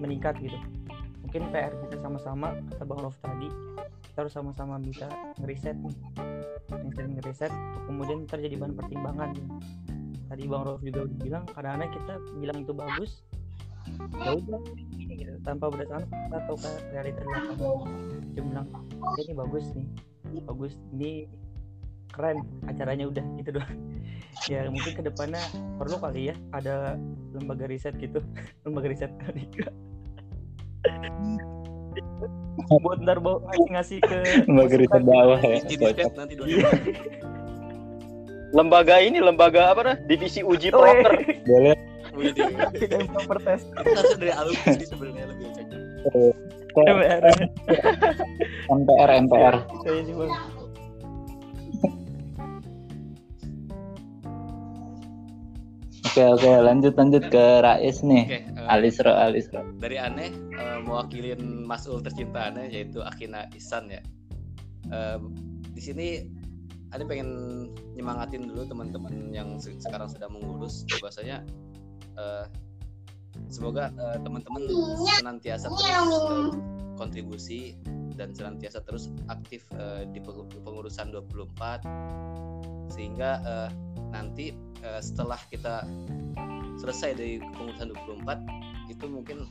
meningkat 0.00 0.34
gitu 0.40 0.58
mungkin 1.26 1.50
PR 1.50 1.74
kita 1.90 1.98
sama-sama 1.98 2.54
kata 2.70 2.86
Bang 2.86 3.02
Rof 3.02 3.18
tadi 3.18 3.50
kita 4.06 4.18
harus 4.22 4.32
sama-sama 4.32 4.78
bisa 4.78 5.10
ngeriset 5.42 5.74
nih. 5.74 5.96
Ngeriset 7.18 7.50
untuk 7.50 7.82
kemudian 7.90 8.18
terjadi 8.30 8.54
bahan 8.62 8.74
pertimbangan. 8.78 9.30
Tadi 10.30 10.42
Bang 10.46 10.62
Rof 10.64 10.80
juga 10.86 11.04
udah 11.04 11.18
bilang 11.18 11.44
kadang-kadang 11.50 11.90
kita 11.90 12.14
bilang 12.38 12.58
itu 12.62 12.72
bagus 12.72 13.26
ya 14.22 14.38
udah 14.38 14.60
gitu. 14.94 15.34
Tanpa 15.42 15.66
berdasarkan 15.66 16.06
fakta 16.06 16.36
atau 16.46 16.54
ke 16.56 16.70
realita 16.94 17.20
di 17.26 17.34
dia 18.38 18.42
bilang 18.46 18.66
"Ya, 19.18 19.20
ini 19.26 19.34
bagus 19.34 19.64
nih 19.74 19.86
bagus 20.46 20.72
ini 20.94 21.10
keren 22.14 22.38
acaranya 22.70 23.10
udah 23.10 23.24
gitu 23.42 23.50
doang. 23.58 23.74
Ya 24.46 24.68
mungkin 24.70 24.94
ke 24.94 25.02
depannya 25.02 25.42
perlu 25.80 25.96
kali 25.98 26.30
ya 26.30 26.34
ada 26.54 26.94
lembaga 27.34 27.66
riset 27.66 27.98
gitu 27.98 28.22
lembaga 28.62 28.94
riset 28.94 29.10
buat 32.82 32.98
ntar 33.04 33.22
bawa 33.22 33.38
ngasih 33.46 33.68
ngasih 33.70 33.98
ke 34.02 34.18
Lembaga 34.50 34.74
riset 34.74 35.02
dakwah 35.06 35.38
ya. 35.38 35.58
Nanti 35.62 35.74
dua 35.78 35.90
Lembaga 38.54 38.96
ini 39.02 39.18
lembaga 39.20 39.74
apa 39.74 39.80
dah? 39.82 39.96
Divisi 40.06 40.40
uji 40.40 40.70
iya. 40.72 41.02
Boleh. 41.46 41.76
Proper 43.12 43.38
test 43.44 43.68
Harusnya 43.76 44.16
dari 44.16 44.32
alumni 44.32 44.72
sih 44.72 44.88
sebenarnya 44.88 45.24
lebih 45.28 45.46
cocok. 45.52 45.80
MPR 48.66 49.10
MPR 49.26 49.56
Oke 56.06 56.22
oke 56.32 56.48
lanjut 56.64 56.96
lanjut 56.96 57.28
ke 57.28 57.44
Rais 57.60 58.00
nih. 58.00 58.24
Oke, 58.24 58.40
Alisro 58.68 59.12
Alisro. 59.12 59.62
dari 59.78 59.96
aneh 59.96 60.30
eh, 60.32 60.78
mewakilin 60.82 61.64
Masul 61.64 62.02
tercinta 62.02 62.50
aneh 62.50 62.68
yaitu 62.70 63.00
Akina 63.02 63.46
Isan 63.54 63.88
ya. 63.90 64.02
Eh, 64.90 65.18
di 65.74 65.80
sini 65.82 66.06
aneh 66.94 67.04
pengen 67.04 67.30
nyemangatin 67.98 68.46
dulu 68.46 68.64
teman-teman 68.64 69.34
yang 69.34 69.58
se- 69.58 69.76
sekarang 69.82 70.06
sedang 70.08 70.34
mengurus 70.38 70.86
bahwasanya 70.98 71.42
eh, 72.16 72.44
semoga 73.50 73.92
eh, 73.92 74.18
teman-teman 74.22 74.62
senantiasa 75.20 75.66
terus 75.68 76.16
eh, 76.16 76.50
kontribusi 76.96 77.60
dan 78.16 78.32
senantiasa 78.32 78.80
terus 78.86 79.12
aktif 79.28 79.68
eh, 79.76 80.08
di 80.08 80.22
peng- 80.24 80.48
pengurusan 80.64 81.12
24 81.12 81.84
sehingga 82.88 83.42
eh, 83.44 83.70
nanti 84.14 84.54
eh, 84.80 85.00
setelah 85.02 85.36
kita 85.50 85.84
selesai 86.76 87.16
dari 87.16 87.40
pengurusan 87.40 87.92
24 87.92 88.92
itu 88.92 89.04
mungkin 89.08 89.48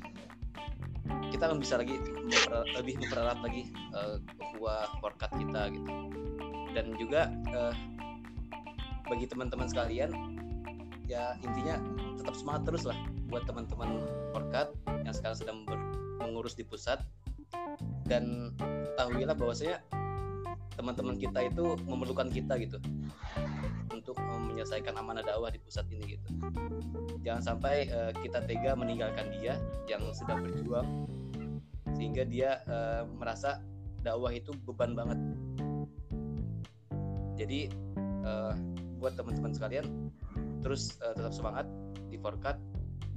kita 1.30 1.52
akan 1.52 1.60
bisa 1.60 1.78
lagi 1.78 2.00
lebih 2.78 2.98
mempererat 3.02 3.40
lagi 3.44 3.70
uh, 3.94 4.18
ukhuwah 4.40 4.88
forkat 5.04 5.30
kita 5.36 5.74
gitu. 5.74 5.92
Dan 6.76 6.92
juga 7.00 7.32
eh, 7.56 7.74
bagi 9.08 9.32
teman-teman 9.32 9.64
sekalian 9.72 10.12
ya 11.08 11.40
intinya 11.40 11.80
tetap 12.20 12.36
semangat 12.36 12.68
terus 12.68 12.84
lah 12.84 13.00
buat 13.32 13.48
teman-teman 13.48 14.04
Porkat 14.36 14.76
yang 15.08 15.16
sekarang 15.16 15.38
sedang 15.40 15.58
mengurus 16.20 16.52
di 16.60 16.68
pusat. 16.68 17.00
Dan 18.06 18.52
ketahuilah 18.60 19.40
bahwasanya 19.40 19.80
teman-teman 20.76 21.16
kita 21.16 21.48
itu 21.48 21.80
memerlukan 21.88 22.28
kita 22.28 22.60
gitu 22.60 22.78
untuk 24.06 24.22
eh, 24.22 24.38
menyelesaikan 24.40 24.94
amanah 25.02 25.26
dakwah 25.26 25.50
di 25.50 25.58
pusat 25.58 25.90
ini 25.90 26.14
gitu 26.14 26.30
jangan 27.26 27.42
sampai 27.42 27.90
eh, 27.90 28.14
kita 28.22 28.46
tega 28.46 28.78
meninggalkan 28.78 29.34
dia 29.34 29.58
yang 29.90 30.06
sedang 30.14 30.46
berjuang 30.46 31.10
sehingga 31.98 32.22
dia 32.30 32.62
eh, 32.70 33.02
merasa 33.18 33.66
dakwah 34.06 34.30
itu 34.30 34.54
beban 34.70 34.94
banget 34.94 35.18
jadi 37.34 37.74
eh, 38.30 38.54
buat 39.02 39.18
teman-teman 39.18 39.58
sekalian 39.58 39.86
terus 40.62 41.02
eh, 41.02 41.14
tetap 41.18 41.34
semangat 41.34 41.66
di 42.14 42.22
Forkat 42.22 42.62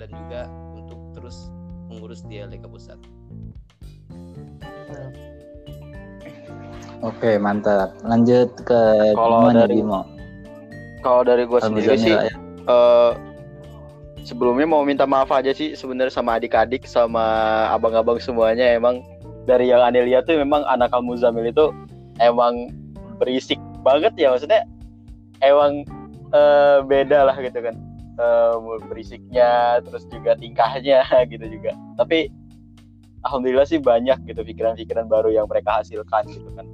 dan 0.00 0.08
juga 0.08 0.48
untuk 0.72 0.96
terus 1.12 1.52
mengurus 1.88 2.20
di 2.28 2.38
LDK 2.38 2.68
Pusat. 2.68 3.00
Oke, 7.00 7.34
mantap. 7.38 7.94
Lanjut 8.04 8.52
ke 8.62 9.14
Kalau 9.16 9.48
dari- 9.50 9.80
Bimo. 9.80 10.17
Kalau 11.00 11.22
dari 11.22 11.46
gue 11.46 11.60
sendiri 11.62 11.94
sih, 11.94 12.14
ya. 12.14 12.30
eh, 12.66 13.12
sebelumnya 14.26 14.66
mau 14.68 14.82
minta 14.82 15.06
maaf 15.08 15.30
aja 15.32 15.54
sih 15.54 15.72
sebenarnya 15.72 16.12
sama 16.12 16.36
adik-adik 16.36 16.84
sama 16.84 17.24
abang-abang 17.72 18.18
semuanya. 18.20 18.76
Emang 18.76 19.00
dari 19.48 19.70
yang 19.70 19.80
aneh 19.80 20.04
lihat 20.04 20.28
tuh 20.28 20.36
memang 20.36 20.66
anak 20.68 20.92
Al 20.92 21.00
Muzamil 21.00 21.48
itu 21.48 21.72
emang 22.20 22.68
berisik 23.16 23.58
banget 23.80 24.12
ya 24.20 24.34
maksudnya 24.34 24.66
emang 25.40 25.86
eh, 26.34 26.78
beda 26.84 27.30
lah 27.32 27.36
gitu 27.40 27.62
kan. 27.62 27.74
Eh, 28.18 28.54
berisiknya 28.90 29.78
terus 29.86 30.02
juga 30.10 30.34
tingkahnya 30.34 31.06
gitu 31.32 31.46
juga. 31.46 31.72
Tapi 31.96 32.28
alhamdulillah 33.22 33.66
sih 33.66 33.80
banyak 33.80 34.18
gitu 34.26 34.42
pikiran-pikiran 34.42 35.06
baru 35.06 35.30
yang 35.32 35.46
mereka 35.46 35.80
hasilkan 35.80 36.26
gitu 36.28 36.50
kan. 36.58 36.66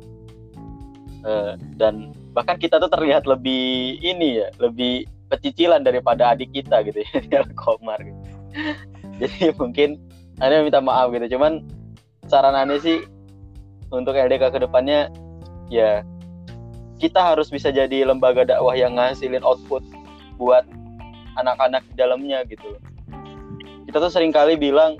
Eh, 1.25 1.53
dan 1.79 2.13
bahkan 2.35 2.59
kita 2.59 2.83
tuh 2.83 2.91
terlihat 2.91 3.25
lebih 3.31 3.97
ini 4.03 4.43
ya 4.43 4.51
lebih 4.59 5.07
pecicilan 5.31 5.87
daripada 5.87 6.35
adik 6.35 6.51
kita 6.51 6.83
gitu 6.85 7.01
ya 7.31 7.47
Komar 7.63 8.03
gitu. 8.03 8.21
jadi 9.23 9.55
mungkin 9.55 10.03
Ane 10.43 10.67
minta 10.67 10.83
maaf 10.83 11.15
gitu 11.15 11.39
cuman 11.39 11.63
saran 12.27 12.59
Ane 12.59 12.83
sih 12.83 13.07
untuk 13.95 14.19
LDK 14.19 14.51
ke 14.51 14.59
depannya 14.59 15.15
ya 15.71 16.03
kita 16.99 17.23
harus 17.23 17.55
bisa 17.55 17.71
jadi 17.71 18.03
lembaga 18.03 18.43
dakwah 18.43 18.75
yang 18.75 18.99
ngasilin 18.99 19.47
output 19.47 19.83
buat 20.35 20.67
anak-anak 21.39 21.87
di 21.87 21.95
dalamnya 21.95 22.43
gitu 22.51 22.79
kita 23.87 24.03
tuh 24.03 24.11
sering 24.11 24.35
kali 24.35 24.59
bilang 24.59 24.99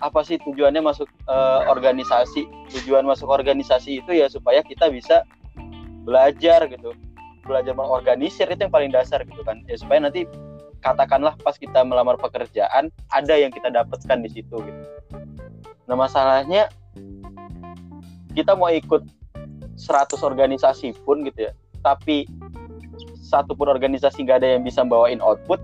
apa 0.00 0.22
sih 0.24 0.38
tujuannya 0.40 0.80
masuk 0.80 1.10
eh, 1.26 1.60
organisasi 1.66 2.46
tujuan 2.78 3.02
masuk 3.04 3.26
organisasi 3.28 4.00
itu 4.00 4.14
ya 4.14 4.30
supaya 4.30 4.62
kita 4.62 4.88
bisa 4.88 5.26
belajar 6.04 6.66
gitu. 6.68 6.96
Belajar 7.44 7.72
mengorganisir 7.74 8.46
itu 8.46 8.60
yang 8.60 8.72
paling 8.72 8.92
dasar 8.92 9.24
gitu 9.24 9.42
kan. 9.42 9.64
Ya 9.66 9.76
supaya 9.80 10.02
nanti 10.04 10.28
katakanlah 10.80 11.36
pas 11.40 11.56
kita 11.60 11.84
melamar 11.84 12.16
pekerjaan 12.16 12.88
ada 13.12 13.34
yang 13.36 13.52
kita 13.52 13.68
dapatkan 13.68 14.18
di 14.24 14.30
situ 14.32 14.56
gitu. 14.60 14.82
Nah 15.86 15.96
masalahnya 15.96 16.72
kita 18.32 18.56
mau 18.56 18.72
ikut 18.72 19.04
100 19.76 20.20
organisasi 20.20 20.96
pun 21.04 21.24
gitu 21.24 21.48
ya 21.48 21.52
tapi 21.80 22.28
satu 23.20 23.56
pun 23.56 23.72
organisasi 23.72 24.24
nggak 24.24 24.44
ada 24.44 24.48
yang 24.58 24.62
bisa 24.64 24.84
bawain 24.84 25.20
output 25.24 25.60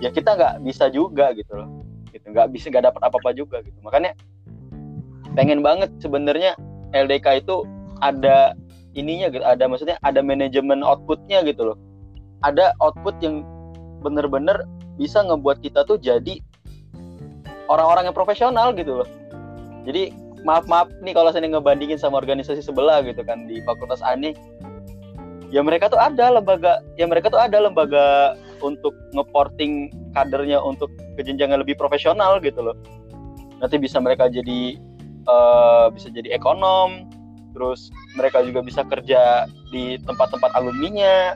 ya 0.00 0.12
kita 0.12 0.36
nggak 0.36 0.64
bisa 0.64 0.88
juga 0.88 1.32
gitu 1.36 1.52
loh. 1.52 1.68
Gitu 2.12 2.24
nggak 2.24 2.48
bisa 2.52 2.72
nggak 2.72 2.92
dapat 2.92 3.02
apa-apa 3.04 3.30
juga 3.36 3.60
gitu. 3.60 3.76
Makanya 3.84 4.16
pengen 5.36 5.60
banget 5.60 5.92
sebenarnya 6.00 6.56
LDK 6.96 7.44
itu 7.44 7.68
ada 8.00 8.56
ininya 8.96 9.28
gitu 9.28 9.44
ada 9.44 9.64
maksudnya 9.68 9.96
ada 10.06 10.24
manajemen 10.24 10.80
outputnya 10.80 11.44
gitu 11.44 11.74
loh. 11.74 11.78
Ada 12.46 12.72
output 12.78 13.18
yang 13.20 13.42
bener-bener 14.00 14.62
bisa 14.96 15.22
ngebuat 15.26 15.58
kita 15.60 15.82
tuh 15.84 15.98
jadi 15.98 16.38
orang-orang 17.68 18.10
yang 18.10 18.16
profesional 18.16 18.72
gitu 18.72 19.02
loh. 19.02 19.08
Jadi 19.84 20.14
maaf 20.46 20.64
maaf 20.70 20.88
nih 21.02 21.12
kalau 21.12 21.34
saya 21.34 21.46
ngebandingin 21.46 21.98
sama 21.98 22.22
organisasi 22.22 22.62
sebelah 22.62 23.02
gitu 23.02 23.20
kan 23.26 23.46
di 23.50 23.58
Fakultas 23.66 23.98
Ani 24.06 24.34
ya 25.50 25.64
mereka 25.64 25.88
tuh 25.88 25.98
ada 25.98 26.30
lembaga 26.30 26.84
ya 27.00 27.08
mereka 27.08 27.32
tuh 27.32 27.40
ada 27.40 27.58
lembaga 27.58 28.36
untuk 28.62 28.94
ngeporting 29.14 29.90
kadernya 30.12 30.58
untuk 30.58 30.90
ke 31.18 31.22
lebih 31.34 31.74
profesional 31.74 32.38
gitu 32.38 32.62
loh. 32.62 32.76
Nanti 33.58 33.76
bisa 33.78 33.98
mereka 33.98 34.30
jadi 34.30 34.78
eh, 35.26 35.86
bisa 35.90 36.08
jadi 36.14 36.38
ekonom 36.38 37.17
terus 37.58 37.90
mereka 38.14 38.46
juga 38.46 38.62
bisa 38.62 38.86
kerja 38.86 39.50
di 39.74 39.98
tempat-tempat 40.06 40.54
alumninya. 40.54 41.34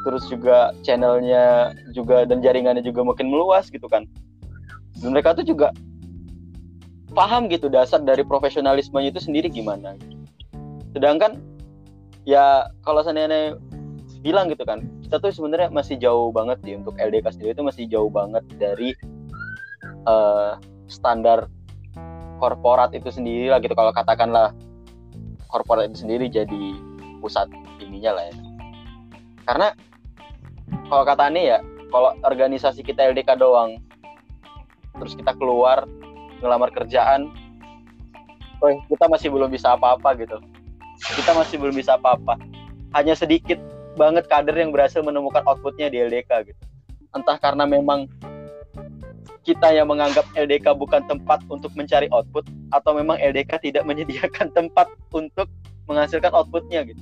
Terus 0.00 0.24
juga 0.32 0.72
channelnya 0.80 1.76
juga 1.92 2.24
dan 2.24 2.40
jaringannya 2.40 2.80
juga 2.80 3.04
makin 3.04 3.28
meluas 3.28 3.68
gitu 3.68 3.84
kan. 3.84 4.08
Dan 4.96 5.12
mereka 5.12 5.36
tuh 5.36 5.44
juga 5.44 5.76
paham 7.12 7.52
gitu 7.52 7.68
dasar 7.68 8.00
dari 8.00 8.24
profesionalismenya 8.24 9.12
itu 9.12 9.20
sendiri 9.20 9.50
gimana 9.50 9.98
sedangkan 10.94 11.38
ya 12.26 12.66
kalau 12.86 13.02
seandainya 13.02 13.58
bilang 14.22 14.50
gitu 14.50 14.62
kan 14.62 14.82
kita 15.06 15.18
tuh 15.18 15.34
sebenarnya 15.34 15.74
masih 15.74 15.98
jauh 15.98 16.30
banget 16.30 16.62
sih 16.62 16.78
untuk 16.78 16.94
LDK 16.98 17.34
sendiri 17.34 17.50
itu 17.54 17.64
masih 17.66 17.84
jauh 17.90 18.10
banget 18.10 18.46
dari 18.58 18.94
eh, 20.06 20.52
standar 20.86 21.50
korporat 22.40 22.96
itu 22.96 23.12
sendiri 23.12 23.52
lah 23.52 23.60
gitu. 23.60 23.76
Kalau 23.76 23.92
katakanlah 23.92 24.56
korporat 25.50 25.90
itu 25.90 26.06
sendiri 26.06 26.30
jadi 26.30 26.78
pusat 27.20 27.50
ininya 27.82 28.16
lah 28.16 28.24
ya. 28.30 28.34
Karena 29.44 29.68
kalau 30.86 31.04
kata 31.04 31.28
Ani 31.28 31.50
ya 31.50 31.58
kalau 31.90 32.14
organisasi 32.22 32.86
kita 32.86 33.10
LDK 33.10 33.36
doang 33.36 33.82
terus 34.96 35.18
kita 35.18 35.34
keluar 35.34 35.84
ngelamar 36.40 36.70
kerjaan 36.70 37.28
oh 38.62 38.70
kita 38.88 39.04
masih 39.10 39.28
belum 39.28 39.50
bisa 39.50 39.74
apa-apa 39.74 40.16
gitu. 40.16 40.38
Kita 41.00 41.32
masih 41.32 41.56
belum 41.56 41.74
bisa 41.74 41.96
apa-apa. 41.96 42.36
Hanya 42.92 43.16
sedikit 43.16 43.56
banget 43.96 44.28
kader 44.30 44.54
yang 44.54 44.70
berhasil 44.70 45.02
menemukan 45.02 45.42
outputnya 45.48 45.90
di 45.90 45.98
LDK 45.98 46.52
gitu. 46.52 46.62
Entah 47.10 47.40
karena 47.40 47.66
memang 47.66 48.06
kita 49.40 49.72
yang 49.72 49.88
menganggap 49.88 50.28
LDK 50.36 50.76
bukan 50.76 51.00
tempat 51.08 51.40
untuk 51.48 51.72
mencari 51.72 52.06
output 52.12 52.44
atau 52.76 52.92
memang 52.92 53.16
LDK 53.16 53.60
tidak 53.64 53.88
menyediakan 53.88 54.52
tempat 54.58 54.88
untuk 55.16 55.48
menghasilkan 55.88 56.30
outputnya 56.36 56.84
gitu. 56.84 57.00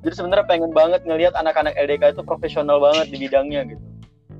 Jadi 0.00 0.14
sebenarnya 0.16 0.46
pengen 0.48 0.72
banget 0.72 1.04
ngelihat 1.04 1.36
anak-anak 1.36 1.76
LDK 1.76 2.16
itu 2.16 2.22
profesional 2.24 2.80
banget 2.80 3.12
di 3.12 3.16
bidangnya 3.20 3.68
gitu. 3.68 3.84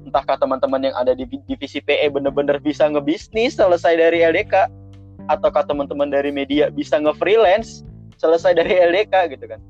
Entahkah 0.09 0.41
teman-teman 0.41 0.89
yang 0.89 0.97
ada 0.97 1.13
di 1.13 1.29
divisi 1.45 1.85
PE 1.85 2.09
bener-bener 2.17 2.57
bisa 2.57 2.89
ngebisnis 2.89 3.61
selesai 3.61 4.01
dari 4.01 4.25
LDK 4.25 4.73
ataukah 5.29 5.69
teman-teman 5.69 6.09
dari 6.09 6.33
media 6.33 6.73
bisa 6.73 6.97
nge-freelance 6.97 7.85
selesai 8.17 8.57
dari 8.57 8.81
LDK 8.81 9.37
gitu 9.37 9.45
kan. 9.45 9.61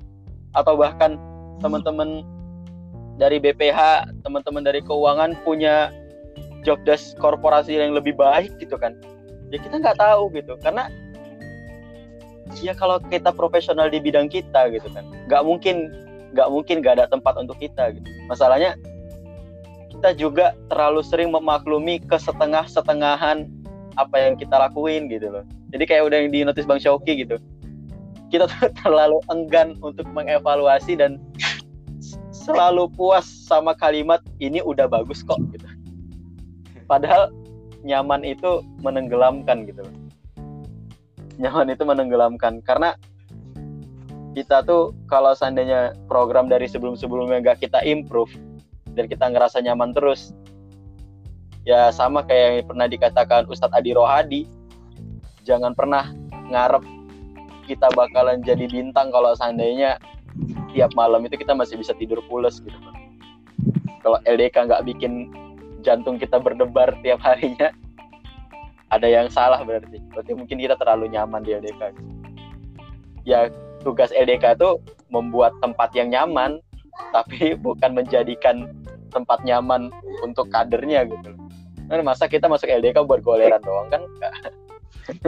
Atau 0.54 0.78
bahkan 0.78 1.18
teman-teman 1.58 2.22
dari 3.18 3.42
BPH 3.42 4.08
teman-teman 4.22 4.62
dari 4.62 4.80
keuangan 4.80 5.34
punya 5.42 5.90
job 6.62 6.80
desk 6.84 7.16
korporasi 7.18 7.76
yang 7.76 7.96
lebih 7.96 8.16
baik 8.16 8.52
gitu 8.60 8.76
kan. 8.76 8.96
Ya 9.50 9.58
kita 9.58 9.82
nggak 9.82 9.98
tahu 9.98 10.30
gitu 10.34 10.54
karena 10.62 10.86
ya 12.58 12.74
kalau 12.74 12.98
kita 13.10 13.30
profesional 13.30 13.86
di 13.90 14.02
bidang 14.02 14.26
kita 14.26 14.74
gitu 14.74 14.90
kan 14.90 15.06
nggak 15.30 15.42
mungkin 15.46 15.94
nggak 16.34 16.48
mungkin 16.50 16.82
nggak 16.82 16.94
ada 16.98 17.06
tempat 17.10 17.34
untuk 17.38 17.58
kita 17.58 17.94
gitu. 17.94 18.06
Masalahnya 18.30 18.78
kita 19.90 20.14
juga 20.14 20.56
terlalu 20.70 21.02
sering 21.02 21.34
memaklumi 21.34 22.00
kesetengah-setengahan 22.06 23.46
apa 23.98 24.16
yang 24.16 24.34
kita 24.38 24.54
lakuin 24.54 25.10
gitu 25.10 25.28
loh. 25.28 25.44
Jadi 25.74 25.84
kayak 25.86 26.08
udah 26.10 26.16
yang 26.24 26.30
di 26.30 26.40
notis 26.46 26.66
bang 26.66 26.80
Shoki 26.80 27.26
gitu. 27.26 27.36
Kita 28.30 28.46
terlalu 28.82 29.18
enggan 29.28 29.74
untuk 29.82 30.06
mengevaluasi 30.14 30.94
dan 30.98 31.18
selalu 32.30 32.88
puas 32.96 33.26
sama 33.26 33.76
kalimat 33.76 34.18
ini 34.40 34.64
udah 34.64 34.88
bagus 34.88 35.20
kok 35.20 35.38
gitu 35.52 35.66
padahal 36.90 37.30
nyaman 37.86 38.26
itu 38.26 38.66
menenggelamkan 38.82 39.62
gitu. 39.70 39.86
Loh 39.86 40.10
nyaman 41.40 41.72
itu 41.72 41.82
menenggelamkan. 41.88 42.60
Karena 42.60 42.92
kita 44.36 44.62
tuh 44.62 44.94
kalau 45.08 45.32
seandainya 45.32 45.96
program 46.06 46.46
dari 46.46 46.68
sebelum-sebelumnya 46.68 47.40
nggak 47.42 47.64
kita 47.64 47.80
improve 47.82 48.30
dan 48.92 49.08
kita 49.08 49.32
ngerasa 49.32 49.64
nyaman 49.64 49.96
terus. 49.96 50.36
Ya 51.64 51.92
sama 51.92 52.24
kayak 52.24 52.64
yang 52.64 52.68
pernah 52.68 52.86
dikatakan 52.88 53.42
Ustadz 53.48 53.76
Adi 53.76 53.92
Rohadi 53.92 54.42
jangan 55.44 55.76
pernah 55.76 56.08
ngarep 56.48 56.84
kita 57.68 57.88
bakalan 57.92 58.40
jadi 58.40 58.64
bintang 58.64 59.12
kalau 59.12 59.36
seandainya 59.36 60.00
tiap 60.72 60.90
malam 60.96 61.20
itu 61.28 61.36
kita 61.36 61.52
masih 61.52 61.76
bisa 61.76 61.92
tidur 62.00 62.18
pules 62.26 62.64
gitu 62.64 62.74
kalau 64.00 64.18
LDK 64.24 64.66
nggak 64.66 64.82
bikin 64.88 65.28
jantung 65.80 66.16
kita 66.20 66.38
berdebar 66.38 66.96
tiap 67.04 67.20
harinya. 67.24 67.72
Ada 68.90 69.06
yang 69.06 69.28
salah 69.30 69.62
berarti. 69.62 70.02
Berarti 70.10 70.32
mungkin 70.34 70.58
kita 70.58 70.74
terlalu 70.74 71.10
nyaman 71.14 71.46
di 71.46 71.54
LDK 71.54 71.94
ya 73.24 73.52
tugas 73.84 74.12
LDK 74.12 74.56
itu 74.56 74.80
membuat 75.12 75.52
tempat 75.60 75.92
yang 75.96 76.12
nyaman 76.12 76.60
tapi 77.12 77.54
bukan 77.64 77.96
menjadikan 77.96 78.68
tempat 79.10 79.42
nyaman 79.42 79.90
untuk 80.22 80.46
kadernya 80.54 81.08
gitu. 81.10 81.30
Kan 81.90 82.06
masa 82.06 82.30
kita 82.30 82.46
masuk 82.46 82.70
LDK 82.70 83.02
buat 83.02 83.18
goleran 83.26 83.58
doang 83.66 83.90
kan? 83.90 84.02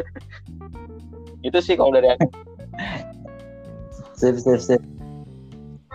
Itu 1.47 1.59
sih 1.59 1.75
kalau 1.75 1.91
dari 1.91 2.15
aku. 2.15 2.31
Sip 4.15 4.39
sip 4.39 4.63
sip. 4.63 4.83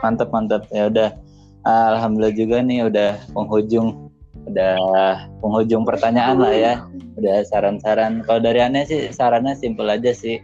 Mantap 0.03 0.27
mantap 0.35 0.67
ya 0.75 0.91
udah. 0.91 1.15
Alhamdulillah 1.63 2.35
juga 2.35 2.59
nih 2.59 2.83
udah 2.83 3.11
penghujung 3.31 4.06
udah 4.47 4.75
penghujung 5.43 5.83
pertanyaan 5.83 6.37
lah 6.39 6.53
ya. 6.55 6.73
Udah 7.19 7.43
saran-saran. 7.47 8.23
Kalau 8.23 8.39
dari 8.39 8.63
aneh 8.63 8.87
sih 8.87 9.11
sarannya 9.11 9.53
simpel 9.57 9.91
aja 9.91 10.15
sih. 10.15 10.39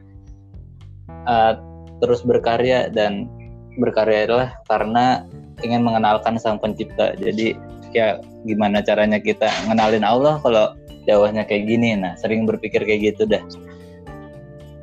Uh, 1.24 1.56
terus 2.04 2.20
berkarya 2.24 2.92
dan 2.92 3.32
berkarya 3.80 4.28
adalah 4.28 4.50
karena 4.68 5.24
ingin 5.64 5.82
mengenalkan 5.82 6.36
sang 6.36 6.60
pencipta. 6.60 7.16
Jadi 7.16 7.56
ya 7.96 8.20
gimana 8.44 8.84
caranya 8.84 9.22
kita 9.22 9.48
ngenalin 9.70 10.04
Allah 10.04 10.42
kalau 10.44 10.76
jawabnya 11.08 11.48
kayak 11.48 11.70
gini? 11.70 11.96
Nah 11.96 12.20
sering 12.20 12.44
berpikir 12.44 12.84
kayak 12.84 13.16
gitu 13.16 13.24
dah. 13.30 13.44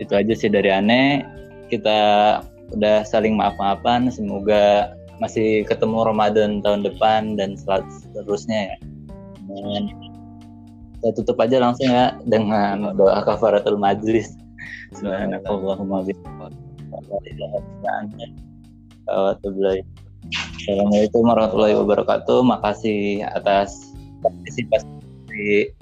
Itu 0.01 0.17
aja 0.17 0.33
sih 0.33 0.49
dari 0.49 0.73
aneh. 0.73 1.27
Kita 1.69 1.99
udah 2.73 3.05
saling 3.05 3.37
maaf-maafan. 3.37 4.09
Semoga 4.09 4.97
masih 5.21 5.69
ketemu 5.69 6.09
Ramadan 6.09 6.65
tahun 6.65 6.81
depan 6.81 7.37
dan 7.37 7.53
seterusnya 7.61 8.73
ya 8.73 8.77
dan 9.51 9.83
saya 11.01 11.13
tutup 11.17 11.37
aja 11.41 11.57
langsung 11.59 11.89
ya 11.89 12.15
dengan 12.29 12.93
doa 12.95 13.25
kafaratul 13.25 13.81
majlis 13.81 14.37
Subhanakallahumma 14.91 16.03
Assalamualaikum 20.61 21.23
warahmatullahi 21.25 21.75
wabarakatuh. 21.79 22.39
Makasih 22.45 23.25
atas 23.25 23.97
partisipasi 24.21 24.87
di 25.33 25.73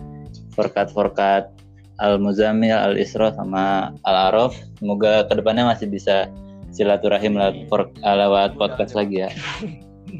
Forkat 0.54 0.94
Forkat 0.94 1.50
Al 1.98 2.22
Muzamil, 2.22 2.76
Al 2.76 2.94
Isra 2.94 3.34
sama 3.34 3.96
Al 4.06 4.16
Araf. 4.30 4.54
Semoga 4.78 5.26
ke 5.26 5.34
depannya 5.34 5.66
masih 5.66 5.90
bisa 5.90 6.30
silaturahim 6.70 7.34
lewat, 7.34 7.66
lewat 8.04 8.50
podcast 8.54 8.94
lagi 8.94 9.26
ya. 9.26 9.30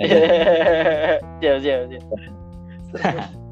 siap, 1.39 1.57
siap, 1.63 1.81
siap. 1.93 2.05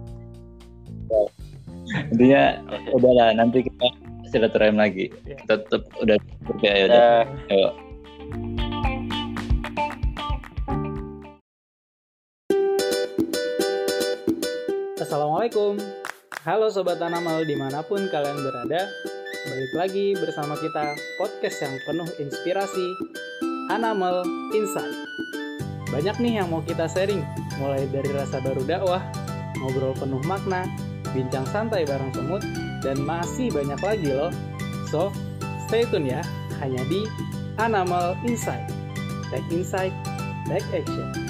Intinya 2.13 2.59
udahlah 2.93 3.37
nanti 3.37 3.63
kita 3.63 3.87
silaturahim 4.31 4.77
lagi. 4.81 5.13
Kita 5.13 5.61
tetap 5.63 5.87
udah 6.01 6.17
ya 6.63 6.85
udah. 6.89 7.23
Yuk. 7.53 7.73
Assalamualaikum 14.97 15.79
Halo 16.43 16.67
Sobat 16.67 16.99
Tanamal 16.99 17.47
di 17.47 17.55
mana 17.55 17.79
pun 17.87 18.11
kalian 18.11 18.43
berada 18.43 18.91
Balik 19.47 19.73
lagi 19.79 20.07
bersama 20.19 20.59
kita 20.59 20.99
podcast 21.15 21.63
yang 21.63 21.79
penuh 21.87 22.09
inspirasi 22.19 22.87
Animal 23.71 24.27
Insight 24.51 24.97
Banyak 25.95 26.19
nih 26.19 26.43
yang 26.43 26.51
mau 26.51 26.59
kita 26.67 26.91
sharing 26.91 27.23
Mulai 27.63 27.87
dari 27.95 28.11
rasa 28.11 28.43
baru 28.43 28.67
dakwah 28.67 29.26
Ngobrol 29.61 29.97
penuh 29.97 30.23
makna 30.25 30.69
Bincang 31.11 31.47
santai 31.49 31.89
bareng 31.89 32.13
semut 32.13 32.43
Dan 32.85 33.03
masih 33.03 33.49
banyak 33.51 33.81
lagi 33.81 34.11
loh. 34.13 34.33
So, 34.89 35.11
stay 35.67 35.89
tune 35.89 36.09
ya 36.11 36.23
Hanya 36.61 36.83
di 36.87 37.05
Animal 37.57 38.21
Insight. 38.29 38.69
Take 39.33 39.49
Insight, 39.49 39.93
Take 40.47 40.69
Action 40.85 41.26